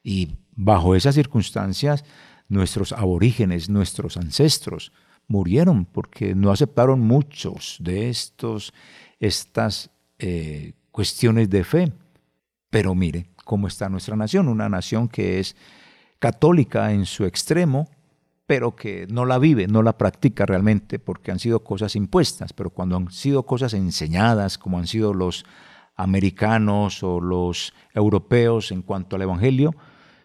Y 0.04 0.36
bajo 0.56 0.94
esas 0.94 1.16
circunstancias, 1.16 2.06
nuestros 2.50 2.92
aborígenes, 2.92 3.68
nuestros 3.68 4.18
ancestros, 4.18 4.92
murieron 5.28 5.86
porque 5.86 6.36
no 6.36 6.52
aceptaron 6.52 7.00
muchos 7.00 7.78
de 7.80 8.12
estos, 8.12 8.76
estas 9.20 9.90
eh, 10.20 10.74
cuestiones 10.92 11.50
de 11.50 11.64
fe. 11.64 11.94
Pero 12.70 12.94
mire, 12.94 13.32
cómo 13.50 13.66
está 13.66 13.90
nuestra 13.90 14.16
nación, 14.16 14.48
una 14.48 14.70
nación 14.70 15.08
que 15.08 15.40
es 15.40 15.56
católica 16.20 16.92
en 16.94 17.08
su 17.08 17.26
extremo, 17.26 17.90
pero 18.46 18.76
que 18.76 19.08
no 19.10 19.26
la 19.26 19.40
vive, 19.40 19.66
no 19.66 19.82
la 19.82 19.98
practica 19.98 20.46
realmente, 20.46 21.00
porque 21.00 21.32
han 21.32 21.40
sido 21.40 21.64
cosas 21.64 21.96
impuestas, 21.96 22.54
pero 22.54 22.70
cuando 22.70 22.96
han 22.96 23.12
sido 23.12 23.48
cosas 23.48 23.74
enseñadas, 23.74 24.60
como 24.60 24.78
han 24.78 24.86
sido 24.86 25.16
los 25.16 25.46
americanos 25.96 27.02
o 27.02 27.20
los 27.20 27.74
europeos 27.92 28.72
en 28.72 28.84
cuanto 28.84 29.16
al 29.16 29.24
Evangelio, 29.24 29.76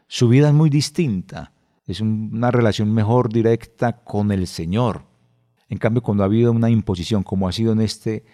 su 0.06 0.28
vida 0.28 0.48
es 0.48 0.54
muy 0.54 0.68
distinta, 0.68 1.52
es 1.86 2.02
una 2.02 2.50
relación 2.50 2.92
mejor 2.92 3.32
directa 3.32 4.04
con 4.04 4.32
el 4.32 4.46
Señor. 4.46 5.06
En 5.70 5.78
cambio, 5.78 6.02
cuando 6.02 6.24
ha 6.24 6.26
habido 6.26 6.52
una 6.52 6.68
imposición, 6.68 7.22
como 7.22 7.48
ha 7.48 7.52
sido 7.52 7.72
en 7.72 7.80
este 7.80 8.26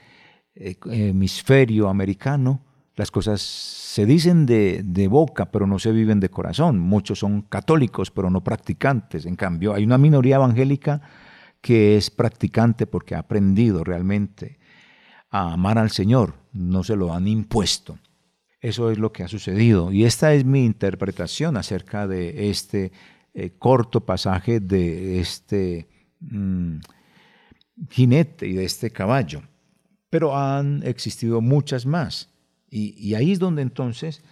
eh, 0.56 0.74
hemisferio 0.84 1.88
americano, 1.88 2.64
las 3.00 3.10
cosas 3.10 3.40
se 3.40 4.04
dicen 4.04 4.44
de, 4.44 5.08
boca, 5.08 5.50
pero 5.50 5.66
no 5.66 5.78
se 5.78 5.90
viven 5.90 6.20
de 6.20 6.28
corazón. 6.28 6.78
Muchos 6.78 7.20
son 7.20 7.40
católicos, 7.40 8.10
pero 8.10 8.28
no 8.28 8.44
practicantes. 8.44 9.24
En 9.24 9.36
cambio, 9.36 9.72
hay 9.72 9.84
una 9.84 9.96
minoría 9.96 10.36
evangélica 10.36 11.00
que 11.62 11.96
es 11.96 12.10
practicante 12.10 12.86
porque 12.86 13.14
ha 13.14 13.20
aprendido 13.20 13.84
realmente 13.84 14.58
a 15.30 15.54
amar 15.54 15.78
al 15.78 15.90
Señor, 15.90 16.34
no 16.52 16.84
se 16.84 16.94
lo 16.94 17.14
han 17.14 17.26
impuesto. 17.26 17.98
Eso 18.60 18.90
es 18.90 18.98
lo 18.98 19.12
que 19.12 19.22
ha 19.22 19.28
sucedido. 19.28 19.90
Y 19.90 20.04
esta 20.04 20.34
es 20.34 20.44
mi 20.44 20.66
interpretación 20.66 21.56
acerca 21.56 22.06
de 22.06 22.50
este 22.50 22.92
eh, 23.32 23.52
corto 23.58 24.04
pasaje 24.04 24.60
de 24.60 25.20
este 25.20 25.88
mm, 26.20 26.80
jinete 27.88 28.46
y 28.46 28.52
de 28.52 28.66
este 28.66 28.90
caballo. 28.90 29.40
Pero 30.10 30.36
han 30.36 30.82
existido 30.84 31.40
muchas 31.40 31.86
más. 31.86 32.30
Y, 32.70 33.14
ahí 33.14 33.32
es 33.32 33.38
donde 33.38 33.62
entonces 33.62 34.22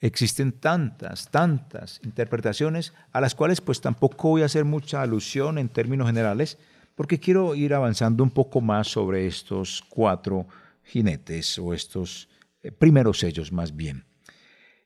existen 0.00 0.52
tantas, 0.52 1.30
tantas 1.30 2.00
interpretaciones 2.04 2.92
a 3.12 3.20
las 3.20 3.34
cuales 3.34 3.62
pues 3.62 3.80
tampoco 3.80 4.28
voy 4.28 4.42
a 4.42 4.46
hacer 4.46 4.64
mucha 4.64 5.00
alusión 5.00 5.56
en 5.56 5.70
términos 5.70 6.06
generales, 6.06 6.58
porque 6.94 7.18
quiero 7.18 7.54
ir 7.54 7.72
avanzando 7.72 8.22
un 8.22 8.30
poco 8.30 8.60
más 8.60 8.88
sobre 8.88 9.26
estos 9.26 9.82
cuatro 9.88 10.46
jinetes 10.82 11.58
o 11.58 11.72
estos 11.72 12.28
eh, 12.62 12.70
primeros 12.70 13.18
sellos 13.18 13.50
más 13.52 13.74
bien. 13.74 14.04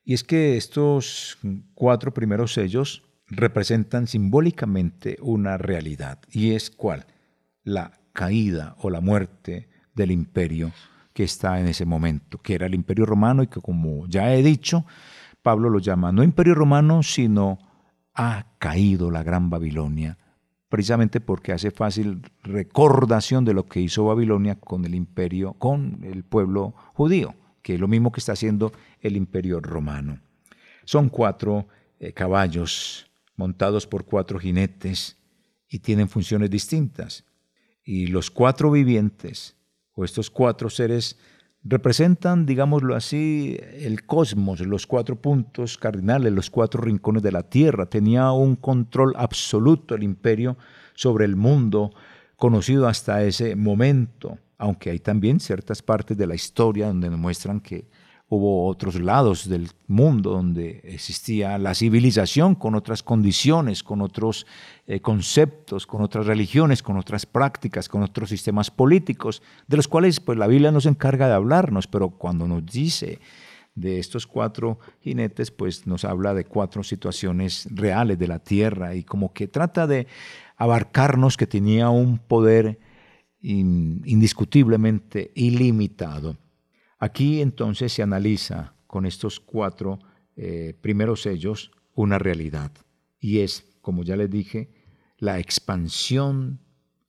Y 0.03 0.13
es 0.13 0.23
que 0.23 0.57
estos 0.57 1.37
cuatro 1.73 2.13
primeros 2.13 2.53
sellos 2.53 3.03
representan 3.27 4.07
simbólicamente 4.07 5.17
una 5.21 5.57
realidad, 5.57 6.19
y 6.29 6.51
es 6.53 6.69
cuál? 6.69 7.05
La 7.63 7.99
caída 8.13 8.75
o 8.79 8.89
la 8.89 9.01
muerte 9.01 9.69
del 9.93 10.11
imperio 10.11 10.71
que 11.13 11.23
está 11.23 11.59
en 11.59 11.67
ese 11.67 11.85
momento, 11.85 12.37
que 12.37 12.55
era 12.55 12.65
el 12.65 12.75
imperio 12.75 13.05
romano 13.05 13.43
y 13.43 13.47
que 13.47 13.61
como 13.61 14.07
ya 14.07 14.33
he 14.33 14.43
dicho, 14.43 14.85
Pablo 15.41 15.69
lo 15.69 15.79
llama 15.79 16.11
no 16.11 16.23
imperio 16.23 16.55
romano, 16.55 17.03
sino 17.03 17.59
ha 18.13 18.45
caído 18.59 19.09
la 19.11 19.23
gran 19.23 19.49
Babilonia 19.49 20.17
precisamente 20.71 21.19
porque 21.19 21.51
hace 21.51 21.69
fácil 21.69 22.21
recordación 22.43 23.43
de 23.43 23.53
lo 23.53 23.67
que 23.67 23.81
hizo 23.81 24.05
Babilonia 24.05 24.55
con 24.55 24.85
el 24.85 24.95
imperio, 24.95 25.51
con 25.51 25.99
el 26.01 26.23
pueblo 26.23 26.73
judío, 26.93 27.35
que 27.61 27.75
es 27.75 27.79
lo 27.79 27.89
mismo 27.89 28.13
que 28.13 28.21
está 28.21 28.31
haciendo 28.31 28.71
el 29.01 29.17
imperio 29.17 29.59
romano. 29.59 30.21
Son 30.85 31.09
cuatro 31.09 31.67
eh, 31.99 32.13
caballos 32.13 33.11
montados 33.35 33.85
por 33.85 34.05
cuatro 34.05 34.39
jinetes 34.39 35.17
y 35.67 35.79
tienen 35.79 36.07
funciones 36.07 36.49
distintas. 36.49 37.25
Y 37.83 38.07
los 38.07 38.31
cuatro 38.31 38.71
vivientes, 38.71 39.57
o 39.95 40.05
estos 40.05 40.29
cuatro 40.29 40.69
seres 40.69 41.17
representan, 41.63 42.45
digámoslo 42.45 42.95
así, 42.95 43.57
el 43.73 44.05
cosmos, 44.05 44.59
los 44.61 44.87
cuatro 44.87 45.15
puntos 45.15 45.77
cardinales, 45.77 46.33
los 46.33 46.49
cuatro 46.49 46.81
rincones 46.81 47.21
de 47.21 47.31
la 47.31 47.43
tierra. 47.43 47.85
Tenía 47.85 48.31
un 48.31 48.55
control 48.55 49.13
absoluto 49.15 49.95
el 49.95 50.03
imperio 50.03 50.57
sobre 50.95 51.25
el 51.25 51.35
mundo 51.35 51.91
conocido 52.35 52.87
hasta 52.87 53.23
ese 53.23 53.55
momento, 53.55 54.39
aunque 54.57 54.89
hay 54.89 54.99
también 54.99 55.39
ciertas 55.39 55.81
partes 55.81 56.17
de 56.17 56.25
la 56.25 56.35
historia 56.35 56.87
donde 56.87 57.09
nos 57.09 57.19
muestran 57.19 57.59
que 57.59 57.85
hubo 58.31 58.65
otros 58.67 58.97
lados 59.01 59.49
del 59.49 59.71
mundo 59.87 60.31
donde 60.31 60.79
existía 60.85 61.57
la 61.57 61.75
civilización 61.75 62.55
con 62.55 62.75
otras 62.75 63.03
condiciones, 63.03 63.83
con 63.83 64.01
otros 64.01 64.47
eh, 64.87 65.01
conceptos, 65.01 65.85
con 65.85 66.01
otras 66.01 66.27
religiones, 66.27 66.81
con 66.81 66.95
otras 66.95 67.25
prácticas, 67.25 67.89
con 67.89 68.03
otros 68.03 68.29
sistemas 68.29 68.71
políticos, 68.71 69.43
de 69.67 69.75
los 69.75 69.89
cuales 69.89 70.21
pues 70.21 70.37
la 70.37 70.47
Biblia 70.47 70.71
no 70.71 70.79
se 70.79 70.87
encarga 70.87 71.27
de 71.27 71.33
hablarnos, 71.33 71.87
pero 71.87 72.09
cuando 72.11 72.47
nos 72.47 72.65
dice 72.65 73.19
de 73.75 73.99
estos 73.99 74.25
cuatro 74.27 74.79
jinetes, 75.01 75.51
pues 75.51 75.85
nos 75.85 76.05
habla 76.05 76.33
de 76.33 76.45
cuatro 76.45 76.83
situaciones 76.83 77.67
reales 77.69 78.17
de 78.17 78.29
la 78.29 78.39
tierra 78.39 78.95
y 78.95 79.03
como 79.03 79.33
que 79.33 79.49
trata 79.49 79.87
de 79.87 80.07
abarcarnos 80.55 81.35
que 81.35 81.47
tenía 81.47 81.89
un 81.89 82.17
poder 82.17 82.79
indiscutiblemente 83.41 85.33
ilimitado. 85.35 86.37
Aquí 87.01 87.41
entonces 87.41 87.91
se 87.91 88.03
analiza 88.03 88.75
con 88.85 89.07
estos 89.07 89.39
cuatro 89.39 89.97
eh, 90.35 90.75
primeros 90.81 91.23
sellos 91.23 91.71
una 91.95 92.19
realidad 92.19 92.71
y 93.19 93.39
es, 93.39 93.65
como 93.81 94.03
ya 94.03 94.15
les 94.15 94.29
dije, 94.29 94.69
la 95.17 95.39
expansión 95.39 96.59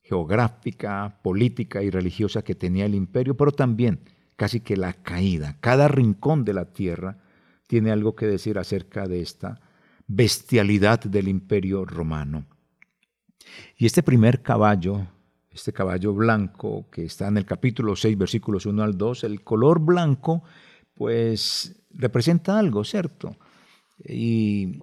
geográfica, 0.01 1.19
política 1.21 1.83
y 1.83 1.91
religiosa 1.91 2.41
que 2.41 2.55
tenía 2.55 2.85
el 2.85 2.95
imperio, 2.95 3.37
pero 3.37 3.51
también 3.51 3.99
casi 4.35 4.61
que 4.61 4.77
la 4.77 4.93
caída. 4.93 5.57
Cada 5.59 5.87
rincón 5.87 6.43
de 6.43 6.53
la 6.53 6.73
tierra 6.73 7.19
tiene 7.67 7.91
algo 7.91 8.15
que 8.15 8.25
decir 8.25 8.57
acerca 8.57 9.07
de 9.07 9.21
esta 9.21 9.61
bestialidad 10.07 11.01
del 11.01 11.27
imperio 11.27 11.85
romano. 11.85 12.47
Y 13.77 13.85
este 13.85 14.01
primer 14.01 14.41
caballo 14.41 15.05
este 15.53 15.71
caballo 15.71 16.13
blanco 16.13 16.87
que 16.89 17.05
está 17.05 17.27
en 17.27 17.37
el 17.37 17.45
capítulo 17.45 17.95
6, 17.95 18.17
versículos 18.17 18.65
1 18.65 18.83
al 18.83 18.97
2, 18.97 19.23
el 19.23 19.43
color 19.43 19.79
blanco, 19.79 20.43
pues 20.93 21.75
representa 21.91 22.57
algo, 22.57 22.83
¿cierto? 22.83 23.35
Y 24.03 24.79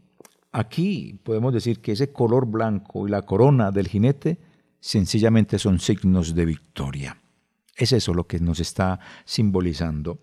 aquí 0.53 1.21
podemos 1.25 1.53
decir 1.53 1.81
que 1.81 1.93
ese 1.93 2.13
color 2.13 2.47
blanco 2.47 3.07
y 3.07 3.11
la 3.11 3.23
corona 3.23 3.71
del 3.71 3.89
jinete 3.89 4.39
sencillamente 4.81 5.59
son 5.59 5.79
signos 5.79 6.35
de 6.35 6.47
victoria. 6.47 7.17
Es 7.77 7.93
eso 7.93 8.15
lo 8.15 8.27
que 8.27 8.39
nos 8.39 8.61
está 8.61 9.01
simbolizando. 9.25 10.19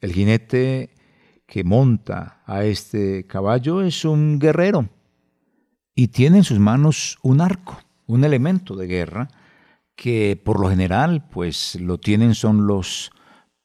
El 0.00 0.12
jinete 0.12 0.90
que 1.46 1.64
monta 1.64 2.42
a 2.46 2.64
este 2.64 3.26
caballo 3.26 3.82
es 3.82 4.04
un 4.04 4.38
guerrero 4.38 4.88
y 5.94 6.08
tiene 6.08 6.38
en 6.38 6.44
sus 6.44 6.58
manos 6.58 7.18
un 7.22 7.40
arco, 7.40 7.78
un 8.06 8.24
elemento 8.24 8.76
de 8.76 8.86
guerra, 8.86 9.28
que 10.00 10.40
por 10.42 10.58
lo 10.58 10.70
general 10.70 11.28
pues 11.28 11.78
lo 11.78 11.98
tienen 11.98 12.34
son 12.34 12.66
los 12.66 13.12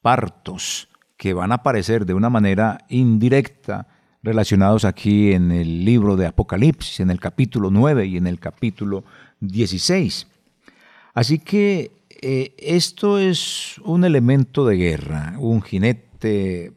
partos 0.01 0.89
que 1.15 1.33
van 1.33 1.53
a 1.53 1.55
aparecer 1.55 2.05
de 2.05 2.13
una 2.13 2.29
manera 2.29 2.79
indirecta 2.89 3.87
relacionados 4.21 4.83
aquí 4.83 5.31
en 5.31 5.53
el 5.53 5.85
libro 5.85 6.17
de 6.17 6.25
Apocalipsis, 6.25 6.99
en 6.99 7.09
el 7.09 7.21
capítulo 7.21 7.71
9 7.71 8.07
y 8.07 8.17
en 8.17 8.27
el 8.27 8.41
capítulo 8.41 9.05
16. 9.39 10.27
Así 11.13 11.39
que 11.39 11.93
eh, 12.09 12.53
esto 12.57 13.17
es 13.17 13.77
un 13.85 14.03
elemento 14.03 14.65
de 14.65 14.75
guerra, 14.75 15.35
un 15.39 15.61
jinete 15.61 16.73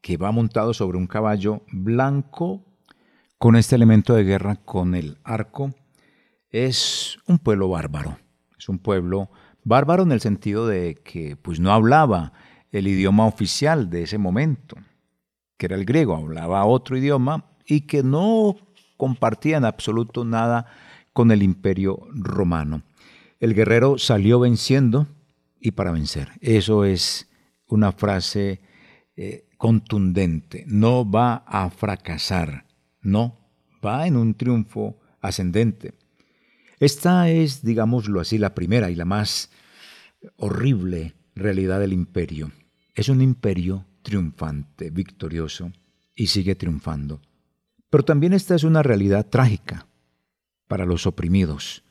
que 0.00 0.16
va 0.16 0.32
montado 0.32 0.74
sobre 0.74 0.98
un 0.98 1.06
caballo 1.06 1.62
blanco 1.70 2.64
con 3.38 3.54
este 3.54 3.76
elemento 3.76 4.14
de 4.14 4.24
guerra, 4.24 4.56
con 4.56 4.96
el 4.96 5.18
arco, 5.22 5.72
es 6.50 7.20
un 7.28 7.38
pueblo 7.38 7.68
bárbaro 7.68 8.18
es 8.58 8.68
un 8.68 8.78
pueblo 8.78 9.30
bárbaro 9.64 10.02
en 10.02 10.12
el 10.12 10.20
sentido 10.20 10.66
de 10.66 10.96
que 10.96 11.36
pues 11.36 11.60
no 11.60 11.72
hablaba 11.72 12.32
el 12.72 12.86
idioma 12.86 13.26
oficial 13.26 13.90
de 13.90 14.02
ese 14.02 14.18
momento, 14.18 14.76
que 15.56 15.66
era 15.66 15.76
el 15.76 15.84
griego, 15.84 16.16
hablaba 16.16 16.64
otro 16.64 16.96
idioma 16.96 17.44
y 17.66 17.82
que 17.82 18.02
no 18.02 18.56
compartía 18.96 19.56
en 19.56 19.64
absoluto 19.64 20.24
nada 20.24 20.66
con 21.12 21.30
el 21.30 21.42
imperio 21.42 22.06
romano. 22.12 22.82
El 23.40 23.54
guerrero 23.54 23.98
salió 23.98 24.40
venciendo 24.40 25.06
y 25.60 25.72
para 25.72 25.92
vencer. 25.92 26.30
Eso 26.40 26.84
es 26.84 27.28
una 27.66 27.92
frase 27.92 28.60
eh, 29.16 29.48
contundente. 29.56 30.64
No 30.66 31.08
va 31.08 31.44
a 31.46 31.70
fracasar, 31.70 32.64
no, 33.00 33.36
va 33.84 34.06
en 34.06 34.16
un 34.16 34.34
triunfo 34.34 34.98
ascendente. 35.20 35.94
Esta 36.80 37.28
es, 37.30 37.62
digámoslo 37.62 38.20
así, 38.20 38.38
la 38.38 38.54
primera 38.54 38.90
y 38.90 38.94
la 38.94 39.04
más 39.04 39.50
horrible 40.36 41.14
realidad 41.34 41.80
del 41.80 41.92
imperio. 41.92 42.52
Es 42.94 43.08
un 43.08 43.20
imperio 43.20 43.86
triunfante, 44.02 44.90
victorioso, 44.90 45.72
y 46.14 46.28
sigue 46.28 46.54
triunfando. 46.54 47.20
Pero 47.90 48.04
también 48.04 48.32
esta 48.32 48.54
es 48.54 48.64
una 48.64 48.82
realidad 48.82 49.26
trágica 49.26 49.86
para 50.66 50.84
los 50.84 51.06
oprimidos 51.06 51.84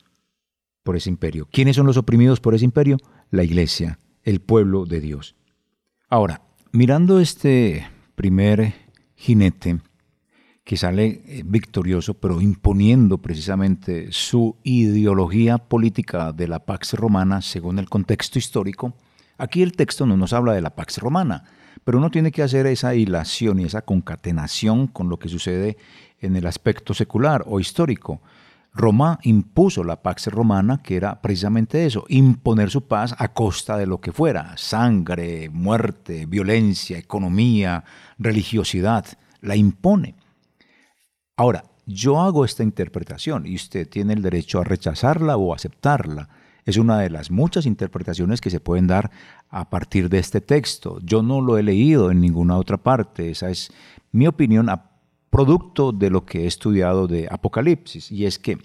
por 0.82 0.96
ese 0.96 1.10
imperio. 1.10 1.48
¿Quiénes 1.50 1.76
son 1.76 1.86
los 1.86 1.96
oprimidos 1.96 2.40
por 2.40 2.54
ese 2.54 2.64
imperio? 2.64 2.98
La 3.30 3.42
iglesia, 3.42 3.98
el 4.22 4.40
pueblo 4.40 4.86
de 4.86 5.00
Dios. 5.00 5.34
Ahora, 6.08 6.42
mirando 6.72 7.20
este 7.20 7.86
primer 8.14 8.74
jinete, 9.16 9.80
que 10.68 10.76
sale 10.76 11.22
eh, 11.24 11.42
victorioso, 11.46 12.12
pero 12.12 12.42
imponiendo 12.42 13.16
precisamente 13.16 14.08
su 14.10 14.54
ideología 14.64 15.56
política 15.56 16.30
de 16.34 16.46
la 16.46 16.58
Pax 16.58 16.92
Romana 16.92 17.40
según 17.40 17.78
el 17.78 17.88
contexto 17.88 18.38
histórico. 18.38 18.92
Aquí 19.38 19.62
el 19.62 19.72
texto 19.72 20.04
no 20.04 20.18
nos 20.18 20.34
habla 20.34 20.52
de 20.52 20.60
la 20.60 20.76
Pax 20.76 20.98
Romana, 20.98 21.44
pero 21.84 21.96
uno 21.96 22.10
tiene 22.10 22.30
que 22.30 22.42
hacer 22.42 22.66
esa 22.66 22.94
hilación 22.94 23.60
y 23.60 23.64
esa 23.64 23.80
concatenación 23.80 24.88
con 24.88 25.08
lo 25.08 25.18
que 25.18 25.30
sucede 25.30 25.78
en 26.20 26.36
el 26.36 26.46
aspecto 26.46 26.92
secular 26.92 27.44
o 27.46 27.60
histórico. 27.60 28.20
Roma 28.74 29.20
impuso 29.22 29.84
la 29.84 30.02
Pax 30.02 30.26
Romana, 30.26 30.82
que 30.82 30.96
era 30.96 31.22
precisamente 31.22 31.86
eso, 31.86 32.04
imponer 32.08 32.68
su 32.68 32.82
paz 32.82 33.14
a 33.16 33.28
costa 33.28 33.78
de 33.78 33.86
lo 33.86 34.02
que 34.02 34.12
fuera, 34.12 34.54
sangre, 34.58 35.48
muerte, 35.48 36.26
violencia, 36.26 36.98
economía, 36.98 37.84
religiosidad, 38.18 39.06
la 39.40 39.56
impone. 39.56 40.14
Ahora, 41.38 41.62
yo 41.86 42.20
hago 42.20 42.44
esta 42.44 42.64
interpretación 42.64 43.46
y 43.46 43.54
usted 43.54 43.88
tiene 43.88 44.12
el 44.12 44.22
derecho 44.22 44.58
a 44.58 44.64
rechazarla 44.64 45.36
o 45.36 45.54
aceptarla. 45.54 46.28
Es 46.64 46.78
una 46.78 46.98
de 46.98 47.10
las 47.10 47.30
muchas 47.30 47.64
interpretaciones 47.64 48.40
que 48.40 48.50
se 48.50 48.58
pueden 48.58 48.88
dar 48.88 49.12
a 49.48 49.70
partir 49.70 50.08
de 50.08 50.18
este 50.18 50.40
texto. 50.40 50.98
Yo 51.00 51.22
no 51.22 51.40
lo 51.40 51.56
he 51.56 51.62
leído 51.62 52.10
en 52.10 52.20
ninguna 52.20 52.56
otra 52.56 52.76
parte. 52.76 53.30
Esa 53.30 53.50
es 53.50 53.70
mi 54.10 54.26
opinión 54.26 54.68
producto 55.30 55.92
de 55.92 56.10
lo 56.10 56.26
que 56.26 56.42
he 56.42 56.46
estudiado 56.48 57.06
de 57.06 57.28
Apocalipsis. 57.30 58.10
Y 58.10 58.26
es 58.26 58.40
que 58.40 58.58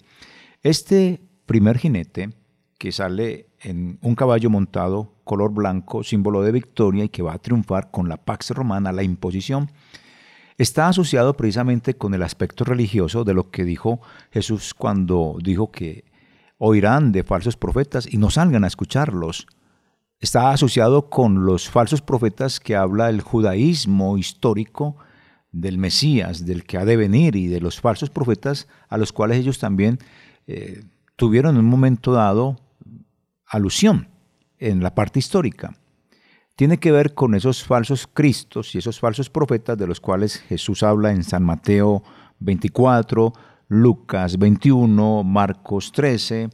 este 0.64 1.22
primer 1.46 1.78
jinete 1.78 2.32
que 2.80 2.92
sale 2.92 3.50
en 3.62 4.00
un 4.02 4.16
caballo 4.16 4.50
montado 4.50 5.14
color 5.24 5.54
blanco, 5.54 6.04
símbolo 6.04 6.42
de 6.42 6.52
victoria 6.52 7.04
y 7.04 7.10
que 7.10 7.22
va 7.22 7.34
a 7.34 7.40
triunfar 7.40 7.92
con 7.92 8.10
la 8.10 8.18
Pax 8.18 8.50
Romana, 8.50 8.92
la 8.92 9.04
imposición, 9.04 9.70
está 10.64 10.88
asociado 10.88 11.36
precisamente 11.36 11.96
con 11.96 12.14
el 12.14 12.24
aspecto 12.24 12.64
religioso 12.64 13.24
de 13.24 13.34
lo 13.34 13.52
que 13.52 13.64
dijo 13.64 14.02
Jesús 14.32 14.74
cuando 14.74 15.38
dijo 15.42 15.72
que 15.72 16.06
oirán 16.58 17.12
de 17.12 17.24
falsos 17.24 17.58
profetas 17.58 18.12
y 18.12 18.18
no 18.18 18.30
salgan 18.30 18.64
a 18.64 18.68
escucharlos. 18.68 19.48
Está 20.20 20.52
asociado 20.52 21.10
con 21.10 21.46
los 21.46 21.70
falsos 21.70 22.02
profetas 22.02 22.60
que 22.60 22.76
habla 22.76 23.10
el 23.10 23.22
judaísmo 23.22 24.18
histórico 24.18 24.96
del 25.52 25.78
Mesías, 25.78 26.46
del 26.46 26.64
que 26.64 26.78
ha 26.78 26.86
de 26.86 26.96
venir 26.96 27.36
y 27.36 27.48
de 27.48 27.60
los 27.60 27.82
falsos 27.82 28.10
profetas 28.10 28.68
a 28.88 28.98
los 28.98 29.12
cuales 29.12 29.38
ellos 29.38 29.60
también 29.60 30.00
eh, 30.48 30.84
tuvieron 31.18 31.56
en 31.56 31.66
un 31.66 31.70
momento 31.70 32.14
dado 32.14 32.58
alusión 33.46 34.08
en 34.58 34.82
la 34.82 34.96
parte 34.96 35.20
histórica 35.20 35.76
tiene 36.56 36.78
que 36.78 36.92
ver 36.92 37.14
con 37.14 37.34
esos 37.36 37.64
falsos 37.64 38.08
cristos 38.08 38.76
y 38.76 38.78
esos 38.78 39.00
falsos 39.00 39.30
profetas 39.30 39.78
de 39.78 39.88
los 39.88 40.00
cuales 40.00 40.38
Jesús 40.38 40.84
habla 40.84 41.12
en 41.12 41.24
San 41.24 41.44
Mateo 41.44 42.04
24, 42.40 43.34
Lucas 43.70 44.38
21, 44.38 45.24
Marcos 45.24 45.92
13, 45.92 46.50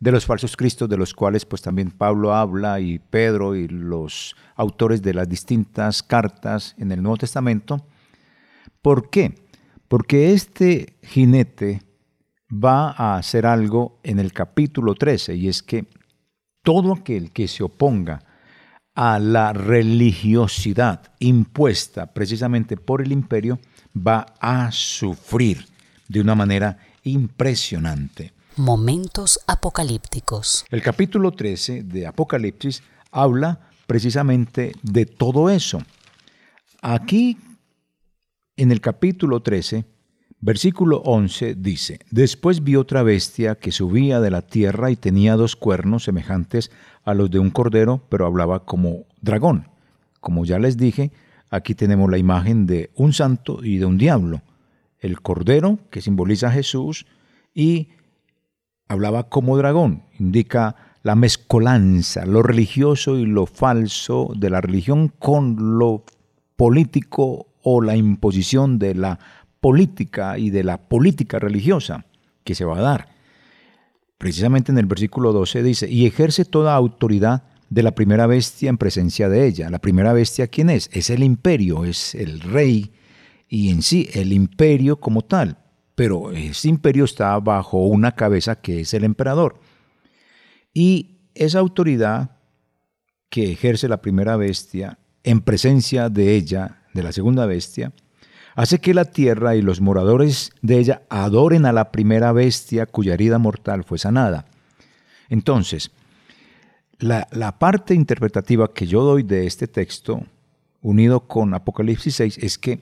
de 0.00 0.12
los 0.12 0.26
falsos 0.26 0.56
cristos 0.56 0.88
de 0.88 0.96
los 0.96 1.14
cuales 1.14 1.46
pues 1.46 1.62
también 1.62 1.90
Pablo 1.90 2.34
habla 2.34 2.80
y 2.80 2.98
Pedro 2.98 3.54
y 3.54 3.68
los 3.68 4.34
autores 4.56 5.02
de 5.02 5.14
las 5.14 5.28
distintas 5.28 6.02
cartas 6.02 6.74
en 6.78 6.90
el 6.90 7.02
Nuevo 7.02 7.18
Testamento. 7.18 7.86
¿Por 8.82 9.08
qué? 9.08 9.34
Porque 9.88 10.32
este 10.32 10.96
jinete 11.02 11.82
va 12.52 12.90
a 12.90 13.16
hacer 13.16 13.46
algo 13.46 14.00
en 14.02 14.18
el 14.18 14.32
capítulo 14.32 14.94
13 14.94 15.36
y 15.36 15.48
es 15.48 15.62
que 15.62 15.86
todo 16.62 16.92
aquel 16.92 17.30
que 17.30 17.46
se 17.46 17.62
oponga 17.62 18.20
a 18.94 19.18
la 19.18 19.52
religiosidad 19.52 21.12
impuesta 21.18 22.12
precisamente 22.12 22.76
por 22.76 23.02
el 23.02 23.12
imperio 23.12 23.58
va 23.96 24.26
a 24.40 24.70
sufrir 24.70 25.66
de 26.08 26.20
una 26.20 26.34
manera 26.34 26.78
impresionante. 27.02 28.32
Momentos 28.56 29.40
apocalípticos. 29.46 30.64
El 30.70 30.80
capítulo 30.80 31.32
13 31.32 31.82
de 31.82 32.06
Apocalipsis 32.06 32.82
habla 33.10 33.68
precisamente 33.86 34.72
de 34.82 35.06
todo 35.06 35.50
eso. 35.50 35.82
Aquí, 36.80 37.36
en 38.56 38.70
el 38.70 38.80
capítulo 38.80 39.40
13, 39.40 39.84
versículo 40.40 40.98
11 40.98 41.54
dice, 41.56 41.98
Después 42.10 42.62
vi 42.62 42.76
otra 42.76 43.02
bestia 43.02 43.56
que 43.56 43.72
subía 43.72 44.20
de 44.20 44.30
la 44.30 44.42
tierra 44.42 44.90
y 44.90 44.96
tenía 44.96 45.36
dos 45.36 45.56
cuernos 45.56 46.04
semejantes 46.04 46.70
a 47.04 47.14
los 47.14 47.30
de 47.30 47.38
un 47.38 47.50
cordero, 47.50 48.02
pero 48.08 48.26
hablaba 48.26 48.64
como 48.64 49.04
dragón. 49.20 49.68
Como 50.20 50.44
ya 50.44 50.58
les 50.58 50.76
dije, 50.76 51.12
aquí 51.50 51.74
tenemos 51.74 52.10
la 52.10 52.18
imagen 52.18 52.66
de 52.66 52.90
un 52.94 53.12
santo 53.12 53.62
y 53.62 53.78
de 53.78 53.84
un 53.84 53.98
diablo. 53.98 54.42
El 54.98 55.20
cordero, 55.20 55.78
que 55.90 56.00
simboliza 56.00 56.48
a 56.48 56.52
Jesús, 56.52 57.06
y 57.54 57.88
hablaba 58.88 59.28
como 59.28 59.56
dragón, 59.56 60.04
indica 60.18 60.76
la 61.02 61.14
mezcolanza, 61.14 62.24
lo 62.24 62.42
religioso 62.42 63.18
y 63.18 63.26
lo 63.26 63.46
falso 63.46 64.32
de 64.34 64.48
la 64.48 64.62
religión 64.62 65.08
con 65.18 65.78
lo 65.78 66.04
político 66.56 67.48
o 67.62 67.82
la 67.82 67.96
imposición 67.96 68.78
de 68.78 68.94
la 68.94 69.18
política 69.60 70.38
y 70.38 70.50
de 70.50 70.64
la 70.64 70.78
política 70.78 71.38
religiosa 71.38 72.06
que 72.44 72.54
se 72.54 72.64
va 72.64 72.78
a 72.78 72.82
dar. 72.82 73.13
Precisamente 74.18 74.72
en 74.72 74.78
el 74.78 74.86
versículo 74.86 75.32
12 75.32 75.62
dice, 75.62 75.90
y 75.90 76.06
ejerce 76.06 76.44
toda 76.44 76.74
autoridad 76.74 77.44
de 77.70 77.82
la 77.82 77.94
primera 77.94 78.26
bestia 78.26 78.70
en 78.70 78.78
presencia 78.78 79.28
de 79.28 79.46
ella. 79.46 79.70
La 79.70 79.80
primera 79.80 80.12
bestia, 80.12 80.46
¿quién 80.46 80.70
es? 80.70 80.88
Es 80.92 81.10
el 81.10 81.22
imperio, 81.22 81.84
es 81.84 82.14
el 82.14 82.40
rey 82.40 82.92
y 83.48 83.70
en 83.70 83.82
sí 83.82 84.08
el 84.12 84.32
imperio 84.32 85.00
como 85.00 85.22
tal. 85.22 85.58
Pero 85.94 86.32
ese 86.32 86.68
imperio 86.68 87.04
está 87.04 87.38
bajo 87.38 87.86
una 87.86 88.12
cabeza 88.12 88.60
que 88.60 88.80
es 88.80 88.94
el 88.94 89.04
emperador. 89.04 89.60
Y 90.72 91.28
esa 91.34 91.60
autoridad 91.60 92.38
que 93.28 93.52
ejerce 93.52 93.88
la 93.88 94.00
primera 94.00 94.36
bestia 94.36 94.98
en 95.22 95.40
presencia 95.40 96.08
de 96.08 96.34
ella, 96.34 96.82
de 96.92 97.02
la 97.02 97.12
segunda 97.12 97.46
bestia, 97.46 97.92
hace 98.54 98.80
que 98.80 98.94
la 98.94 99.04
tierra 99.04 99.56
y 99.56 99.62
los 99.62 99.80
moradores 99.80 100.52
de 100.62 100.78
ella 100.78 101.02
adoren 101.08 101.66
a 101.66 101.72
la 101.72 101.90
primera 101.90 102.32
bestia 102.32 102.86
cuya 102.86 103.14
herida 103.14 103.38
mortal 103.38 103.84
fue 103.84 103.98
sanada. 103.98 104.46
Entonces, 105.28 105.90
la, 106.98 107.58
parte 107.58 107.94
interpretativa 107.94 108.72
que 108.72 108.86
yo 108.86 109.02
doy 109.02 109.22
de 109.22 109.46
este 109.46 109.66
texto, 109.66 110.22
unido 110.80 111.26
con 111.26 111.54
Apocalipsis 111.54 112.14
6, 112.16 112.38
es 112.38 112.58
que 112.58 112.80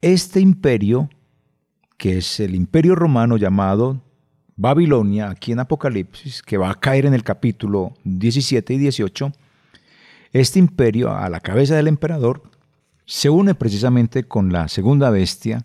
este 0.00 0.40
imperio, 0.40 1.10
que 1.96 2.18
es 2.18 2.40
el 2.40 2.54
imperio 2.54 2.94
romano 2.94 3.36
llamado 3.36 4.02
Babilonia, 4.56 5.30
aquí 5.30 5.52
en 5.52 5.60
Apocalipsis, 5.60 6.42
que 6.42 6.56
va 6.56 6.70
a 6.70 6.74
caer 6.74 7.06
en 7.06 7.14
el 7.14 7.22
capítulo 7.22 7.94
17 8.04 8.74
y 8.74 8.78
18, 8.78 9.32
este 10.32 10.58
imperio, 10.58 11.14
a 11.14 11.28
la 11.28 11.40
cabeza 11.40 11.76
del 11.76 11.88
emperador, 11.88 12.42
se 13.08 13.30
une 13.30 13.54
precisamente 13.54 14.24
con 14.24 14.52
la 14.52 14.68
segunda 14.68 15.08
bestia 15.08 15.64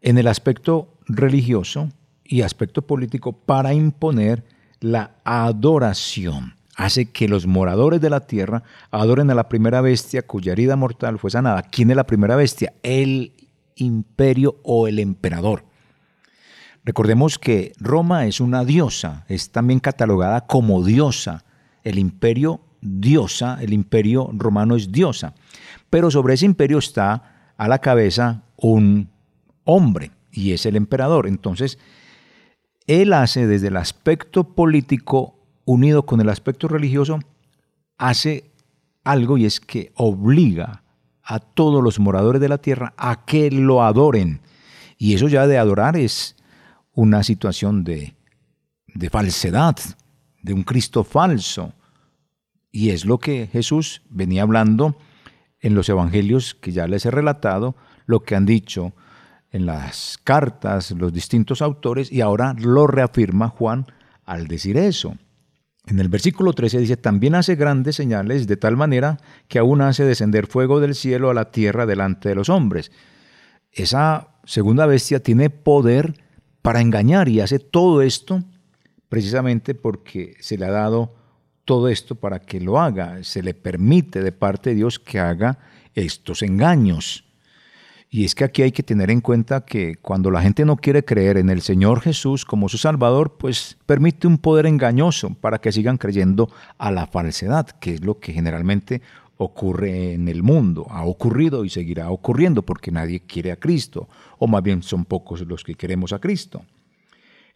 en 0.00 0.16
el 0.16 0.28
aspecto 0.28 0.94
religioso 1.06 1.88
y 2.22 2.42
aspecto 2.42 2.82
político 2.82 3.32
para 3.32 3.74
imponer 3.74 4.44
la 4.78 5.16
adoración. 5.24 6.54
Hace 6.76 7.10
que 7.10 7.26
los 7.26 7.48
moradores 7.48 8.00
de 8.00 8.10
la 8.10 8.28
tierra 8.28 8.62
adoren 8.92 9.28
a 9.28 9.34
la 9.34 9.48
primera 9.48 9.80
bestia 9.80 10.22
cuya 10.22 10.52
herida 10.52 10.76
mortal 10.76 11.18
fue 11.18 11.32
sanada. 11.32 11.62
¿Quién 11.62 11.90
es 11.90 11.96
la 11.96 12.06
primera 12.06 12.36
bestia? 12.36 12.72
El 12.84 13.32
imperio 13.74 14.60
o 14.62 14.86
el 14.86 15.00
emperador. 15.00 15.64
Recordemos 16.84 17.40
que 17.40 17.72
Roma 17.80 18.26
es 18.26 18.38
una 18.38 18.64
diosa, 18.64 19.24
es 19.26 19.50
también 19.50 19.80
catalogada 19.80 20.46
como 20.46 20.84
diosa. 20.84 21.44
El 21.82 21.98
imperio 21.98 22.60
diosa, 22.80 23.58
el 23.60 23.72
imperio 23.72 24.30
romano 24.32 24.76
es 24.76 24.92
diosa 24.92 25.34
pero 25.90 26.10
sobre 26.10 26.34
ese 26.34 26.46
imperio 26.46 26.78
está 26.78 27.52
a 27.56 27.68
la 27.68 27.78
cabeza 27.78 28.42
un 28.56 29.10
hombre 29.64 30.12
y 30.30 30.52
es 30.52 30.66
el 30.66 30.76
emperador. 30.76 31.26
Entonces, 31.26 31.78
él 32.86 33.12
hace 33.12 33.46
desde 33.46 33.68
el 33.68 33.76
aspecto 33.76 34.54
político 34.54 35.38
unido 35.64 36.06
con 36.06 36.20
el 36.20 36.30
aspecto 36.30 36.68
religioso, 36.68 37.18
hace 37.98 38.50
algo 39.04 39.36
y 39.36 39.44
es 39.44 39.60
que 39.60 39.92
obliga 39.96 40.82
a 41.22 41.40
todos 41.40 41.82
los 41.82 41.98
moradores 41.98 42.40
de 42.40 42.48
la 42.48 42.58
tierra 42.58 42.94
a 42.96 43.26
que 43.26 43.50
lo 43.50 43.82
adoren. 43.82 44.40
Y 44.96 45.14
eso 45.14 45.28
ya 45.28 45.46
de 45.46 45.58
adorar 45.58 45.96
es 45.96 46.36
una 46.94 47.22
situación 47.22 47.84
de, 47.84 48.14
de 48.94 49.10
falsedad, 49.10 49.76
de 50.42 50.54
un 50.54 50.62
Cristo 50.62 51.04
falso. 51.04 51.74
Y 52.72 52.90
es 52.90 53.04
lo 53.04 53.18
que 53.18 53.46
Jesús 53.46 54.02
venía 54.08 54.42
hablando 54.42 54.96
en 55.60 55.74
los 55.74 55.88
evangelios 55.88 56.54
que 56.54 56.72
ya 56.72 56.86
les 56.86 57.06
he 57.06 57.10
relatado, 57.10 57.76
lo 58.06 58.20
que 58.20 58.34
han 58.36 58.46
dicho 58.46 58.94
en 59.50 59.66
las 59.66 60.18
cartas 60.24 60.90
los 60.90 61.12
distintos 61.12 61.62
autores 61.62 62.12
y 62.12 62.20
ahora 62.20 62.54
lo 62.58 62.86
reafirma 62.86 63.48
Juan 63.48 63.86
al 64.24 64.46
decir 64.46 64.76
eso. 64.76 65.16
En 65.86 66.00
el 66.00 66.08
versículo 66.08 66.52
13 66.52 66.80
dice, 66.80 66.96
también 66.98 67.34
hace 67.34 67.54
grandes 67.54 67.96
señales 67.96 68.46
de 68.46 68.58
tal 68.58 68.76
manera 68.76 69.16
que 69.48 69.58
aún 69.58 69.80
hace 69.80 70.04
descender 70.04 70.46
fuego 70.46 70.80
del 70.80 70.94
cielo 70.94 71.30
a 71.30 71.34
la 71.34 71.50
tierra 71.50 71.86
delante 71.86 72.28
de 72.28 72.34
los 72.34 72.50
hombres. 72.50 72.92
Esa 73.72 74.28
segunda 74.44 74.84
bestia 74.84 75.22
tiene 75.22 75.48
poder 75.48 76.14
para 76.60 76.82
engañar 76.82 77.28
y 77.28 77.40
hace 77.40 77.58
todo 77.58 78.02
esto 78.02 78.44
precisamente 79.08 79.74
porque 79.74 80.36
se 80.40 80.58
le 80.58 80.66
ha 80.66 80.70
dado 80.70 81.14
todo 81.68 81.88
esto 81.88 82.14
para 82.14 82.38
que 82.38 82.62
lo 82.62 82.80
haga. 82.80 83.22
Se 83.22 83.42
le 83.42 83.52
permite 83.52 84.22
de 84.22 84.32
parte 84.32 84.70
de 84.70 84.76
Dios 84.76 84.98
que 84.98 85.18
haga 85.18 85.58
estos 85.94 86.42
engaños. 86.42 87.26
Y 88.08 88.24
es 88.24 88.34
que 88.34 88.44
aquí 88.44 88.62
hay 88.62 88.72
que 88.72 88.82
tener 88.82 89.10
en 89.10 89.20
cuenta 89.20 89.66
que 89.66 89.96
cuando 89.96 90.30
la 90.30 90.40
gente 90.40 90.64
no 90.64 90.76
quiere 90.76 91.04
creer 91.04 91.36
en 91.36 91.50
el 91.50 91.60
Señor 91.60 92.00
Jesús 92.00 92.46
como 92.46 92.70
su 92.70 92.78
Salvador, 92.78 93.36
pues 93.38 93.76
permite 93.84 94.26
un 94.26 94.38
poder 94.38 94.64
engañoso 94.64 95.34
para 95.34 95.58
que 95.58 95.70
sigan 95.70 95.98
creyendo 95.98 96.48
a 96.78 96.90
la 96.90 97.06
falsedad, 97.06 97.66
que 97.66 97.92
es 97.92 98.00
lo 98.02 98.18
que 98.18 98.32
generalmente 98.32 99.02
ocurre 99.36 100.14
en 100.14 100.26
el 100.28 100.42
mundo, 100.42 100.86
ha 100.88 101.04
ocurrido 101.04 101.66
y 101.66 101.68
seguirá 101.68 102.10
ocurriendo 102.10 102.62
porque 102.62 102.90
nadie 102.90 103.20
quiere 103.20 103.52
a 103.52 103.56
Cristo, 103.56 104.08
o 104.38 104.46
más 104.46 104.62
bien 104.62 104.82
son 104.82 105.04
pocos 105.04 105.42
los 105.42 105.62
que 105.64 105.74
queremos 105.74 106.14
a 106.14 106.18
Cristo. 106.18 106.64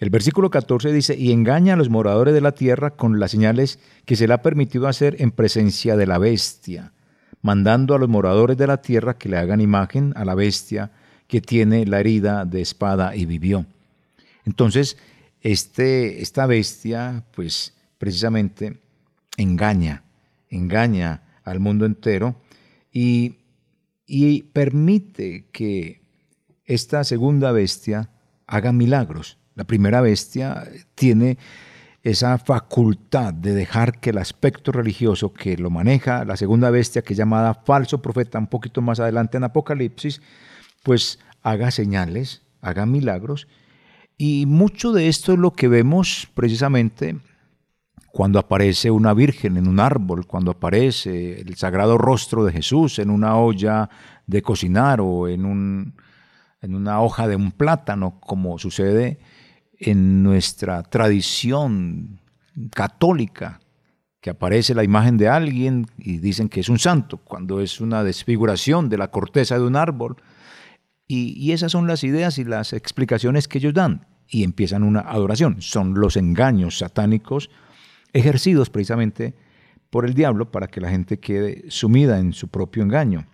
El 0.03 0.11
versículo 0.11 0.51
14 0.51 0.93
dice, 0.93 1.17
y 1.17 1.31
engaña 1.31 1.75
a 1.75 1.77
los 1.77 1.89
moradores 1.89 2.35
de 2.35 2.41
la 2.41 2.57
tierra 2.57 2.97
con 2.97 3.21
las 3.21 3.31
señales 3.31 3.79
que 4.05 4.17
se 4.17 4.27
le 4.27 4.35
ha 4.35 4.43
permitido 4.43 4.89
hacer 4.89 5.15
en 5.21 5.31
presencia 5.31 5.97
de 5.97 6.09
la 6.09 6.19
bestia, 6.19 6.93
mandando 7.41 7.95
a 7.95 8.01
los 8.01 8.09
moradores 8.09 8.57
de 8.57 8.67
la 8.67 8.83
tierra 8.83 9.17
que 9.17 9.29
le 9.29 9.37
hagan 9.37 9.61
imagen 9.61 10.13
a 10.17 10.25
la 10.25 10.35
bestia 10.35 10.91
que 11.29 11.41
tiene 11.41 11.87
la 11.87 12.01
herida 12.01 12.45
de 12.45 12.63
espada 12.63 13.15
y 13.15 13.27
vivió. 13.27 13.65
Entonces, 14.45 14.97
este, 15.41 16.21
esta 16.21 16.47
bestia, 16.47 17.23
pues 17.37 17.73
precisamente 17.99 18.81
engaña, 19.37 20.03
engaña 20.51 21.23
al 21.45 21.61
mundo 21.61 21.87
entero 21.87 22.35
y, 22.93 23.37
y 24.05 24.43
permite 24.43 25.45
que 25.53 26.03
esta 26.65 27.05
segunda 27.05 27.53
bestia 27.53 28.11
haga 28.49 28.73
milagros. 28.73 29.39
La 29.55 29.65
primera 29.65 30.01
bestia 30.01 30.65
tiene 30.95 31.39
esa 32.03 32.39
facultad 32.39 33.33
de 33.33 33.55
dejar 33.55 34.01
que 34.01 34.11
el 34.11 34.19
aspecto 34.19 34.73
religioso 34.73 35.33
que 35.33 35.57
lo 35.57 35.71
maneja, 35.71 36.25
la 36.25 36.37
segunda 36.37 36.71
bestia 36.71 37.03
que 37.03 37.13
es 37.13 37.19
llamada 37.19 37.55
falso 37.55 38.03
profeta, 38.03 38.39
un 38.39 38.49
poquito 38.49 38.83
más 38.83 38.99
adelante 38.99 39.37
en 39.37 39.45
Apocalipsis, 39.45 40.21
pues 40.83 41.21
haga 41.43 41.71
señales, 41.71 42.43
haga 42.61 42.87
milagros. 42.87 43.47
Y 44.19 44.47
mucho 44.47 44.93
de 44.93 45.09
esto 45.09 45.33
es 45.33 45.39
lo 45.39 45.53
que 45.53 45.69
vemos 45.69 46.29
precisamente 46.35 47.19
cuando 48.11 48.39
aparece 48.39 48.91
una 48.91 49.15
virgen 49.15 49.57
en 49.57 49.69
un 49.69 49.81
árbol, 49.81 50.27
cuando 50.27 50.51
aparece 50.51 51.41
el 51.41 51.57
sagrado 51.57 51.99
rostro 51.99 52.45
de 52.45 52.53
Jesús 52.53 52.99
en 52.99 53.11
una 53.11 53.37
olla 53.37 53.89
de 54.27 54.43
cocinar 54.43 55.01
o 55.01 55.29
en 55.29 55.45
un, 55.45 55.95
en 56.61 56.75
una 56.75 57.01
hoja 57.01 57.27
de 57.27 57.37
un 57.37 57.53
plátano, 57.53 58.19
como 58.21 58.59
sucede 58.59 59.19
en 59.83 60.23
nuestra 60.23 60.83
tradición 60.83 62.21
católica, 62.75 63.61
que 64.21 64.31
aparece 64.31 64.75
la 64.75 64.85
imagen 64.85 65.17
de 65.17 65.29
alguien 65.29 65.87
y 65.99 66.19
dicen 66.19 66.49
que 66.49 66.61
es 66.61 66.69
un 66.69 66.79
santo, 66.79 67.17
cuando 67.19 67.61
es 67.61 67.81
una 67.81 68.05
desfiguración 68.05 68.89
de 68.89 68.99
la 68.99 69.11
corteza 69.11 69.59
de 69.59 69.65
un 69.65 69.75
árbol. 69.75 70.17
Y, 71.09 71.53
esas 71.53 71.73
son 71.73 71.87
las 71.87 72.05
ideas 72.05 72.39
y 72.39 72.45
las 72.45 72.73
explicaciones 72.73 73.49
que 73.49 73.59
ellos 73.59 73.75
dan. 73.75 74.07
Y 74.29 74.45
empiezan 74.45 74.85
una 74.85 75.01
adoración. 75.01 75.61
Son 75.61 75.95
los 75.95 76.17
engaños 76.17 76.79
satánicos 76.79 77.51
ejercidos 78.13 78.71
precisamente 78.71 79.35
por 79.91 80.07
el 80.07 80.15
diablo 80.15 80.51
para 80.51 80.69
que 80.69 80.81
la 80.81 80.89
gente 80.89 81.19
quede 81.19 81.65
sumida 81.69 82.19
en 82.19 82.33
su 82.33 82.49
propio 82.49 82.83
engaño. 82.83 83.27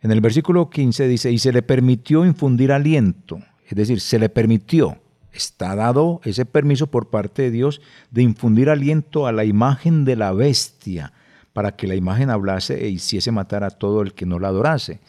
En 0.00 0.10
el 0.10 0.20
versículo 0.20 0.68
15 0.68 1.06
dice, 1.06 1.30
y 1.30 1.38
se 1.38 1.52
le 1.52 1.62
permitió 1.62 2.24
infundir 2.24 2.72
aliento, 2.72 3.38
es 3.68 3.76
decir, 3.76 4.00
se 4.00 4.18
le 4.18 4.28
permitió, 4.28 5.01
está 5.32 5.74
dado 5.74 6.20
ese 6.24 6.44
permiso 6.44 6.88
por 6.88 7.08
parte 7.08 7.42
de 7.42 7.50
Dios 7.50 7.80
de 8.10 8.22
infundir 8.22 8.70
aliento 8.70 9.26
a 9.26 9.32
la 9.32 9.44
imagen 9.44 10.04
de 10.04 10.16
la 10.16 10.32
bestia, 10.32 11.12
para 11.52 11.76
que 11.76 11.86
la 11.86 11.94
imagen 11.94 12.30
hablase 12.30 12.84
e 12.84 12.88
hiciese 12.88 13.30
matar 13.30 13.64
a 13.64 13.70
todo 13.70 14.02
el 14.02 14.14
que 14.14 14.26
no 14.26 14.38
la 14.38 14.48
adorase. 14.48 15.00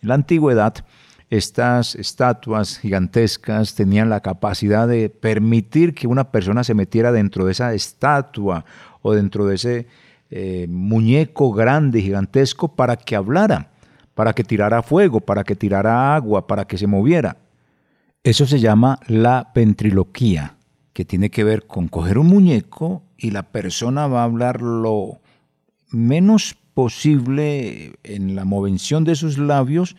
En 0.00 0.08
la 0.08 0.14
antigüedad, 0.14 0.74
estas 1.30 1.94
estatuas 1.94 2.78
gigantescas 2.78 3.74
tenían 3.74 4.08
la 4.08 4.20
capacidad 4.20 4.88
de 4.88 5.10
permitir 5.10 5.94
que 5.94 6.06
una 6.06 6.30
persona 6.30 6.64
se 6.64 6.74
metiera 6.74 7.12
dentro 7.12 7.44
de 7.44 7.52
esa 7.52 7.74
estatua 7.74 8.64
o 9.02 9.12
dentro 9.12 9.46
de 9.46 9.56
ese 9.56 9.86
eh, 10.30 10.66
muñeco 10.68 11.52
grande, 11.52 12.00
gigantesco, 12.00 12.68
para 12.68 12.96
que 12.96 13.16
hablara, 13.16 13.70
para 14.14 14.32
que 14.32 14.44
tirara 14.44 14.82
fuego, 14.82 15.20
para 15.20 15.44
que 15.44 15.54
tirara 15.56 16.14
agua, 16.14 16.46
para 16.46 16.66
que 16.66 16.78
se 16.78 16.86
moviera. 16.86 17.36
Eso 18.28 18.44
se 18.44 18.60
llama 18.60 19.00
la 19.06 19.52
ventriloquía, 19.54 20.58
que 20.92 21.06
tiene 21.06 21.30
que 21.30 21.44
ver 21.44 21.66
con 21.66 21.88
coger 21.88 22.18
un 22.18 22.26
muñeco 22.26 23.02
y 23.16 23.30
la 23.30 23.44
persona 23.44 24.06
va 24.06 24.20
a 24.20 24.24
hablar 24.24 24.60
lo 24.60 25.22
menos 25.92 26.54
posible 26.74 27.94
en 28.04 28.36
la 28.36 28.44
movención 28.44 29.04
de 29.04 29.14
sus 29.14 29.38
labios 29.38 29.96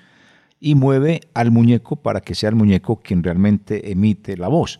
y 0.59 0.75
mueve 0.75 1.21
al 1.33 1.49
muñeco 1.49 1.95
para 1.95 2.21
que 2.21 2.35
sea 2.35 2.49
el 2.49 2.55
muñeco 2.55 2.97
quien 2.97 3.23
realmente 3.23 3.91
emite 3.91 4.37
la 4.37 4.47
voz. 4.47 4.79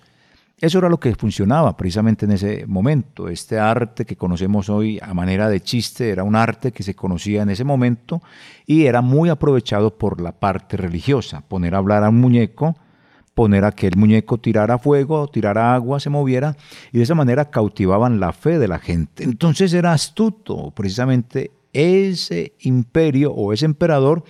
Eso 0.62 0.78
era 0.78 0.88
lo 0.88 1.00
que 1.00 1.16
funcionaba 1.16 1.76
precisamente 1.76 2.26
en 2.26 2.34
ese 2.34 2.68
momento. 2.68 3.30
Este 3.30 3.58
arte 3.58 4.06
que 4.06 4.16
conocemos 4.16 4.70
hoy 4.70 5.00
a 5.02 5.16
manera 5.16 5.50
de 5.50 5.62
chiste 5.62 6.12
era 6.12 6.24
un 6.24 6.36
arte 6.36 6.72
que 6.72 6.84
se 6.84 6.94
conocía 6.94 7.42
en 7.42 7.50
ese 7.50 7.64
momento 7.64 8.22
y 8.68 8.86
era 8.86 9.02
muy 9.02 9.30
aprovechado 9.30 9.98
por 9.98 10.22
la 10.22 10.34
parte 10.34 10.78
religiosa. 10.78 11.42
Poner 11.42 11.74
a 11.74 11.80
hablar 11.80 12.04
a 12.04 12.10
un 12.10 12.22
muñeco, 12.22 12.76
poner 13.40 13.64
a 13.64 13.72
que 13.72 13.88
el 13.88 13.96
muñeco 13.96 14.38
tirara 14.38 14.78
fuego, 14.80 15.26
tirara 15.30 15.74
agua, 15.74 16.02
se 16.02 16.10
moviera 16.10 16.58
y 16.92 16.98
de 16.98 17.06
esa 17.06 17.16
manera 17.16 17.50
cautivaban 17.50 18.20
la 18.20 18.34
fe 18.34 18.60
de 18.60 18.68
la 18.68 18.80
gente. 18.80 19.24
Entonces 19.24 19.72
era 19.72 19.94
astuto 19.94 20.72
precisamente 20.72 21.50
ese 21.72 22.52
imperio 22.60 23.32
o 23.32 23.54
ese 23.54 23.64
emperador 23.64 24.26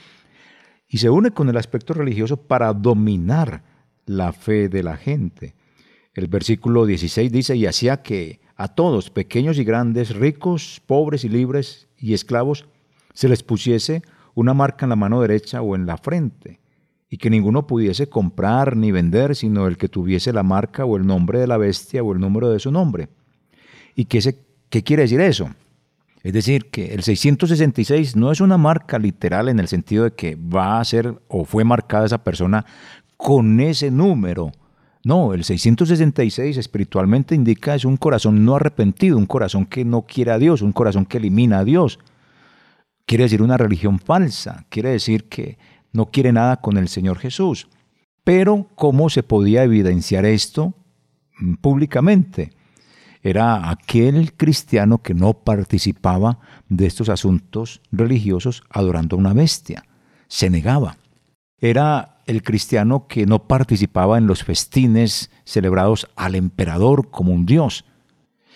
y 0.88 1.00
se 1.00 1.10
une 1.10 1.32
con 1.32 1.50
el 1.50 1.58
aspecto 1.58 1.96
religioso 1.96 2.38
para 2.38 2.72
dominar 2.72 3.64
la 4.06 4.32
fe 4.32 4.70
de 4.70 4.84
la 4.84 4.96
gente. 4.96 5.56
El 6.14 6.28
versículo 6.28 6.86
16 6.86 7.32
dice, 7.32 7.56
y 7.56 7.66
hacía 7.66 8.04
que 8.04 8.40
a 8.58 8.68
todos, 8.68 9.10
pequeños 9.10 9.58
y 9.58 9.64
grandes, 9.64 10.16
ricos, 10.16 10.84
pobres 10.86 11.24
y 11.24 11.30
libres 11.30 11.88
y 11.98 12.14
esclavos, 12.14 12.68
se 13.16 13.28
les 13.28 13.42
pusiese 13.42 14.04
una 14.36 14.54
marca 14.54 14.86
en 14.86 14.92
la 14.92 14.96
mano 14.96 15.20
derecha 15.20 15.64
o 15.64 15.76
en 15.76 15.88
la 15.88 15.98
frente, 15.98 16.59
y 17.10 17.18
que 17.18 17.30
ninguno 17.30 17.66
pudiese 17.66 18.08
comprar 18.08 18.76
ni 18.76 18.92
vender 18.92 19.36
sino 19.36 19.68
el 19.68 19.78
que 19.78 19.90
tuviese 19.90 20.32
la 20.32 20.44
marca 20.44 20.86
o 20.86 20.98
el 20.98 21.06
nombre 21.06 21.40
de 21.40 21.48
la 21.48 21.58
bestia 21.58 22.04
o 22.04 22.14
el 22.14 22.20
número 22.20 22.50
de 22.50 22.60
su 22.60 22.72
nombre. 22.72 23.10
¿Y 23.96 24.06
qué, 24.06 24.36
qué 24.70 24.84
quiere 24.84 25.04
decir 25.04 25.22
eso? 25.22 25.50
Es 26.22 26.34
decir, 26.34 26.70
que 26.70 26.94
el 26.94 27.04
666 27.04 28.16
no 28.16 28.32
es 28.32 28.42
una 28.42 28.58
marca 28.58 29.00
literal 29.00 29.50
en 29.50 29.60
el 29.60 29.68
sentido 29.68 30.04
de 30.04 30.12
que 30.12 30.36
va 30.36 30.80
a 30.80 30.86
ser 30.86 31.16
o 31.28 31.46
fue 31.46 31.64
marcada 31.64 32.06
esa 32.06 32.24
persona 32.24 32.66
con 33.16 33.60
ese 33.60 33.90
número, 33.90 34.52
no, 35.04 35.34
el 35.34 35.44
666 35.44 36.58
espiritualmente 36.58 37.34
indica 37.34 37.74
es 37.74 37.86
un 37.86 37.96
corazón 37.96 38.44
no 38.44 38.56
arrepentido, 38.56 39.18
un 39.18 39.26
corazón 39.26 39.66
que 39.66 39.86
no 39.86 40.02
quiere 40.02 40.32
a 40.32 40.38
Dios, 40.38 40.62
un 40.62 40.74
corazón 40.74 41.06
que 41.06 41.18
elimina 41.18 41.60
a 41.60 41.64
Dios. 41.64 42.00
Quiere 43.06 43.24
decir 43.24 43.42
una 43.42 43.58
religión 43.58 44.00
falsa, 44.00 44.66
quiere 44.70 44.90
decir 44.90 45.30
que 45.30 45.58
no 45.92 46.12
quiere 46.12 46.32
nada 46.32 46.58
con 46.58 46.78
el 46.78 46.88
Señor 46.88 47.18
Jesús. 47.18 47.68
Pero 48.24 48.68
¿cómo 48.76 49.10
se 49.10 49.24
podía 49.24 49.64
evidenciar 49.64 50.26
esto 50.26 50.74
mm, 51.40 51.56
públicamente? 51.56 52.52
Era 53.22 53.70
aquel 53.70 54.34
cristiano 54.34 55.02
que 55.02 55.14
no 55.14 55.34
participaba 55.34 56.40
de 56.70 56.86
estos 56.86 57.10
asuntos 57.10 57.82
religiosos 57.92 58.64
adorando 58.70 59.16
a 59.16 59.20
una 59.20 59.34
bestia. 59.34 59.84
Se 60.28 60.50
negaba. 60.50 60.98
Era 61.58 62.20
el 62.28 62.44
cristiano 62.44 63.08
que 63.08 63.26
no 63.26 63.48
participaba 63.48 64.18
en 64.18 64.28
los 64.28 64.44
festines 64.44 65.32
celebrados 65.44 66.08
al 66.16 66.36
emperador 66.36 67.10
como 67.10 67.34
un 67.34 67.46
dios. 67.46 67.84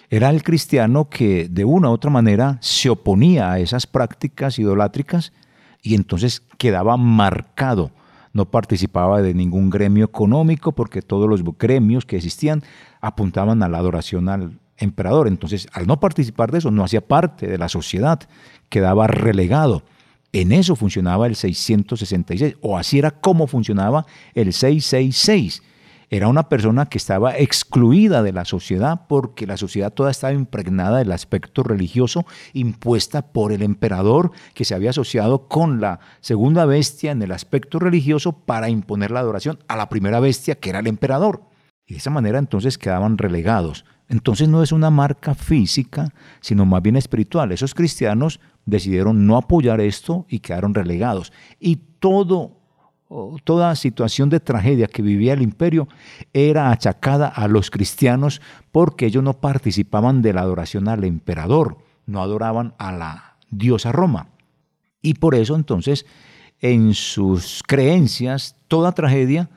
Era 0.09 0.29
el 0.29 0.43
cristiano 0.43 1.09
que 1.09 1.49
de 1.49 1.65
una 1.65 1.89
u 1.89 1.93
otra 1.93 2.11
manera 2.11 2.57
se 2.61 2.89
oponía 2.89 3.51
a 3.51 3.59
esas 3.59 3.87
prácticas 3.87 4.59
idolátricas 4.59 5.33
y 5.83 5.93
entonces 5.93 6.41
quedaba 6.57 6.97
marcado. 6.97 7.91
No 8.31 8.49
participaba 8.49 9.21
de 9.21 9.35
ningún 9.35 9.69
gremio 9.69 10.05
económico 10.05 10.71
porque 10.71 11.03
todos 11.03 11.29
los 11.29 11.43
gremios 11.59 12.05
que 12.05 12.15
existían 12.15 12.63
apuntaban 12.99 13.61
a 13.61 13.69
la 13.69 13.77
adoración 13.77 14.29
al 14.29 14.59
emperador. 14.77 15.27
Entonces, 15.27 15.67
al 15.73 15.85
no 15.85 15.99
participar 15.99 16.51
de 16.51 16.57
eso, 16.57 16.71
no 16.71 16.83
hacía 16.83 17.01
parte 17.01 17.45
de 17.45 17.59
la 17.59 17.69
sociedad, 17.69 18.19
quedaba 18.69 19.05
relegado. 19.05 19.83
En 20.31 20.51
eso 20.51 20.75
funcionaba 20.75 21.27
el 21.27 21.35
666, 21.35 22.55
o 22.61 22.75
así 22.75 22.97
era 22.97 23.11
como 23.11 23.45
funcionaba 23.45 24.07
el 24.33 24.51
666. 24.51 25.61
Era 26.13 26.27
una 26.27 26.47
persona 26.47 26.85
que 26.85 26.99
estaba 26.99 27.35
excluida 27.39 28.21
de 28.21 28.31
la 28.31 28.45
sociedad 28.45 29.07
porque 29.07 29.47
la 29.47 29.57
sociedad 29.57 29.91
toda 29.91 30.11
estaba 30.11 30.31
impregnada 30.31 30.99
del 30.99 31.11
aspecto 31.11 31.63
religioso 31.63 32.27
impuesta 32.53 33.33
por 33.33 33.51
el 33.51 33.63
emperador 33.63 34.31
que 34.53 34.63
se 34.63 34.75
había 34.75 34.91
asociado 34.91 35.47
con 35.47 35.81
la 35.81 35.99
segunda 36.21 36.67
bestia 36.67 37.13
en 37.13 37.23
el 37.23 37.31
aspecto 37.31 37.79
religioso 37.79 38.31
para 38.31 38.69
imponer 38.69 39.09
la 39.09 39.21
adoración 39.21 39.57
a 39.67 39.75
la 39.75 39.89
primera 39.89 40.19
bestia 40.19 40.53
que 40.53 40.69
era 40.69 40.81
el 40.81 40.85
emperador. 40.85 41.45
Y 41.87 41.93
de 41.93 41.97
esa 41.97 42.11
manera 42.11 42.37
entonces 42.37 42.77
quedaban 42.77 43.17
relegados. 43.17 43.83
Entonces 44.07 44.47
no 44.47 44.61
es 44.61 44.71
una 44.71 44.91
marca 44.91 45.33
física, 45.33 46.13
sino 46.41 46.63
más 46.67 46.83
bien 46.83 46.95
espiritual. 46.95 47.51
Esos 47.51 47.73
cristianos 47.73 48.39
decidieron 48.67 49.25
no 49.25 49.35
apoyar 49.35 49.81
esto 49.81 50.27
y 50.29 50.41
quedaron 50.41 50.75
relegados. 50.75 51.33
Y 51.59 51.77
todo, 51.97 52.62
toda 53.43 53.75
situación 53.75 54.29
de 54.29 54.39
tragedia 54.39 54.87
que 54.87 55.01
vivía 55.01 55.33
el 55.33 55.41
imperio 55.41 55.87
era 56.33 56.71
achacada 56.71 57.27
a 57.27 57.47
los 57.47 57.69
cristianos 57.69 58.41
porque 58.71 59.05
ellos 59.05 59.23
no 59.23 59.33
participaban 59.33 60.21
de 60.21 60.33
la 60.33 60.41
adoración 60.41 60.87
al 60.87 61.03
emperador, 61.03 61.77
no 62.05 62.21
adoraban 62.21 62.73
a 62.77 62.91
la 62.91 63.37
diosa 63.49 63.91
Roma. 63.91 64.29
Y 65.01 65.15
por 65.15 65.35
eso 65.35 65.55
entonces 65.55 66.05
en 66.59 66.93
sus 66.93 67.61
creencias 67.67 68.55
toda 68.67 68.93
tragedia 68.93 69.49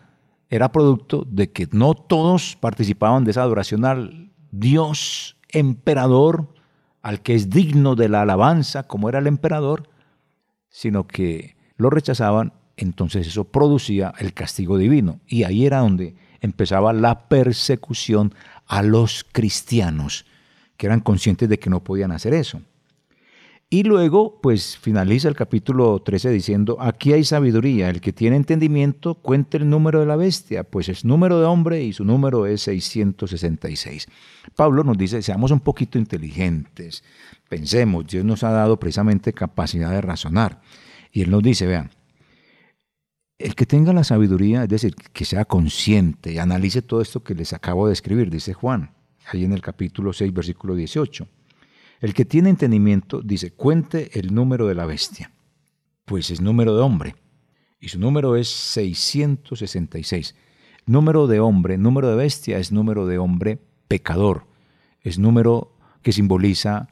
era 0.48 0.72
producto 0.72 1.24
de 1.28 1.50
que 1.50 1.68
no 1.72 1.94
todos 1.94 2.56
participaban 2.56 3.24
de 3.24 3.30
esa 3.32 3.42
adoración 3.42 3.84
al 3.84 4.32
Dios 4.50 5.36
emperador, 5.48 6.52
al 7.02 7.22
que 7.22 7.34
es 7.34 7.50
digno 7.50 7.94
de 7.94 8.08
la 8.08 8.22
alabanza, 8.22 8.84
como 8.84 9.08
era 9.08 9.18
el 9.18 9.26
emperador, 9.26 9.88
sino 10.68 11.06
que 11.06 11.56
lo 11.76 11.90
rechazaban, 11.90 12.52
entonces 12.76 13.26
eso 13.26 13.44
producía 13.44 14.12
el 14.18 14.32
castigo 14.32 14.78
divino. 14.78 15.20
Y 15.26 15.44
ahí 15.44 15.66
era 15.66 15.78
donde 15.78 16.14
empezaba 16.40 16.92
la 16.92 17.28
persecución 17.28 18.34
a 18.66 18.82
los 18.82 19.24
cristianos, 19.24 20.26
que 20.76 20.86
eran 20.86 21.00
conscientes 21.00 21.48
de 21.48 21.58
que 21.58 21.70
no 21.70 21.82
podían 21.82 22.12
hacer 22.12 22.34
eso. 22.34 22.60
Y 23.68 23.82
luego, 23.82 24.40
pues 24.40 24.78
finaliza 24.78 25.28
el 25.28 25.34
capítulo 25.34 26.00
13 26.00 26.30
diciendo, 26.30 26.76
aquí 26.80 27.12
hay 27.12 27.24
sabiduría, 27.24 27.90
el 27.90 28.00
que 28.00 28.12
tiene 28.12 28.36
entendimiento 28.36 29.14
cuente 29.14 29.56
el 29.56 29.68
número 29.68 29.98
de 29.98 30.06
la 30.06 30.14
bestia, 30.14 30.62
pues 30.62 30.88
es 30.88 31.04
número 31.04 31.40
de 31.40 31.46
hombre 31.46 31.82
y 31.82 31.92
su 31.92 32.04
número 32.04 32.46
es 32.46 32.60
666. 32.62 34.06
Pablo 34.54 34.84
nos 34.84 34.96
dice, 34.96 35.20
seamos 35.20 35.50
un 35.50 35.58
poquito 35.58 35.98
inteligentes, 35.98 37.02
pensemos, 37.48 38.06
Dios 38.06 38.24
nos 38.24 38.44
ha 38.44 38.50
dado 38.50 38.78
precisamente 38.78 39.32
capacidad 39.32 39.90
de 39.90 40.00
razonar. 40.00 40.60
Y 41.10 41.22
él 41.22 41.30
nos 41.32 41.42
dice, 41.42 41.66
vean, 41.66 41.90
el 43.38 43.54
que 43.54 43.66
tenga 43.66 43.92
la 43.92 44.04
sabiduría, 44.04 44.62
es 44.62 44.68
decir, 44.68 44.94
que 44.94 45.24
sea 45.24 45.44
consciente 45.44 46.32
y 46.32 46.38
analice 46.38 46.82
todo 46.82 47.00
esto 47.00 47.22
que 47.22 47.34
les 47.34 47.52
acabo 47.52 47.86
de 47.86 47.92
escribir, 47.92 48.30
dice 48.30 48.54
Juan, 48.54 48.92
ahí 49.26 49.44
en 49.44 49.52
el 49.52 49.60
capítulo 49.60 50.12
6, 50.12 50.32
versículo 50.32 50.74
18. 50.74 51.28
El 52.00 52.14
que 52.14 52.24
tiene 52.24 52.50
entendimiento 52.50 53.20
dice, 53.22 53.52
cuente 53.52 54.18
el 54.18 54.34
número 54.34 54.66
de 54.66 54.74
la 54.74 54.86
bestia. 54.86 55.32
Pues 56.04 56.30
es 56.30 56.40
número 56.40 56.76
de 56.76 56.82
hombre. 56.82 57.16
Y 57.80 57.88
su 57.88 57.98
número 57.98 58.36
es 58.36 58.48
666. 58.48 60.34
Número 60.86 61.26
de 61.26 61.40
hombre, 61.40 61.78
número 61.78 62.08
de 62.08 62.16
bestia 62.16 62.58
es 62.58 62.70
número 62.70 63.06
de 63.06 63.18
hombre 63.18 63.58
pecador. 63.88 64.46
Es 65.00 65.18
número 65.18 65.76
que 66.02 66.12
simboliza 66.12 66.88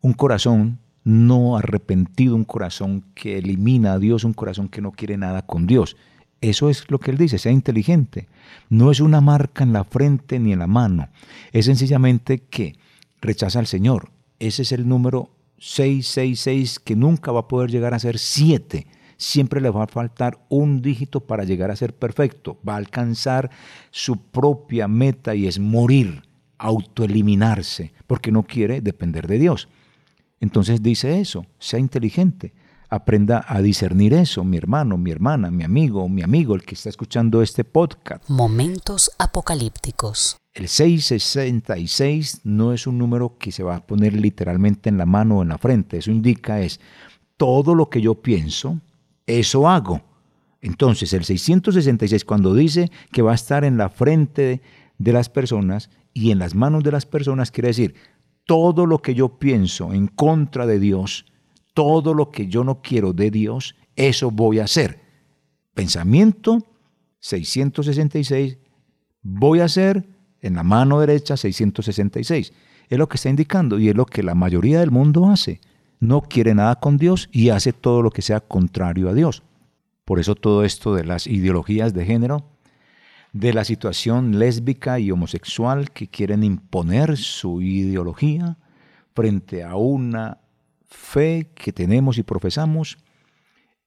un 0.00 0.14
corazón 0.14 0.80
no 1.04 1.56
arrepentido, 1.56 2.34
un 2.34 2.44
corazón 2.44 3.04
que 3.14 3.38
elimina 3.38 3.92
a 3.92 3.98
Dios, 3.98 4.24
un 4.24 4.32
corazón 4.32 4.68
que 4.68 4.80
no 4.80 4.92
quiere 4.92 5.16
nada 5.18 5.42
con 5.42 5.66
Dios. 5.66 5.96
Eso 6.40 6.68
es 6.68 6.90
lo 6.90 6.98
que 6.98 7.10
él 7.10 7.18
dice, 7.18 7.38
sea 7.38 7.52
inteligente. 7.52 8.28
No 8.68 8.90
es 8.90 9.00
una 9.00 9.20
marca 9.20 9.64
en 9.64 9.72
la 9.72 9.84
frente 9.84 10.38
ni 10.38 10.52
en 10.52 10.58
la 10.58 10.66
mano. 10.66 11.08
Es 11.52 11.66
sencillamente 11.66 12.38
que 12.38 12.76
rechaza 13.20 13.58
al 13.58 13.66
Señor. 13.66 14.10
Ese 14.38 14.62
es 14.62 14.72
el 14.72 14.88
número 14.88 15.30
666 15.58 16.80
que 16.80 16.96
nunca 16.96 17.32
va 17.32 17.40
a 17.40 17.48
poder 17.48 17.70
llegar 17.70 17.94
a 17.94 17.98
ser 17.98 18.18
7. 18.18 18.86
Siempre 19.16 19.60
le 19.60 19.70
va 19.70 19.84
a 19.84 19.88
faltar 19.88 20.38
un 20.48 20.82
dígito 20.82 21.20
para 21.20 21.44
llegar 21.44 21.70
a 21.70 21.76
ser 21.76 21.94
perfecto. 21.94 22.58
Va 22.66 22.74
a 22.74 22.78
alcanzar 22.78 23.50
su 23.90 24.18
propia 24.18 24.88
meta 24.88 25.34
y 25.34 25.46
es 25.46 25.58
morir, 25.58 26.22
autoeliminarse, 26.58 27.92
porque 28.06 28.32
no 28.32 28.42
quiere 28.42 28.80
depender 28.80 29.26
de 29.26 29.38
Dios. 29.38 29.68
Entonces 30.44 30.82
dice 30.82 31.20
eso, 31.20 31.46
sea 31.58 31.80
inteligente, 31.80 32.52
aprenda 32.90 33.46
a 33.48 33.62
discernir 33.62 34.12
eso, 34.12 34.44
mi 34.44 34.58
hermano, 34.58 34.98
mi 34.98 35.10
hermana, 35.10 35.50
mi 35.50 35.64
amigo, 35.64 36.06
mi 36.06 36.20
amigo, 36.20 36.54
el 36.54 36.64
que 36.64 36.74
está 36.74 36.90
escuchando 36.90 37.40
este 37.40 37.64
podcast. 37.64 38.28
Momentos 38.28 39.10
apocalípticos. 39.16 40.36
El 40.52 40.68
666 40.68 42.42
no 42.44 42.74
es 42.74 42.86
un 42.86 42.98
número 42.98 43.38
que 43.38 43.52
se 43.52 43.62
va 43.62 43.76
a 43.76 43.86
poner 43.86 44.12
literalmente 44.12 44.90
en 44.90 44.98
la 44.98 45.06
mano 45.06 45.38
o 45.38 45.42
en 45.42 45.48
la 45.48 45.56
frente, 45.56 45.96
eso 45.96 46.10
indica 46.10 46.60
es 46.60 46.78
todo 47.38 47.74
lo 47.74 47.88
que 47.88 48.02
yo 48.02 48.16
pienso, 48.20 48.78
eso 49.26 49.66
hago. 49.66 50.02
Entonces 50.60 51.14
el 51.14 51.24
666 51.24 52.22
cuando 52.26 52.52
dice 52.54 52.90
que 53.12 53.22
va 53.22 53.32
a 53.32 53.34
estar 53.34 53.64
en 53.64 53.78
la 53.78 53.88
frente 53.88 54.60
de 54.98 55.12
las 55.14 55.30
personas 55.30 55.88
y 56.12 56.32
en 56.32 56.38
las 56.38 56.54
manos 56.54 56.84
de 56.84 56.92
las 56.92 57.06
personas, 57.06 57.50
quiere 57.50 57.68
decir, 57.68 57.94
todo 58.44 58.86
lo 58.86 58.98
que 58.98 59.14
yo 59.14 59.38
pienso 59.38 59.92
en 59.92 60.06
contra 60.06 60.66
de 60.66 60.78
Dios, 60.78 61.26
todo 61.72 62.14
lo 62.14 62.30
que 62.30 62.46
yo 62.46 62.64
no 62.64 62.80
quiero 62.82 63.12
de 63.12 63.30
Dios, 63.30 63.74
eso 63.96 64.30
voy 64.30 64.58
a 64.58 64.64
hacer. 64.64 65.00
Pensamiento 65.74 66.58
666, 67.20 68.58
voy 69.22 69.60
a 69.60 69.64
hacer 69.64 70.04
en 70.40 70.54
la 70.54 70.62
mano 70.62 71.00
derecha 71.00 71.36
666. 71.36 72.52
Es 72.88 72.98
lo 72.98 73.08
que 73.08 73.16
está 73.16 73.30
indicando 73.30 73.78
y 73.78 73.88
es 73.88 73.94
lo 73.94 74.04
que 74.04 74.22
la 74.22 74.34
mayoría 74.34 74.80
del 74.80 74.90
mundo 74.90 75.28
hace. 75.30 75.60
No 76.00 76.20
quiere 76.20 76.54
nada 76.54 76.76
con 76.76 76.98
Dios 76.98 77.30
y 77.32 77.48
hace 77.48 77.72
todo 77.72 78.02
lo 78.02 78.10
que 78.10 78.22
sea 78.22 78.40
contrario 78.40 79.08
a 79.08 79.14
Dios. 79.14 79.42
Por 80.04 80.20
eso 80.20 80.34
todo 80.34 80.64
esto 80.64 80.94
de 80.94 81.04
las 81.04 81.26
ideologías 81.26 81.94
de 81.94 82.04
género 82.04 82.44
de 83.34 83.52
la 83.52 83.64
situación 83.64 84.38
lésbica 84.38 85.00
y 85.00 85.10
homosexual 85.10 85.90
que 85.90 86.06
quieren 86.08 86.44
imponer 86.44 87.16
su 87.16 87.60
ideología 87.60 88.56
frente 89.12 89.64
a 89.64 89.74
una 89.74 90.38
fe 90.86 91.50
que 91.52 91.72
tenemos 91.72 92.16
y 92.16 92.22
profesamos 92.22 92.96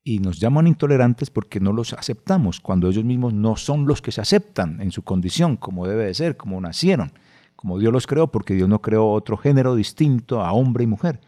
y 0.03 0.19
nos 0.19 0.39
llaman 0.39 0.67
intolerantes 0.67 1.29
porque 1.29 1.61
no 1.61 1.71
los 1.71 1.93
aceptamos, 1.93 2.59
cuando 2.59 2.89
ellos 2.89 3.05
mismos 3.05 3.33
no 3.33 3.55
son 3.55 3.87
los 3.87 4.01
que 4.01 4.11
se 4.11 4.19
aceptan 4.19 4.81
en 4.81 4.91
su 4.91 5.03
condición, 5.03 5.55
como 5.55 5.87
debe 5.87 6.05
de 6.05 6.13
ser, 6.13 6.35
como 6.35 6.59
nacieron, 6.59 7.13
como 7.55 7.79
Dios 7.79 7.93
los 7.93 8.05
creó, 8.05 8.27
porque 8.27 8.53
Dios 8.53 8.67
no 8.67 8.81
creó 8.81 9.09
otro 9.11 9.37
género 9.37 9.75
distinto 9.75 10.41
a 10.41 10.51
hombre 10.51 10.83
y 10.83 10.87
mujer, 10.87 11.21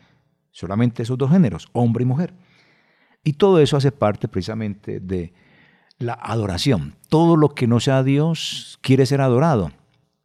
solamente 0.52 1.04
esos 1.04 1.18
dos 1.18 1.32
géneros, 1.32 1.70
hombre 1.72 2.04
y 2.04 2.06
mujer. 2.06 2.34
Y 3.24 3.34
todo 3.34 3.62
eso 3.62 3.78
hace 3.78 3.94
parte 3.94 4.28
precisamente 4.28 5.00
de 5.00 5.34
la 6.00 6.14
adoración. 6.14 6.96
Todo 7.10 7.38
lo 7.38 7.50
que 7.50 7.68
no 7.68 7.80
sea 7.80 8.04
Dios 8.04 8.80
quiere 8.82 9.06
ser 9.06 9.22
adorado. 9.22 9.72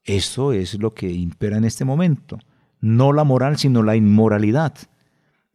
Eso 0.05 0.53
es 0.53 0.75
lo 0.75 0.95
que 0.95 1.11
impera 1.11 1.57
en 1.57 1.65
este 1.65 1.85
momento. 1.85 2.39
No 2.81 3.13
la 3.13 3.25
moral, 3.25 3.59
sino 3.59 3.83
la 3.83 3.97
inmoralidad. 3.97 4.75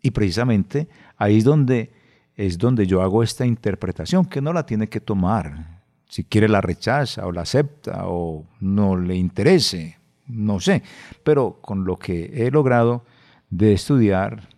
Y 0.01 0.11
precisamente 0.11 0.87
ahí 1.17 1.37
es 1.37 1.43
donde, 1.43 1.91
es 2.35 2.57
donde 2.57 2.85
yo 2.85 3.01
hago 3.01 3.23
esta 3.23 3.45
interpretación, 3.45 4.25
que 4.25 4.41
no 4.41 4.53
la 4.53 4.65
tiene 4.65 4.87
que 4.87 4.99
tomar. 4.99 5.81
Si 6.07 6.23
quiere 6.23 6.49
la 6.49 6.61
rechaza 6.61 7.25
o 7.25 7.31
la 7.31 7.41
acepta 7.41 8.07
o 8.07 8.45
no 8.59 8.97
le 8.97 9.15
interese, 9.15 9.99
no 10.27 10.59
sé. 10.59 10.83
Pero 11.23 11.59
con 11.61 11.85
lo 11.85 11.97
que 11.97 12.31
he 12.33 12.51
logrado 12.51 13.05
de 13.49 13.73
estudiar, 13.73 14.49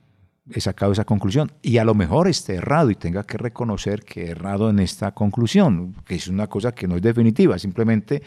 he 0.54 0.62
sacado 0.62 0.92
esa 0.92 1.06
conclusión. 1.06 1.52
Y 1.62 1.78
a 1.78 1.84
lo 1.84 1.94
mejor 1.94 2.28
esté 2.28 2.56
errado 2.56 2.90
y 2.90 2.96
tenga 2.96 3.24
que 3.24 3.38
reconocer 3.38 4.04
que 4.04 4.26
he 4.26 4.30
errado 4.32 4.70
en 4.70 4.80
esta 4.80 5.12
conclusión, 5.12 5.96
que 6.06 6.16
es 6.16 6.28
una 6.28 6.48
cosa 6.48 6.72
que 6.72 6.88
no 6.88 6.96
es 6.96 7.02
definitiva, 7.02 7.58
simplemente 7.60 8.22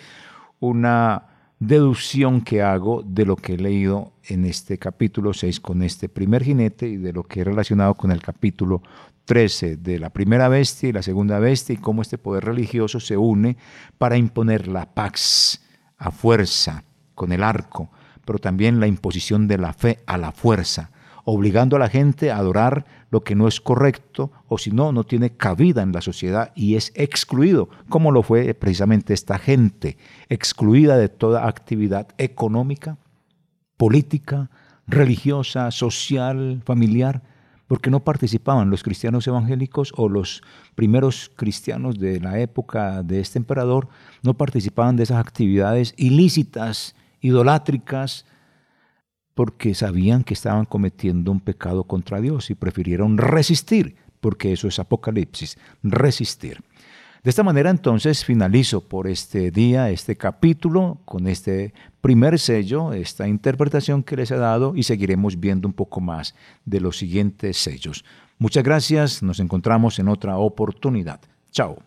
una 0.60 1.26
deducción 1.58 2.40
que 2.42 2.62
hago 2.62 3.02
de 3.04 3.24
lo 3.24 3.36
que 3.36 3.54
he 3.54 3.58
leído 3.58 4.12
en 4.24 4.44
este 4.44 4.78
capítulo 4.78 5.32
6 5.32 5.60
con 5.60 5.82
este 5.82 6.08
primer 6.08 6.42
jinete 6.42 6.88
y 6.88 6.96
de 6.96 7.12
lo 7.12 7.22
que 7.22 7.40
he 7.40 7.44
relacionado 7.44 7.94
con 7.94 8.10
el 8.10 8.20
capítulo 8.20 8.82
13 9.24 9.76
de 9.76 9.98
la 9.98 10.10
primera 10.10 10.48
bestia 10.48 10.88
y 10.88 10.92
la 10.92 11.02
segunda 11.02 11.38
bestia 11.38 11.74
y 11.74 11.78
cómo 11.78 12.02
este 12.02 12.18
poder 12.18 12.44
religioso 12.44 13.00
se 13.00 13.16
une 13.16 13.56
para 13.96 14.16
imponer 14.16 14.68
la 14.68 14.92
pax 14.92 15.62
a 15.96 16.10
fuerza 16.10 16.84
con 17.14 17.32
el 17.32 17.42
arco, 17.42 17.90
pero 18.24 18.38
también 18.38 18.80
la 18.80 18.86
imposición 18.86 19.48
de 19.48 19.58
la 19.58 19.72
fe 19.72 20.00
a 20.06 20.18
la 20.18 20.32
fuerza 20.32 20.90
obligando 21.24 21.76
a 21.76 21.78
la 21.78 21.88
gente 21.88 22.30
a 22.30 22.36
adorar 22.36 22.84
lo 23.10 23.24
que 23.24 23.34
no 23.34 23.48
es 23.48 23.60
correcto 23.60 24.30
o 24.48 24.58
si 24.58 24.70
no, 24.70 24.92
no 24.92 25.04
tiene 25.04 25.30
cabida 25.30 25.82
en 25.82 25.92
la 25.92 26.00
sociedad 26.00 26.52
y 26.54 26.76
es 26.76 26.92
excluido, 26.94 27.68
como 27.88 28.12
lo 28.12 28.22
fue 28.22 28.54
precisamente 28.54 29.14
esta 29.14 29.38
gente, 29.38 29.96
excluida 30.28 30.96
de 30.96 31.08
toda 31.08 31.48
actividad 31.48 32.08
económica, 32.18 32.98
política, 33.76 34.50
religiosa, 34.86 35.70
social, 35.70 36.62
familiar, 36.64 37.22
porque 37.66 37.90
no 37.90 38.04
participaban 38.04 38.68
los 38.68 38.82
cristianos 38.82 39.26
evangélicos 39.26 39.92
o 39.96 40.08
los 40.08 40.42
primeros 40.74 41.30
cristianos 41.34 41.98
de 41.98 42.20
la 42.20 42.38
época 42.38 43.02
de 43.02 43.20
este 43.20 43.38
emperador, 43.38 43.88
no 44.22 44.34
participaban 44.34 44.96
de 44.96 45.04
esas 45.04 45.18
actividades 45.18 45.94
ilícitas, 45.96 46.94
idolátricas, 47.20 48.26
porque 49.35 49.74
sabían 49.74 50.24
que 50.24 50.35
estaban 50.35 50.64
cometiendo 50.64 51.30
un 51.32 51.41
pecado 51.41 51.85
contra 51.85 52.20
Dios 52.20 52.51
y 52.51 52.55
prefirieron 52.55 53.18
resistir, 53.18 53.97
porque 54.20 54.53
eso 54.53 54.68
es 54.68 54.78
Apocalipsis, 54.78 55.59
resistir. 55.82 56.62
De 57.24 57.30
esta 57.30 57.43
manera 57.43 57.70
entonces 57.70 58.22
finalizo 58.22 58.82
por 58.82 59.07
este 59.07 59.51
día, 59.51 59.89
este 59.89 60.14
capítulo, 60.14 60.99
con 61.07 61.26
este 61.26 61.72
primer 62.03 62.39
sello, 62.39 62.93
esta 62.93 63.26
interpretación 63.26 64.03
que 64.03 64.16
les 64.16 64.30
he 64.30 64.37
dado 64.37 64.76
y 64.76 64.82
seguiremos 64.82 65.41
viendo 65.41 65.66
un 65.66 65.72
poco 65.72 66.03
más 66.03 66.35
de 66.66 66.80
los 66.80 66.99
siguientes 66.99 67.57
sellos. 67.57 68.05
Muchas 68.39 68.62
gracias, 68.62 69.22
nos 69.22 69.41
encontramos 69.41 69.99
en 69.99 70.09
otra 70.09 70.37
oportunidad. 70.37 71.18
Chao. 71.51 71.78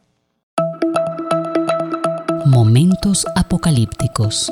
Momentos 2.48 3.26
apocalípticos. 3.36 4.52